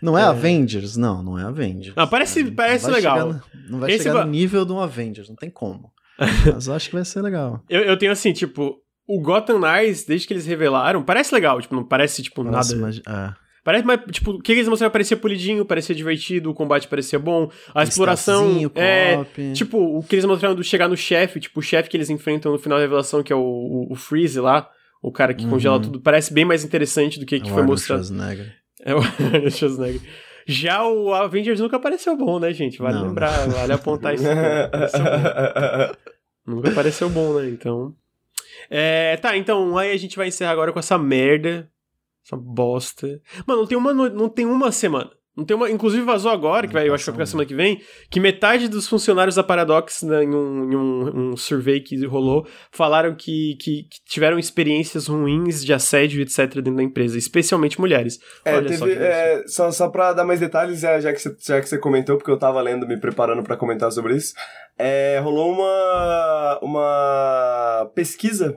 [0.00, 0.96] Não é, é, Avengers?
[0.96, 1.94] Não, não é Avengers.
[1.96, 3.32] Não, parece, parece não legal.
[3.32, 5.92] No, não vai Esse chegar no nível de um Avengers, não tem como.
[6.52, 7.62] Mas eu acho que vai ser legal.
[7.68, 11.74] eu, eu tenho assim, tipo, o Gotham Knights, desde que eles revelaram, parece legal, tipo,
[11.74, 12.76] não parece, tipo, nada...
[12.76, 13.34] Mas, é.
[13.64, 17.48] Parece, mas, tipo, o que eles mostraram parecia polidinho, parecia divertido, o combate parecia bom,
[17.72, 18.70] a exploração.
[18.74, 19.24] É.
[19.54, 22.50] Tipo, o que eles mostraram do chegar no chefe, tipo, o chefe que eles enfrentam
[22.50, 24.68] no final da revelação, que é o, o, o Freeze lá,
[25.00, 25.50] o cara que uhum.
[25.50, 28.04] congela tudo, parece bem mais interessante do que, que é foi mostrado.
[28.04, 28.52] Schwarzenegger.
[28.84, 30.00] É o Arnold Schwarzenegger.
[30.44, 32.78] Já o Avengers nunca apareceu bom, né, gente?
[32.78, 33.08] Vale não.
[33.08, 34.24] lembrar, vale apontar isso.
[36.44, 37.48] nunca apareceu bom, né?
[37.48, 37.94] Então.
[38.68, 41.70] É, tá, então aí a gente vai encerrar agora com essa merda.
[42.24, 43.20] Essa bosta.
[43.46, 45.10] Mano, não tem uma, não tem uma semana.
[45.34, 47.54] Não tem uma, inclusive vazou agora, que vai, eu acho que vai ficar semana que
[47.54, 52.04] vem, que metade dos funcionários da Paradox, né, em, um, em um, um, survey que
[52.04, 57.80] rolou, falaram que, que, que, tiveram experiências ruins de assédio, etc., dentro da empresa, especialmente
[57.80, 58.18] mulheres.
[58.44, 61.60] É, Olha teve, só, é, só, só pra dar mais detalhes, já que, você, já
[61.62, 64.34] que você comentou, porque eu tava lendo, me preparando para comentar sobre isso,
[64.78, 68.54] é, rolou uma, uma pesquisa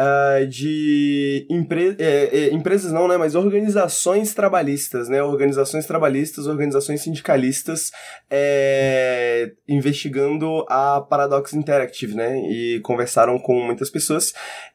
[0.00, 7.02] uh, de empre é, é, empresas não, né, mas organizações trabalhistas, né, organizações trabalhistas, organizações
[7.02, 7.90] sindicalistas
[8.30, 14.32] é, investigando a Paradox Interactive, né, e conversaram com muitas pessoas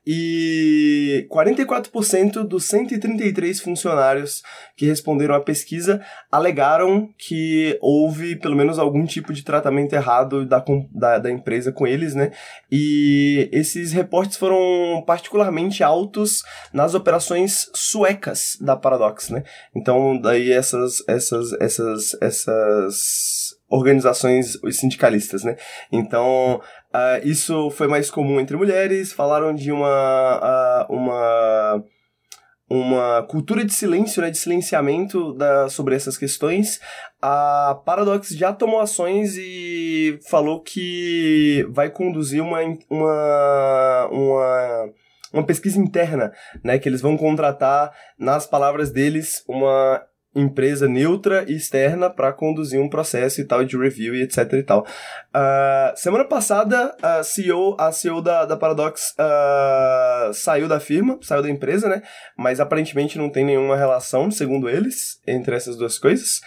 [0.07, 4.43] e 44% dos 133 funcionários
[4.77, 6.01] que responderam à pesquisa
[6.31, 11.87] alegaram que houve pelo menos algum tipo de tratamento errado da, da, da empresa com
[11.87, 12.31] eles, né?
[12.71, 16.43] E esses reportes foram particularmente altos
[16.73, 19.43] nas operações suecas da Paradox, né?
[19.73, 25.55] Então, daí essas, essas, essas, essas organizações sindicalistas, né?
[25.91, 26.61] Então,
[26.95, 31.83] Uh, isso foi mais comum entre mulheres, falaram de uma, uh, uma,
[32.69, 36.79] uma cultura de silêncio, né, de silenciamento da, sobre essas questões.
[37.21, 44.89] A Paradox já tomou ações e falou que vai conduzir uma, uma, uma,
[45.35, 46.31] uma pesquisa interna,
[46.63, 50.01] né, que eles vão contratar, nas palavras deles, uma
[50.35, 54.63] empresa neutra e externa para conduzir um processo e tal de review e etc e
[54.63, 54.81] tal.
[55.33, 61.41] Uh, semana passada, a CEO, a CEO da, da Paradox uh, saiu da firma, saiu
[61.41, 62.01] da empresa, né?
[62.37, 66.41] Mas aparentemente não tem nenhuma relação, segundo eles, entre essas duas coisas.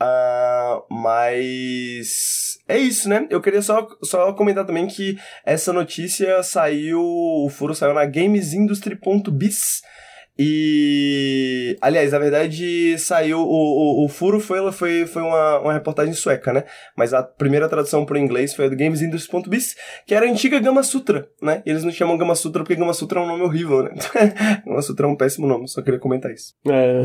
[0.00, 3.26] Uh, mas é isso, né?
[3.30, 9.82] Eu queria só, só comentar também que essa notícia saiu, o furo saiu na gamesindustry.biz,
[10.40, 13.40] e, aliás, na verdade, saiu.
[13.40, 16.62] O, o, o furo foi, foi, foi uma, uma reportagem sueca, né?
[16.96, 19.74] Mas a primeira tradução para o inglês foi a do GamesIndustry.biz,
[20.06, 21.60] que era a antiga Gama Sutra, né?
[21.66, 23.96] E eles não chamam Gama Sutra porque Gama Sutra é um nome horrível, né?
[24.64, 26.54] Gama Sutra é um péssimo nome, só queria comentar isso.
[26.68, 27.02] É.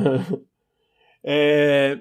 [1.25, 1.97] é...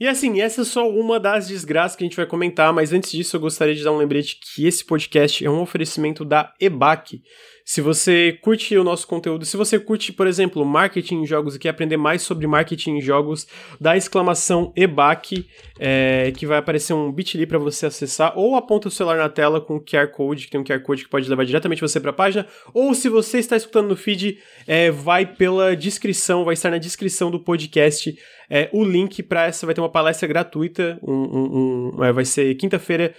[0.00, 3.10] E assim, essa é só uma das desgraças que a gente vai comentar, mas antes
[3.10, 7.20] disso eu gostaria de dar um lembrete que esse podcast é um oferecimento da EBAC.
[7.68, 11.58] Se você curte o nosso conteúdo, se você curte, por exemplo, marketing em jogos e
[11.58, 13.46] quer aprender mais sobre marketing em jogos,
[13.78, 15.46] dá exclamação EBAC,
[15.78, 19.60] é, que vai aparecer um bit.ly para você acessar, ou aponta o celular na tela
[19.60, 22.08] com o QR Code, que tem um QR Code que pode levar diretamente você para
[22.08, 26.70] a página, ou se você está escutando no feed, é, vai pela descrição, vai estar
[26.70, 28.16] na descrição do podcast
[28.48, 32.24] é, o link para essa, vai ter uma palestra gratuita, um, um, um é, vai
[32.24, 33.14] ser quinta-feira,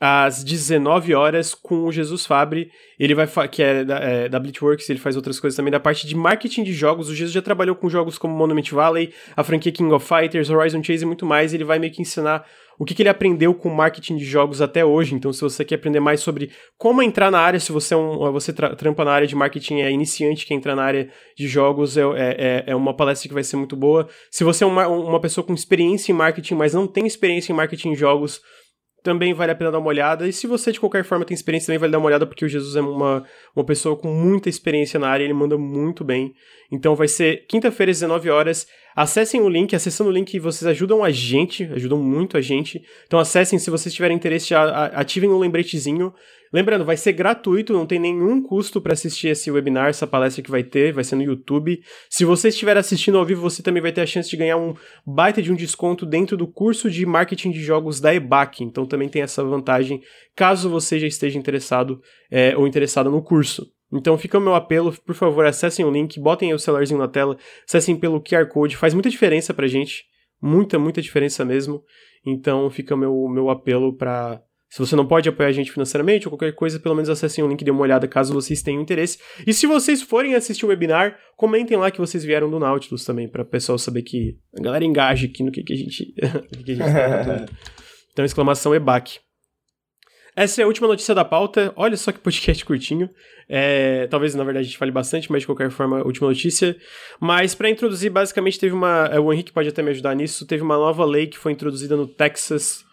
[0.00, 2.70] às 19 horas com o Jesus Fabre.
[2.98, 6.06] Ele vai que é da, é da Bleachworks, ele faz outras coisas também da parte
[6.06, 7.08] de marketing de jogos.
[7.08, 10.82] O Jesus já trabalhou com jogos como Monument Valley, a franquia King of Fighters, Horizon
[10.82, 11.54] Chase e muito mais.
[11.54, 12.44] Ele vai meio que ensinar
[12.78, 15.14] o que, que ele aprendeu com marketing de jogos até hoje.
[15.14, 18.32] Então, se você quer aprender mais sobre como entrar na área, se você é um,
[18.32, 21.96] você tra trampa na área de marketing, é iniciante que entrar na área de jogos,
[21.96, 24.08] é, é, é uma palestra que vai ser muito boa.
[24.30, 27.56] Se você é uma, uma pessoa com experiência em marketing, mas não tem experiência em
[27.56, 28.40] marketing de jogos,
[29.04, 30.26] também vale a pena dar uma olhada.
[30.26, 32.48] E se você de qualquer forma tem experiência, também vale dar uma olhada, porque o
[32.48, 33.22] Jesus é uma,
[33.54, 36.34] uma pessoa com muita experiência na área, ele manda muito bem.
[36.72, 38.66] Então vai ser quinta-feira às 19 horas.
[38.96, 42.82] Acessem o link, acessando o link vocês ajudam a gente, ajudam muito a gente.
[43.06, 46.12] Então acessem, se vocês tiverem interesse, ativem o um lembretezinho.
[46.54, 50.52] Lembrando, vai ser gratuito, não tem nenhum custo para assistir esse webinar, essa palestra que
[50.52, 51.82] vai ter, vai ser no YouTube.
[52.08, 54.72] Se você estiver assistindo ao vivo, você também vai ter a chance de ganhar um
[55.04, 58.62] baita de um desconto dentro do curso de marketing de jogos da EBAC.
[58.62, 60.00] Então também tem essa vantagem,
[60.36, 62.00] caso você já esteja interessado
[62.30, 63.66] é, ou interessada no curso.
[63.92, 67.36] Então fica o meu apelo, por favor, acessem o link, botem o celularzinho na tela,
[67.66, 70.04] acessem pelo QR Code, faz muita diferença pra gente,
[70.40, 71.82] muita, muita diferença mesmo.
[72.24, 74.40] Então fica o meu, meu apelo para
[74.74, 77.46] se você não pode apoiar a gente financeiramente ou qualquer coisa, pelo menos acessem o
[77.46, 79.20] link e dê uma olhada caso vocês tenham interesse.
[79.46, 83.28] E se vocês forem assistir o webinar, comentem lá que vocês vieram do Nautilus também,
[83.28, 86.06] para o pessoal saber que a galera engaje aqui no que, que a gente,
[86.52, 87.46] que, que a gente tá
[88.10, 89.20] Então, exclamação EBAC.
[90.34, 91.72] Essa é a última notícia da pauta.
[91.76, 93.08] Olha só que podcast curtinho.
[93.48, 96.76] É, talvez, na verdade, a gente fale bastante, mas de qualquer forma, última notícia.
[97.20, 99.08] Mas para introduzir, basicamente, teve uma.
[99.12, 100.44] É, o Henrique pode até me ajudar nisso.
[100.44, 102.83] Teve uma nova lei que foi introduzida no Texas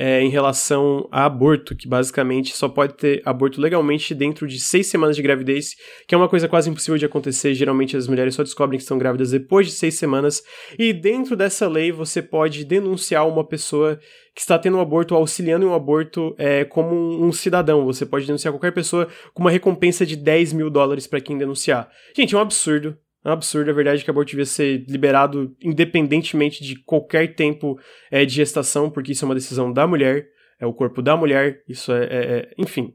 [0.00, 4.86] é, em relação a aborto, que basicamente só pode ter aborto legalmente dentro de seis
[4.86, 5.74] semanas de gravidez,
[6.06, 7.52] que é uma coisa quase impossível de acontecer.
[7.52, 10.40] Geralmente as mulheres só descobrem que estão grávidas depois de seis semanas.
[10.78, 13.98] E dentro dessa lei você pode denunciar uma pessoa
[14.36, 17.84] que está tendo um aborto, auxiliando em um aborto é, como um, um, cidadão.
[17.84, 21.90] Você pode denunciar qualquer pessoa com uma recompensa de 10 mil dólares para quem denunciar.
[22.14, 22.96] Gente, é um absurdo.
[23.24, 27.34] É um absurdo, a verdade é que o aborto devia ser liberado independentemente de qualquer
[27.34, 27.78] tempo
[28.10, 30.28] é, de gestação, porque isso é uma decisão da mulher,
[30.60, 32.94] é o corpo da mulher, isso é, é, é enfim.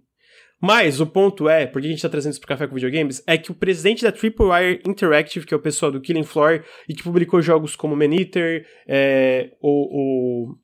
[0.61, 3.37] Mas o ponto é, porque a gente está trazendo isso para Café com Videogames, é
[3.37, 7.03] que o presidente da Tripwire Interactive, que é o pessoal do Killing Floor, e que
[7.03, 10.55] publicou jogos como Man-Eater, é, o,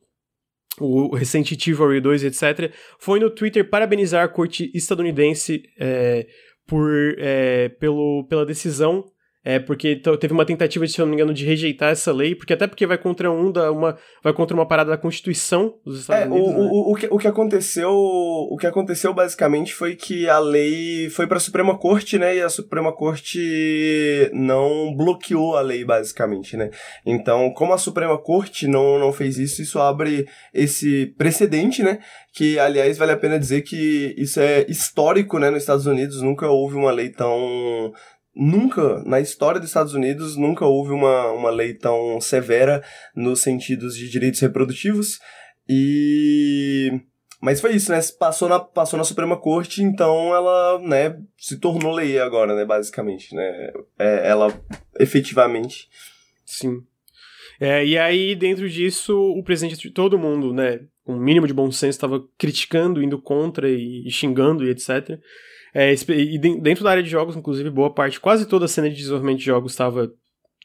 [0.80, 6.26] o, o recente Chivalry 2, etc., foi no Twitter parabenizar a corte estadunidense é,
[6.66, 9.04] por, é, pelo, pela decisão
[9.50, 12.54] é porque teve uma tentativa, se eu não me engano, de rejeitar essa lei, porque
[12.54, 16.24] até porque vai contra um da uma vai contra uma parada da Constituição dos Estados
[16.24, 16.50] é, Unidos.
[16.50, 16.70] O, né?
[16.72, 21.26] o, o, que, o que aconteceu, o que aconteceu basicamente foi que a lei foi
[21.26, 22.36] para a Suprema Corte, né?
[22.36, 26.70] E a Suprema Corte não bloqueou a lei basicamente, né?
[27.04, 31.98] Então, como a Suprema Corte não não fez isso, isso abre esse precedente, né?
[32.36, 35.50] Que aliás vale a pena dizer que isso é histórico, né?
[35.50, 37.92] Nos Estados Unidos nunca houve uma lei tão
[38.40, 42.82] nunca, na história dos Estados Unidos, nunca houve uma, uma lei tão severa
[43.14, 45.20] nos sentidos de direitos reprodutivos.
[45.68, 47.02] E.
[47.42, 48.00] Mas foi isso, né?
[48.18, 53.34] Passou na, passou na Suprema Corte, então ela, né, se tornou lei agora, né, basicamente,
[53.34, 53.72] né?
[53.98, 54.48] É, ela
[55.00, 55.88] efetivamente.
[56.46, 56.84] Sim.
[57.62, 61.72] É, e aí, dentro disso, o presidente, todo mundo, né, com um mínimo de bom
[61.72, 65.20] senso, estava criticando, indo contra e, e xingando e etc.
[65.74, 68.96] É, e dentro da área de jogos, inclusive, boa parte, quase toda a cena de
[68.96, 70.12] desenvolvimento de jogos estava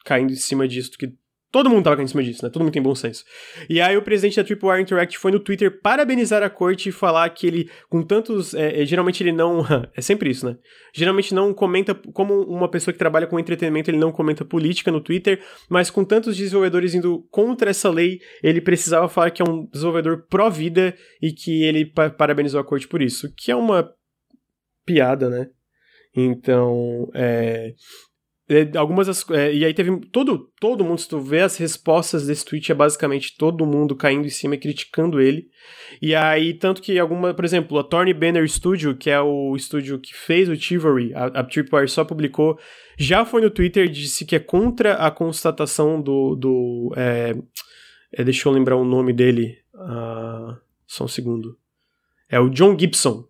[0.03, 1.13] caindo em cima disso, que
[1.55, 2.49] todo mundo estava caindo em cima disso, né?
[2.51, 3.23] Todo mundo tem bom senso.
[3.69, 7.29] E aí o presidente da Triple Interactive foi no Twitter parabenizar a corte e falar
[7.29, 8.53] que ele, com tantos...
[8.53, 9.65] É, é geralmente ele não...
[9.95, 10.57] é sempre isso, né?
[10.93, 11.95] Geralmente não comenta...
[12.11, 16.03] Como uma pessoa que trabalha com entretenimento, ele não comenta política no Twitter, mas com
[16.03, 21.31] tantos desenvolvedores indo contra essa lei, ele precisava falar que é um desenvolvedor pró-vida e
[21.31, 21.85] que ele
[22.17, 23.33] parabenizou a corte por isso.
[23.33, 23.89] Que é uma
[24.85, 25.49] piada, né?
[26.15, 27.73] Então, é,
[28.47, 32.27] é, algumas das, é, e aí teve todo todo mundo se tu vê as respostas
[32.27, 35.47] desse tweet é basicamente todo mundo caindo em cima e criticando ele.
[36.01, 39.99] E aí tanto que alguma por exemplo a Thorny Banner Studio que é o estúdio
[39.99, 42.57] que fez o Chivalry a, a Tripwire só publicou
[42.97, 47.33] já foi no Twitter disse que é contra a constatação do, do é,
[48.17, 49.57] é, deixa eu lembrar o nome dele.
[49.73, 50.55] Uh,
[50.87, 51.57] só um segundo.
[52.29, 53.27] É o John Gibson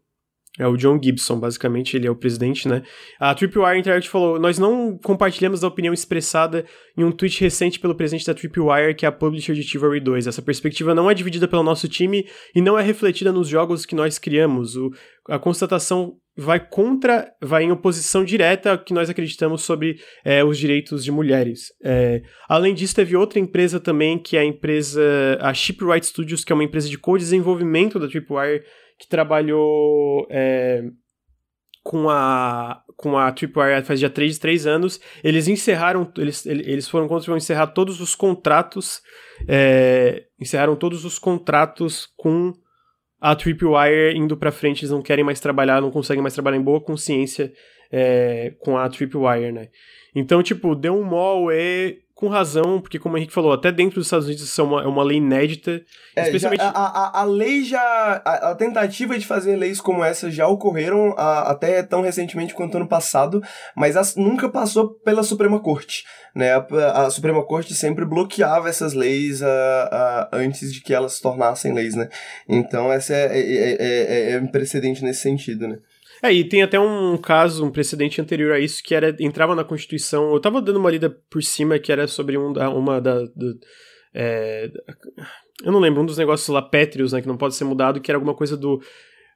[0.58, 2.82] é o John Gibson, basicamente, ele é o presidente, né?
[3.20, 6.66] A Tripwire Interactive falou: Nós não compartilhamos a opinião expressada
[6.98, 10.28] em um tweet recente pelo presidente da Tripwire, que é a publisher de Chivalry 2.
[10.28, 12.26] Essa perspectiva não é dividida pelo nosso time
[12.56, 14.78] e não é refletida nos jogos que nós criamos.
[14.78, 14.92] O,
[15.28, 20.58] a constatação vai contra, vai em oposição direta ao que nós acreditamos sobre é, os
[20.58, 21.74] direitos de mulheres.
[21.84, 25.02] É, além disso, teve outra empresa também, que é a empresa,
[25.40, 28.64] a Shipwright Studios, que é uma empresa de co-desenvolvimento da Tripwire,
[28.98, 30.84] que trabalhou é,
[31.84, 35.00] com a com a Tripwire faz já 3, 3 anos.
[35.24, 39.02] Eles encerraram, eles, eles foram contra vão encerrar todos os contratos,
[39.48, 42.54] é, encerraram todos os contratos com
[43.20, 44.82] a Tripwire indo para frente.
[44.82, 47.52] Eles não querem mais trabalhar, não conseguem mais trabalhar em boa consciência
[47.92, 49.70] é, com a Tripwire, né?
[50.14, 53.96] Então, tipo, deu um mall e com razão, porque como o Henrique falou, até dentro
[53.96, 55.82] dos Estados Unidos isso é uma, é uma lei inédita.
[56.16, 56.62] É, especialmente...
[56.62, 58.22] já, a, a, a, lei já.
[58.24, 62.78] A, a, tentativa de fazer leis como essa já ocorreram a, até tão recentemente quanto
[62.78, 63.44] ano passado,
[63.76, 66.06] mas as, nunca passou pela Suprema Corte.
[66.34, 66.54] Né?
[66.94, 69.42] A, Suprema Corte sempre bloqueava essas leis
[70.32, 72.08] antes de que elas se tornassem leis, né?
[72.48, 75.80] Então essa é, é, é, é um precedente nesse sentido, né?
[76.22, 79.64] É, e tem até um caso, um precedente anterior a isso, que era entrava na
[79.64, 80.34] Constituição.
[80.34, 83.24] Eu tava dando uma lida por cima que era sobre um, uma da.
[84.14, 84.72] É,
[85.64, 88.12] eu não lembro, um dos negócios lá pétreos, né, que não pode ser mudado, que
[88.12, 88.82] era alguma coisa do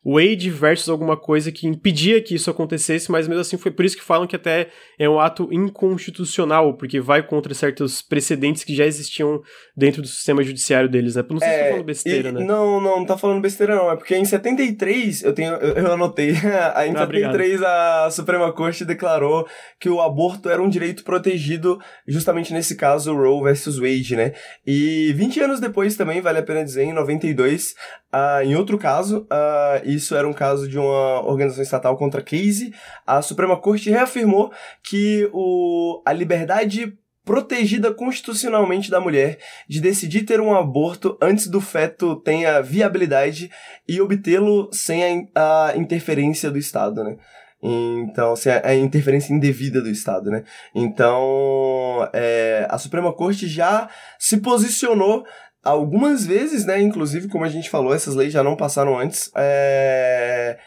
[0.05, 3.97] Wade versus alguma coisa que impedia que isso acontecesse, mas mesmo assim foi por isso
[3.97, 8.85] que falam que até é um ato inconstitucional, porque vai contra certos precedentes que já
[8.85, 9.41] existiam
[9.75, 11.23] dentro do sistema judiciário deles, né?
[11.29, 12.43] Não sei é, se tô falando besteira, e, né?
[12.45, 15.91] Não, não, não tá falando besteira não, é porque em 73, eu tenho, eu, eu
[15.91, 17.65] anotei, em ah, 73 obrigado.
[17.65, 19.45] a Suprema Corte declarou
[19.79, 21.77] que o aborto era um direito protegido,
[22.07, 24.33] justamente nesse caso Roe versus Wade, né?
[24.65, 27.75] E 20 anos depois também, vale a pena dizer, em 92,
[28.13, 32.73] uh, em outro caso, uh, isso era um caso de uma organização estatal contra Casey.
[33.05, 34.51] A Suprema Corte reafirmou
[34.83, 36.97] que o, a liberdade
[37.29, 39.37] protegida constitucionalmente da mulher
[39.67, 43.51] de decidir ter um aborto antes do feto tenha viabilidade
[43.87, 47.17] e obtê-lo sem a, a, interferência do Estado, né?
[47.61, 50.43] Então, sem a, a interferência indevida do Estado, né?
[50.73, 53.87] Então, é, a Suprema Corte já
[54.17, 55.23] se posicionou
[55.63, 60.57] algumas vezes, né, inclusive, como a gente falou, essas leis já não passaram antes, é,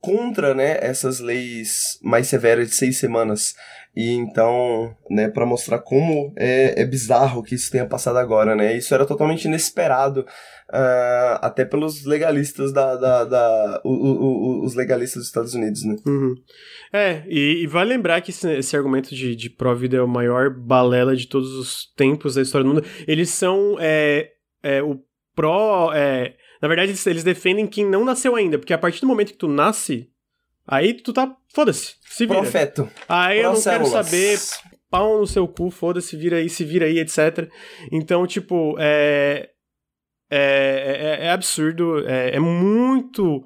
[0.00, 3.54] contra, né, essas leis mais severas de seis semanas.
[3.96, 8.76] E então, né, para mostrar como é, é bizarro que isso tenha passado agora, né,
[8.76, 10.26] isso era totalmente inesperado,
[10.68, 15.84] uh, até pelos legalistas da, da, da o, o, o, os legalistas dos Estados Unidos,
[15.84, 15.96] né.
[16.04, 16.34] Uhum.
[16.92, 20.50] É, e, e vale lembrar que esse, esse argumento de, de pró-vida é o maior
[20.50, 22.86] balela de todos os tempos da história do mundo.
[23.06, 24.33] Eles são é,
[24.64, 25.00] é, o
[25.34, 25.92] pró.
[25.92, 29.32] É, na verdade, eles, eles, defendem quem não nasceu ainda, porque a partir do momento
[29.32, 30.10] que tu nasce,
[30.66, 31.36] aí tu tá.
[31.54, 31.96] Foda-se.
[32.08, 32.40] Se vira.
[32.40, 32.88] Profeto.
[33.08, 34.38] Aí eu não quero saber.
[34.90, 37.50] Pau no seu cu, foda-se, vira aí, se vira aí, etc.
[37.92, 39.50] Então, tipo, é.
[40.30, 43.44] É, é, é absurdo, é, é muito.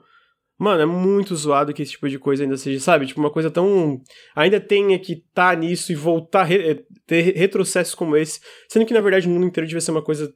[0.58, 3.06] Mano, é muito zoado que esse tipo de coisa ainda seja, sabe?
[3.06, 4.00] Tipo, uma coisa tão.
[4.34, 6.84] Ainda tenha que estar tá nisso e voltar, re...
[7.06, 10.32] ter retrocessos como esse, sendo que na verdade o mundo inteiro devia ser uma coisa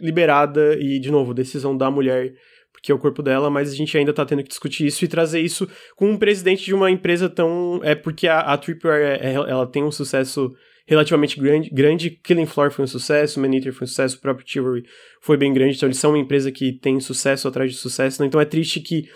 [0.00, 2.32] liberada e, de novo, decisão da mulher,
[2.72, 5.08] porque é o corpo dela, mas a gente ainda tá tendo que discutir isso e
[5.08, 7.80] trazer isso com um presidente de uma empresa tão.
[7.82, 10.50] É porque a, a Tripwire é, é, ela tem um sucesso
[10.86, 12.10] relativamente grande, grande.
[12.10, 14.82] Killing Floor foi um sucesso, Maneater foi um sucesso, o próprio Chivalry
[15.20, 18.26] foi bem grande, então eles são uma empresa que tem sucesso atrás de sucesso, né?
[18.26, 19.08] então é triste que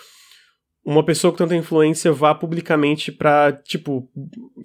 [0.85, 4.09] uma pessoa com tanta influência vá publicamente pra, tipo,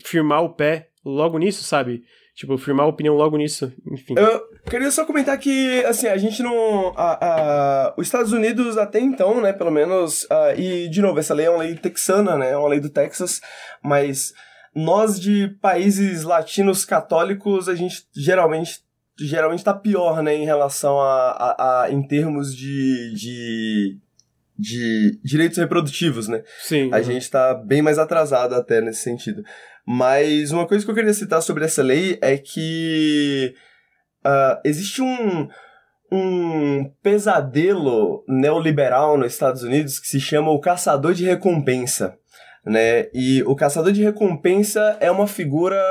[0.03, 2.03] firmar o pé logo nisso, sabe?
[2.39, 4.15] Tipo, firmar opinião logo nisso, enfim.
[4.17, 6.93] Eu queria só comentar que, assim, a gente não.
[6.95, 10.25] A, a, os Estados Unidos, até então, né, pelo menos.
[10.31, 12.51] A, e, de novo, essa lei é uma lei texana, né?
[12.51, 13.41] É uma lei do Texas,
[13.83, 14.31] mas
[14.73, 18.79] nós de países latinos católicos, a gente geralmente
[19.19, 23.97] geralmente tá pior, né, em relação a, a, a em termos de, de,
[24.59, 26.43] de direitos reprodutivos, né?
[26.59, 26.89] Sim.
[26.93, 27.03] A uhum.
[27.03, 29.41] gente tá bem mais atrasado até nesse sentido.
[29.87, 33.55] Mas uma coisa que eu queria citar sobre essa lei é que
[34.25, 35.47] uh, existe um,
[36.11, 42.17] um pesadelo neoliberal nos Estados Unidos que se chama o caçador de recompensa.
[42.65, 43.07] Né?
[43.13, 45.81] E o caçador de recompensa é uma figura,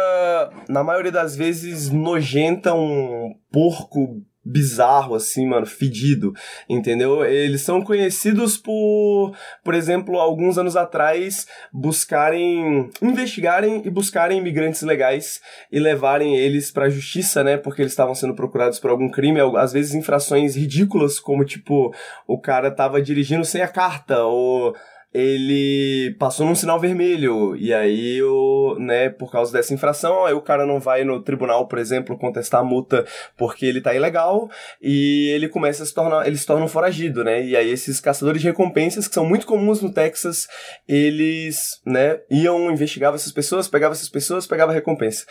[0.68, 6.32] na maioria das vezes, nojenta, um porco bizarro, assim, mano, fedido,
[6.68, 7.24] entendeu?
[7.24, 15.40] Eles são conhecidos por, por exemplo, alguns anos atrás, buscarem, investigarem e buscarem imigrantes legais
[15.70, 17.56] e levarem eles pra justiça, né?
[17.56, 21.94] Porque eles estavam sendo procurados por algum crime, às vezes infrações ridículas, como, tipo,
[22.26, 24.74] o cara tava dirigindo sem a carta, ou
[25.18, 30.40] ele passou num sinal vermelho e aí o, né, por causa dessa infração, aí o
[30.40, 33.04] cara não vai no tribunal, por exemplo, contestar a multa
[33.36, 34.48] porque ele tá ilegal
[34.80, 37.42] e ele começa a se tornar, ele se torna um foragido, né?
[37.44, 40.46] E aí esses caçadores de recompensas que são muito comuns no Texas,
[40.86, 45.26] eles, né, iam investigar essas pessoas, pegavam essas pessoas, pegavam recompensa.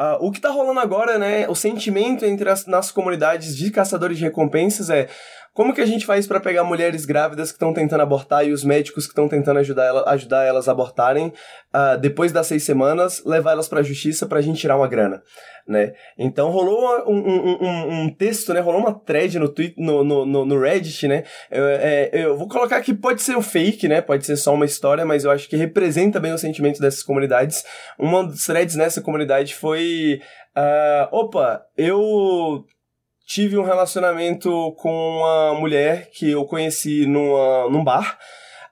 [0.00, 4.16] Uh, o que tá rolando agora, né, o sentimento entre as nas comunidades de caçadores
[4.16, 5.08] de recompensas é
[5.56, 8.62] como que a gente faz para pegar mulheres grávidas que estão tentando abortar e os
[8.62, 11.32] médicos que estão tentando ajudar, ela, ajudar elas a abortarem,
[11.74, 14.86] uh, depois das seis semanas, levar elas para a justiça para a gente tirar uma
[14.86, 15.22] grana,
[15.66, 15.94] né?
[16.18, 18.60] Então rolou um, um, um, um, texto, né?
[18.60, 21.24] Rolou uma thread no, Twitter, no, no, no Reddit, né?
[21.50, 24.02] Eu, é, eu vou colocar que pode ser um fake, né?
[24.02, 27.64] Pode ser só uma história, mas eu acho que representa bem o sentimento dessas comunidades.
[27.98, 30.20] Uma das threads nessa comunidade foi
[30.56, 32.64] Uh, opa, eu
[33.26, 38.16] tive um relacionamento com uma mulher que eu conheci numa, num bar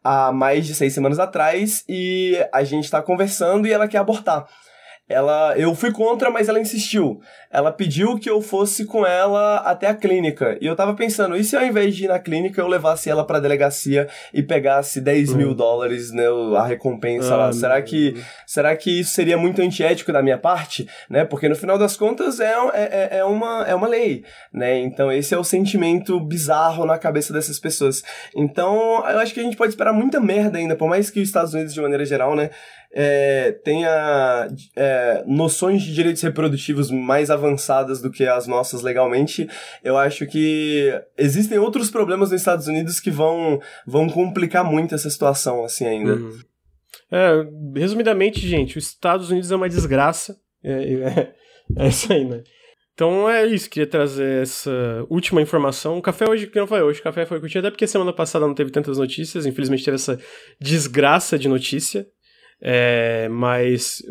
[0.02, 4.47] há mais de seis semanas atrás e a gente tá conversando e ela quer abortar.
[5.06, 7.20] Ela, eu fui contra, mas ela insistiu.
[7.51, 10.56] Ela pediu que eu fosse com ela até a clínica.
[10.62, 13.22] E eu tava pensando, e se ao invés de ir na clínica eu levasse ela
[13.22, 15.36] pra delegacia e pegasse 10 uhum.
[15.36, 16.24] mil dólares, né,
[16.56, 17.52] a recompensa ah, lá?
[17.52, 18.14] Será que,
[18.47, 20.89] será que isso seria muito antiético da minha parte?
[21.10, 21.22] Né?
[21.22, 22.82] Porque no final das contas é, é,
[23.12, 24.78] é, é, uma, é uma lei, né?
[24.78, 28.02] Então esse é o sentimento bizarro na cabeça dessas pessoas.
[28.35, 31.28] Então eu acho que a gente pode esperar muita merda ainda, por mais que os
[31.28, 32.48] Estados Unidos, de maneira geral, né,
[32.97, 39.49] é, tenha é, noções de direitos reprodutivos mais avançadas do que as nossas legalmente,
[39.83, 45.11] eu acho que existem outros problemas nos Estados Unidos que vão, vão complicar muito essa
[45.11, 46.15] situação, assim, ainda.
[46.15, 46.39] Uhum.
[47.11, 47.47] É,
[47.77, 50.37] resumidamente, gente, os Estados Unidos é uma desgraça.
[50.62, 51.35] É, é,
[51.85, 52.45] é isso aí, né?
[52.95, 54.71] Então é isso, queria trazer essa
[55.11, 55.99] última informação.
[55.99, 58.47] O café hoje, que não foi hoje, o café foi curtido, até porque semana passada
[58.47, 60.16] não teve tantas notícias, infelizmente teve essa
[60.61, 62.07] desgraça de notícia.
[62.60, 64.02] É, mas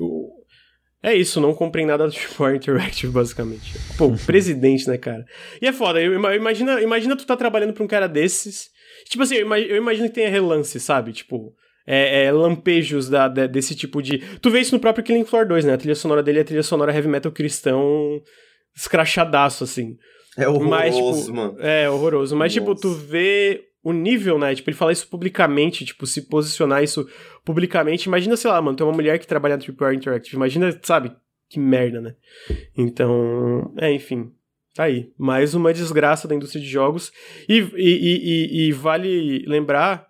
[1.02, 3.74] é isso, não comprei nada do Tripwire Interactive, basicamente.
[3.98, 5.26] Pô, presidente, né, cara?
[5.62, 8.70] E é foda, eu, imagina, imagina tu tá trabalhando pra um cara desses.
[9.10, 11.12] Tipo assim, eu imagino que tenha relance, sabe?
[11.12, 11.54] Tipo,
[11.86, 14.20] é, é, lampejos da, da, desse tipo de.
[14.40, 15.74] Tu vê isso no próprio Killing Floor 2, né?
[15.74, 18.22] A trilha sonora dele é a trilha sonora heavy metal cristão
[18.76, 19.98] escrachadaço, assim.
[20.38, 21.58] É horroroso, Mas, tipo, mano.
[21.60, 22.36] É, horroroso.
[22.36, 22.66] Mas, Nossa.
[22.66, 24.56] tipo, tu vê o nível, né?
[24.56, 27.08] Tipo, ele falar isso publicamente, tipo, se posicionar isso
[27.44, 28.08] publicamente.
[28.08, 30.38] Imagina, sei lá, mano, tem uma mulher que trabalha no Triple Interactive.
[30.38, 31.14] Imagina, sabe?
[31.50, 32.16] Que merda, né?
[32.78, 34.32] Então, é, enfim.
[34.74, 35.12] Tá aí.
[35.18, 37.12] Mais uma desgraça da indústria de jogos.
[37.48, 40.08] E, e, e, e vale lembrar.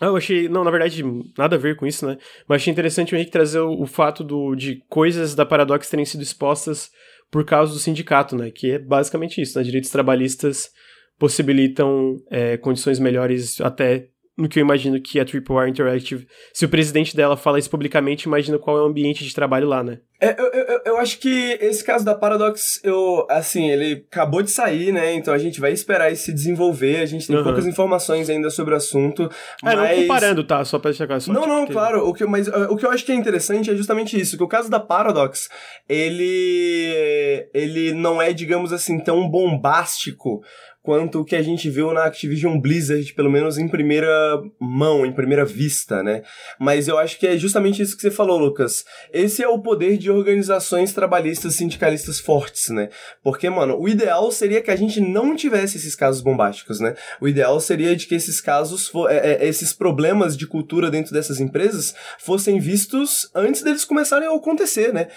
[0.00, 0.48] Ah, eu achei.
[0.48, 1.02] Não, na verdade,
[1.38, 2.18] nada a ver com isso, né?
[2.46, 6.04] Mas achei interessante o Henrique trazer o, o fato do, de coisas da Paradox terem
[6.04, 6.90] sido expostas
[7.30, 8.50] por causa do sindicato, né?
[8.50, 9.64] Que é basicamente isso, né?
[9.64, 10.70] Direitos trabalhistas
[11.18, 16.26] possibilitam é, condições melhores até no que eu imagino que é a Tripwire Interactive.
[16.52, 19.82] Se o presidente dela fala isso publicamente, imagina qual é o ambiente de trabalho lá,
[19.82, 19.98] né?
[20.20, 24.50] É, eu, eu, eu acho que esse caso da Paradox, eu, assim, ele acabou de
[24.50, 25.12] sair, né?
[25.12, 27.00] Então a gente vai esperar ele se desenvolver.
[27.00, 27.44] A gente tem uhum.
[27.44, 29.24] poucas informações ainda sobre o assunto.
[29.24, 29.76] É, mas...
[29.76, 30.64] não comparando, tá?
[30.64, 32.08] Só pra chegar só Não, tipo, não, claro.
[32.08, 34.44] O que, mas uh, o que eu acho que é interessante é justamente isso: que
[34.44, 35.50] o caso da Paradox,
[35.86, 37.48] ele.
[37.52, 40.40] ele não é, digamos assim, tão bombástico
[40.86, 45.10] quanto o que a gente viu na Activision Blizzard, pelo menos em primeira mão, em
[45.10, 46.22] primeira vista, né?
[46.60, 48.84] Mas eu acho que é justamente isso que você falou, Lucas.
[49.12, 52.88] Esse é o poder de organizações trabalhistas sindicalistas fortes, né?
[53.20, 56.94] Porque, mano, o ideal seria que a gente não tivesse esses casos bombásticos, né?
[57.20, 61.40] O ideal seria de que esses casos, é, é, esses problemas de cultura dentro dessas
[61.40, 65.08] empresas fossem vistos antes deles começarem a acontecer, né?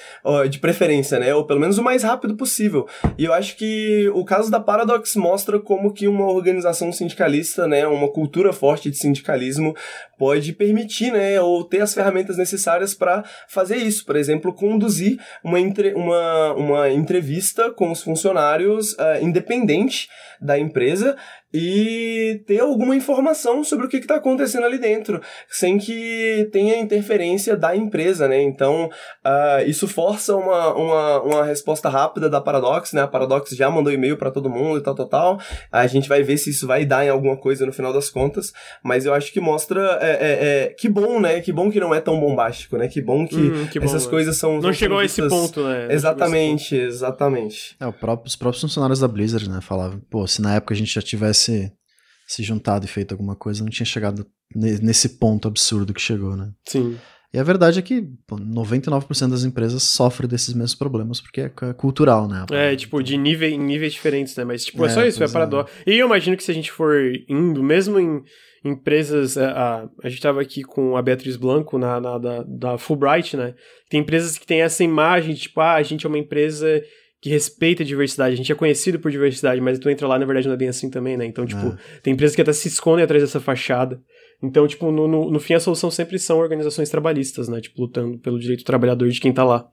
[0.50, 1.36] De preferência, né?
[1.36, 2.88] Ou pelo menos o mais rápido possível.
[3.20, 7.88] E eu acho que o caso da Paradox mostra como que uma organização sindicalista, né,
[7.88, 9.76] uma cultura forte de sindicalismo
[10.18, 14.06] pode permitir, né, ou ter as ferramentas necessárias para fazer isso.
[14.06, 20.10] Por exemplo, conduzir uma, entre, uma, uma entrevista com os funcionários uh, independente
[20.42, 21.18] da empresa
[21.54, 25.20] e ter alguma informação sobre o que está acontecendo ali dentro,
[25.50, 28.42] sem que tenha interferência da empresa, né?
[28.42, 28.86] Então,
[29.26, 33.02] uh, isso força uma, uma, uma resposta rápida da Paradox, né?
[33.02, 35.42] A Paradox já mandou e-mail para todo mundo e tal, tal, tal.
[35.72, 38.54] A gente vai ver se isso vai dar em alguma coisa no final das contas,
[38.84, 41.42] mas eu acho que mostra é, é, é que bom, né?
[41.42, 42.88] Que bom que não é tão bombástico, né?
[42.88, 44.62] Que bom que, hum, que essas bom, coisas são.
[44.62, 45.88] Não chegou a esse ponto, né?
[45.90, 46.88] Exatamente, ponto.
[46.88, 47.76] exatamente.
[47.80, 49.60] É, próprio, os próprios funcionários da Blizzard, né?
[49.62, 53.64] Falavam, pô, se na época a gente já tivesse se juntado e feito alguma coisa,
[53.64, 54.26] não tinha chegado
[54.56, 56.52] nesse ponto absurdo que chegou, né?
[56.68, 56.98] Sim.
[57.32, 61.52] E a verdade é que pô, 99% das empresas sofrem desses mesmos problemas, porque é,
[61.62, 62.46] é cultural, né?
[62.52, 64.44] É, tipo, de nível, em níveis diferentes, né?
[64.44, 65.72] Mas, tipo, é, é só isso, é paradoxo.
[65.86, 65.92] É.
[65.92, 66.96] E eu imagino que se a gente for
[67.28, 68.24] indo, mesmo em
[68.64, 69.38] empresas.
[69.38, 73.38] A, a, a gente tava aqui com a Beatriz Blanco na, na da, da Fulbright,
[73.38, 73.54] né?
[73.90, 76.82] Tem empresas que têm essa imagem, tipo, ah, a gente é uma empresa
[77.22, 78.34] que respeita a diversidade.
[78.34, 80.70] A gente é conhecido por diversidade, mas tu entra lá, na verdade, não é bem
[80.70, 81.26] assim também, né?
[81.26, 81.78] Então, tipo, é.
[82.02, 84.02] tem empresas que até se escondem atrás dessa fachada.
[84.42, 87.60] Então, tipo, no, no, no, fim, a solução sempre são organizações trabalhistas, né?
[87.60, 89.68] Tipo, lutando pelo direito do trabalhador de quem tá lá.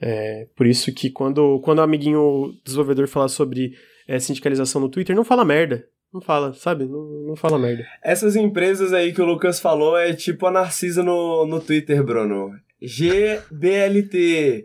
[0.00, 3.72] É, por isso que quando, quando o amiguinho desenvolvedor falar sobre
[4.06, 5.84] é, sindicalização no Twitter, não fala merda.
[6.12, 6.84] Não fala, sabe?
[6.84, 7.84] Não, não fala merda.
[8.02, 12.50] Essas empresas aí que o Lucas falou é tipo a Narcisa no, no Twitter, Bruno.
[12.80, 14.64] GBLT.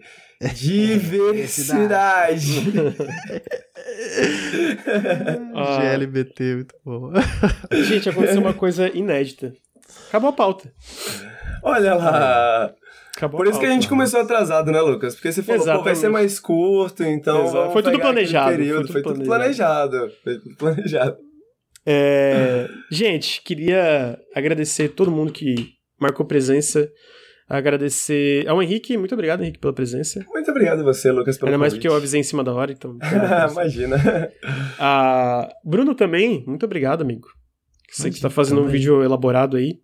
[0.53, 2.73] Diversidade.
[5.55, 5.79] ah.
[5.79, 7.11] GLBT, muito bom.
[7.83, 9.53] Gente, aconteceu uma coisa inédita.
[10.09, 10.71] Acabou a pauta.
[11.61, 12.73] Olha lá.
[13.15, 15.13] Acabou Por isso que a gente começou atrasado, né, Lucas?
[15.13, 17.71] Porque você falou, pô, vai ser mais curto, então.
[17.71, 18.57] Foi tudo planejado.
[18.57, 18.91] Período.
[18.91, 19.91] Foi, tudo, foi planejado.
[19.91, 20.21] tudo planejado.
[20.23, 21.17] Foi tudo planejado.
[21.85, 22.69] É...
[22.89, 26.89] gente, queria agradecer todo mundo que marcou presença.
[27.53, 30.25] Agradecer ao Henrique, muito obrigado, Henrique, pela presença.
[30.27, 32.71] Muito obrigado a você, Lucas, pelo Ainda mais porque eu avisei em cima da hora,
[32.71, 32.97] então.
[33.51, 33.95] Imagina.
[34.80, 37.27] Ah, Bruno também, muito obrigado, amigo.
[37.91, 38.69] Sei que você tá fazendo também.
[38.69, 39.80] um vídeo elaborado aí.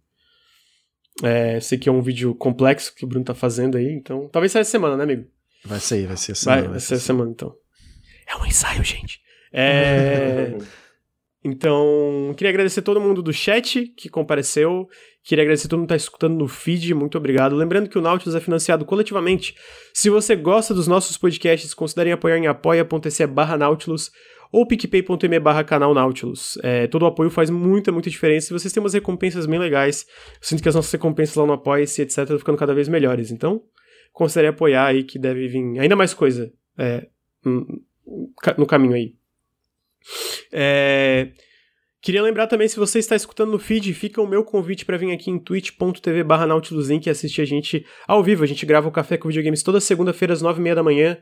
[1.22, 4.28] É, sei que é um vídeo complexo que o Bruno tá fazendo aí, então.
[4.30, 5.28] Talvez saia essa semana, né, amigo?
[5.64, 6.62] Vai sair, vai ser semana.
[6.62, 7.54] Vai, vai, vai ser essa semana, então.
[8.28, 9.20] É um ensaio, gente.
[9.54, 10.58] É.
[11.44, 14.88] Então, queria agradecer todo mundo do chat que compareceu.
[15.24, 16.94] Queria agradecer todo mundo que está escutando no feed.
[16.94, 17.56] Muito obrigado.
[17.56, 19.56] Lembrando que o Nautilus é financiado coletivamente.
[19.94, 24.12] Se você gosta dos nossos podcasts, considerem apoiar em apoia.se barra Nautilus
[24.52, 26.58] ou picpay.me barra canal Nautilus.
[26.64, 30.06] É, todo o apoio faz muita, muita diferença e vocês têm umas recompensas bem legais.
[30.34, 33.30] Eu sinto que as nossas recompensas lá no Apoia-se, etc., estão ficando cada vez melhores.
[33.30, 33.62] Então,
[34.12, 37.08] considere apoiar aí que deve vir ainda mais coisa é,
[38.58, 39.14] no caminho aí.
[40.52, 41.32] É...
[42.02, 45.12] Queria lembrar também, se você está escutando no feed, fica o meu convite para vir
[45.12, 48.44] aqui em twitch.tv barra nautiluslink e assistir a gente ao vivo.
[48.44, 51.18] A gente grava o Café com Videogames toda segunda-feira às nove e meia da manhã.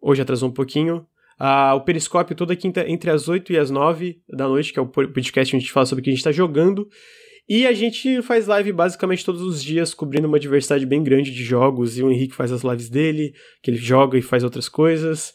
[0.00, 1.04] Hoje atrasou um pouquinho.
[1.36, 4.82] Ah, o Periscópio toda quinta entre as 8 e as 9 da noite, que é
[4.82, 6.88] o podcast onde a gente fala sobre o que a gente está jogando.
[7.48, 11.42] E a gente faz live basicamente todos os dias, cobrindo uma diversidade bem grande de
[11.42, 11.98] jogos.
[11.98, 15.34] E o Henrique faz as lives dele, que ele joga e faz outras coisas.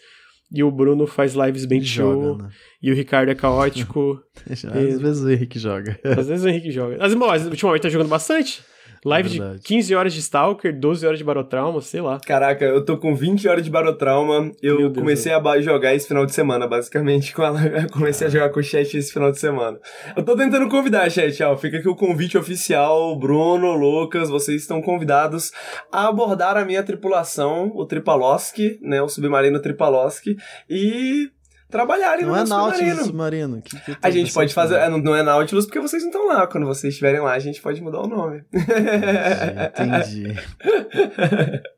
[0.51, 2.23] E o Bruno faz lives bem show.
[2.23, 2.49] Joga, né?
[2.81, 4.21] E o Ricardo é caótico.
[4.49, 5.99] Às vezes o Henrique joga.
[6.03, 6.97] Às vezes o Henrique joga.
[6.99, 8.63] Mas, bom, ultimamente tá jogando bastante.
[9.05, 12.19] Live é de 15 horas de Stalker, 12 horas de Barotrauma, sei lá.
[12.19, 14.51] Caraca, eu tô com 20 horas de Barotrauma.
[14.61, 17.33] Eu comecei a jogar esse final de semana, basicamente.
[17.37, 17.61] Com ela.
[17.65, 19.79] Eu comecei a jogar com o chat esse final de semana.
[20.15, 21.55] Eu tô tentando convidar, chat, ó.
[21.57, 23.17] Fica aqui o convite oficial.
[23.17, 25.51] Bruno, Lucas, vocês estão convidados
[25.91, 29.01] a abordar a minha tripulação, o Tripaloski, né?
[29.01, 30.35] O submarino Tripaloski.
[30.69, 31.29] E
[31.69, 33.61] trabalharem não no é Nautilus submarino.
[33.61, 34.75] Que, que a gente pode fazer.
[34.75, 36.47] É, não é Nautilus porque vocês não estão lá.
[36.47, 38.43] Quando vocês estiverem lá, a gente pode mudar o nome.
[38.53, 40.29] Entendi.
[40.29, 41.63] entendi.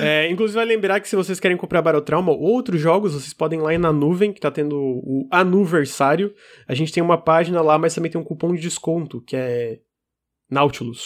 [0.00, 3.58] É, inclusive, vai lembrar que se vocês querem comprar Barotrauma ou outros jogos, vocês podem
[3.58, 6.34] ir lá na nuvem, que tá tendo o Anuversário.
[6.66, 9.78] A gente tem uma página lá, mas também tem um cupom de desconto, que é
[10.50, 11.02] Nautilus.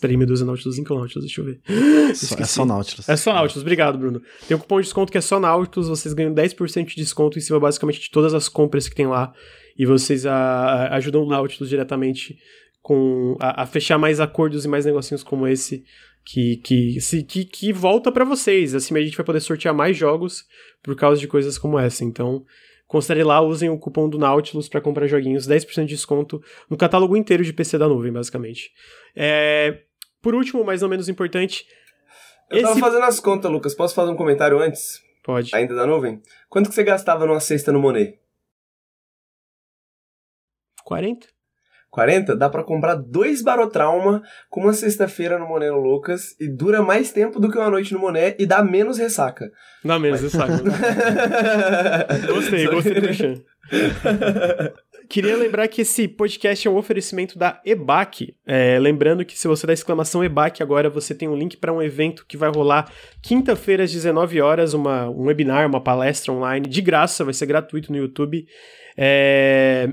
[0.00, 1.24] Peraí, meu Deus, é Nautilus ou Nautilus?
[1.24, 1.60] Deixa eu ver.
[2.38, 3.08] é só Nautilus.
[3.08, 4.22] É só Nautilus, obrigado, Bruno.
[4.46, 7.40] Tem um cupom de desconto que é só Nautilus, vocês ganham 10% de desconto em
[7.40, 9.32] cima basicamente de todas as compras que tem lá.
[9.76, 12.38] E vocês a, a, ajudam o Nautilus diretamente
[12.82, 15.84] com a, a, fechar mais acordos e mais negocinhos como esse
[16.24, 18.74] que, que, se, que, que volta para vocês.
[18.74, 20.44] Assim a gente vai poder sortear mais jogos
[20.82, 22.04] por causa de coisas como essa.
[22.04, 22.44] Então,
[22.86, 27.16] considere lá, usem o cupom do Nautilus para comprar joguinhos, 10% de desconto no catálogo
[27.16, 28.72] inteiro de PC da nuvem, basicamente.
[29.14, 29.82] É,
[30.20, 31.64] por último, mas não menos importante.
[32.50, 32.66] Eu esse...
[32.66, 33.74] tava fazendo as contas, Lucas.
[33.74, 35.00] Posso fazer um comentário antes?
[35.22, 35.54] Pode.
[35.54, 36.22] Ainda da nuvem?
[36.48, 38.18] Quanto que você gastava numa cesta no Monet?
[40.84, 41.28] 40.
[41.90, 42.36] 40?
[42.36, 47.12] Dá para comprar dois Barotrauma com uma sexta-feira no Monet no Lucas e dura mais
[47.12, 49.50] tempo do que uma noite no Monet e dá menos ressaca.
[49.84, 50.62] Dá menos ressaca.
[52.26, 53.34] gostei, gostei do Chan.
[55.08, 58.36] Queria lembrar que esse podcast é um oferecimento da EBAC.
[58.46, 61.80] É, lembrando que se você dá exclamação EBAC agora, você tem um link para um
[61.80, 66.82] evento que vai rolar quinta-feira às 19 horas, uma, um webinar, uma palestra online, de
[66.82, 68.46] graça, vai ser gratuito no YouTube.
[68.98, 69.88] É,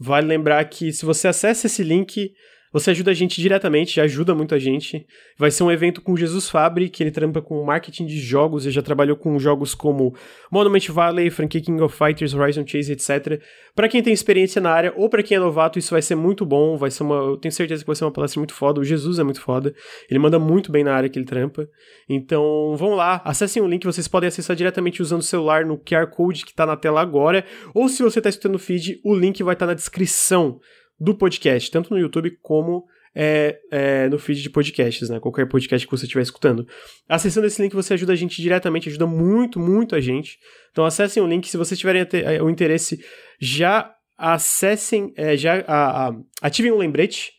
[0.00, 2.34] vale lembrar que se você acessa esse link,
[2.76, 5.06] você ajuda a gente diretamente, ajuda muito a gente.
[5.38, 8.74] Vai ser um evento com Jesus Fabri, que ele trampa com marketing de jogos, ele
[8.74, 10.14] já trabalhou com jogos como
[10.50, 13.40] Monument Valley, Frankie King of Fighters, Horizon Chase, etc.
[13.74, 16.44] Para quem tem experiência na área ou para quem é novato, isso vai ser muito
[16.44, 18.78] bom, vai ser uma, eu tenho certeza que vai ser uma palestra muito foda.
[18.78, 19.74] O Jesus é muito foda.
[20.10, 21.66] Ele manda muito bem na área que ele trampa.
[22.06, 26.08] Então, vão lá, acessem o link, vocês podem acessar diretamente usando o celular no QR
[26.08, 27.42] Code que tá na tela agora,
[27.72, 30.60] ou se você tá escutando o feed, o link vai estar tá na descrição
[30.98, 35.18] do podcast, tanto no YouTube como é, é, no feed de podcasts, né?
[35.18, 36.66] Qualquer podcast que você estiver escutando.
[37.08, 40.38] Acessando esse link, você ajuda a gente diretamente, ajuda muito, muito a gente.
[40.70, 43.02] Então acessem o link, se vocês tiverem é, o interesse,
[43.40, 47.32] já acessem, é, já a, a, ativem um lembrete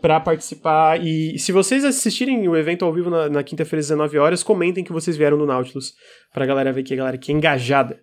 [0.00, 1.00] para participar.
[1.00, 4.82] E se vocês assistirem o evento ao vivo na, na quinta-feira às 19 horas, comentem
[4.82, 5.94] que vocês vieram no Nautilus,
[6.32, 8.00] pra galera ver que a galera que é engajada.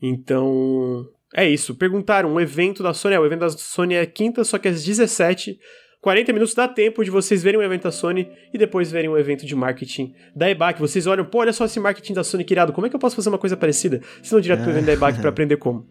[0.00, 1.74] Então, É isso.
[1.74, 4.84] Perguntaram, um evento da Sony, é, o evento da Sony é quinta, só que às
[4.84, 5.58] 17
[6.00, 9.18] 40 minutos dá tempo de vocês verem o evento da Sony e depois verem o
[9.18, 10.80] evento de marketing da EBAC.
[10.80, 13.16] Vocês olham, pô, olha só esse marketing da Sony criado, como é que eu posso
[13.16, 14.00] fazer uma coisa parecida?
[14.22, 15.86] Se não direto pro evento da EBAC pra aprender como.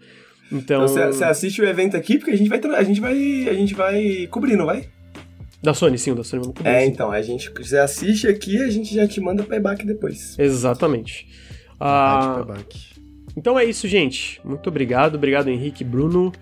[0.51, 0.87] Então.
[0.87, 2.59] Você então, assiste o evento aqui, porque a gente vai.
[2.75, 3.49] A gente vai.
[3.49, 4.87] A gente vai cobrir, não vai?
[5.61, 6.71] Da Sony, sim, o da Sony vamos cobrir.
[6.71, 6.87] É, sim.
[6.87, 7.51] então, a gente.
[7.51, 10.39] Você assiste aqui a gente já te manda pra EBAC depois.
[10.39, 11.27] Exatamente.
[11.79, 12.45] Ah,
[13.37, 14.41] então é isso, gente.
[14.43, 15.15] Muito obrigado.
[15.15, 16.33] Obrigado, Henrique, Bruno.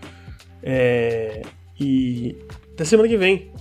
[0.63, 1.41] É...
[1.77, 2.37] E
[2.73, 3.51] até semana que vem.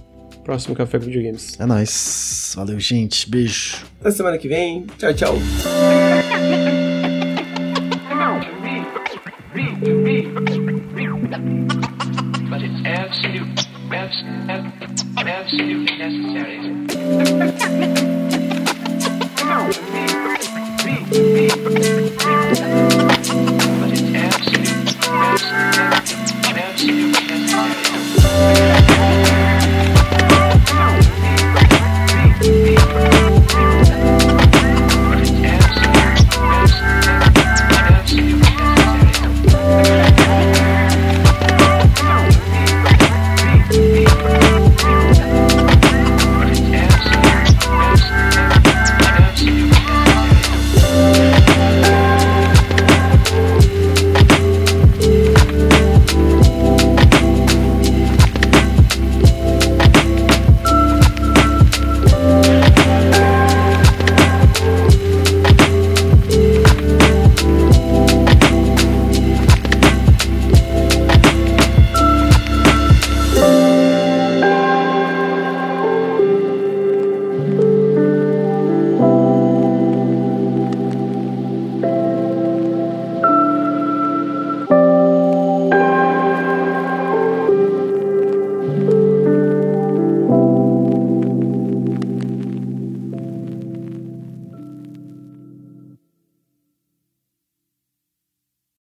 [0.44, 1.58] Próximo Café com Videogames.
[1.58, 2.52] É nóis.
[2.56, 3.28] Valeu, gente.
[3.28, 3.84] Beijo.
[4.00, 4.86] Até semana que vem.
[4.98, 5.34] Tchau, tchau.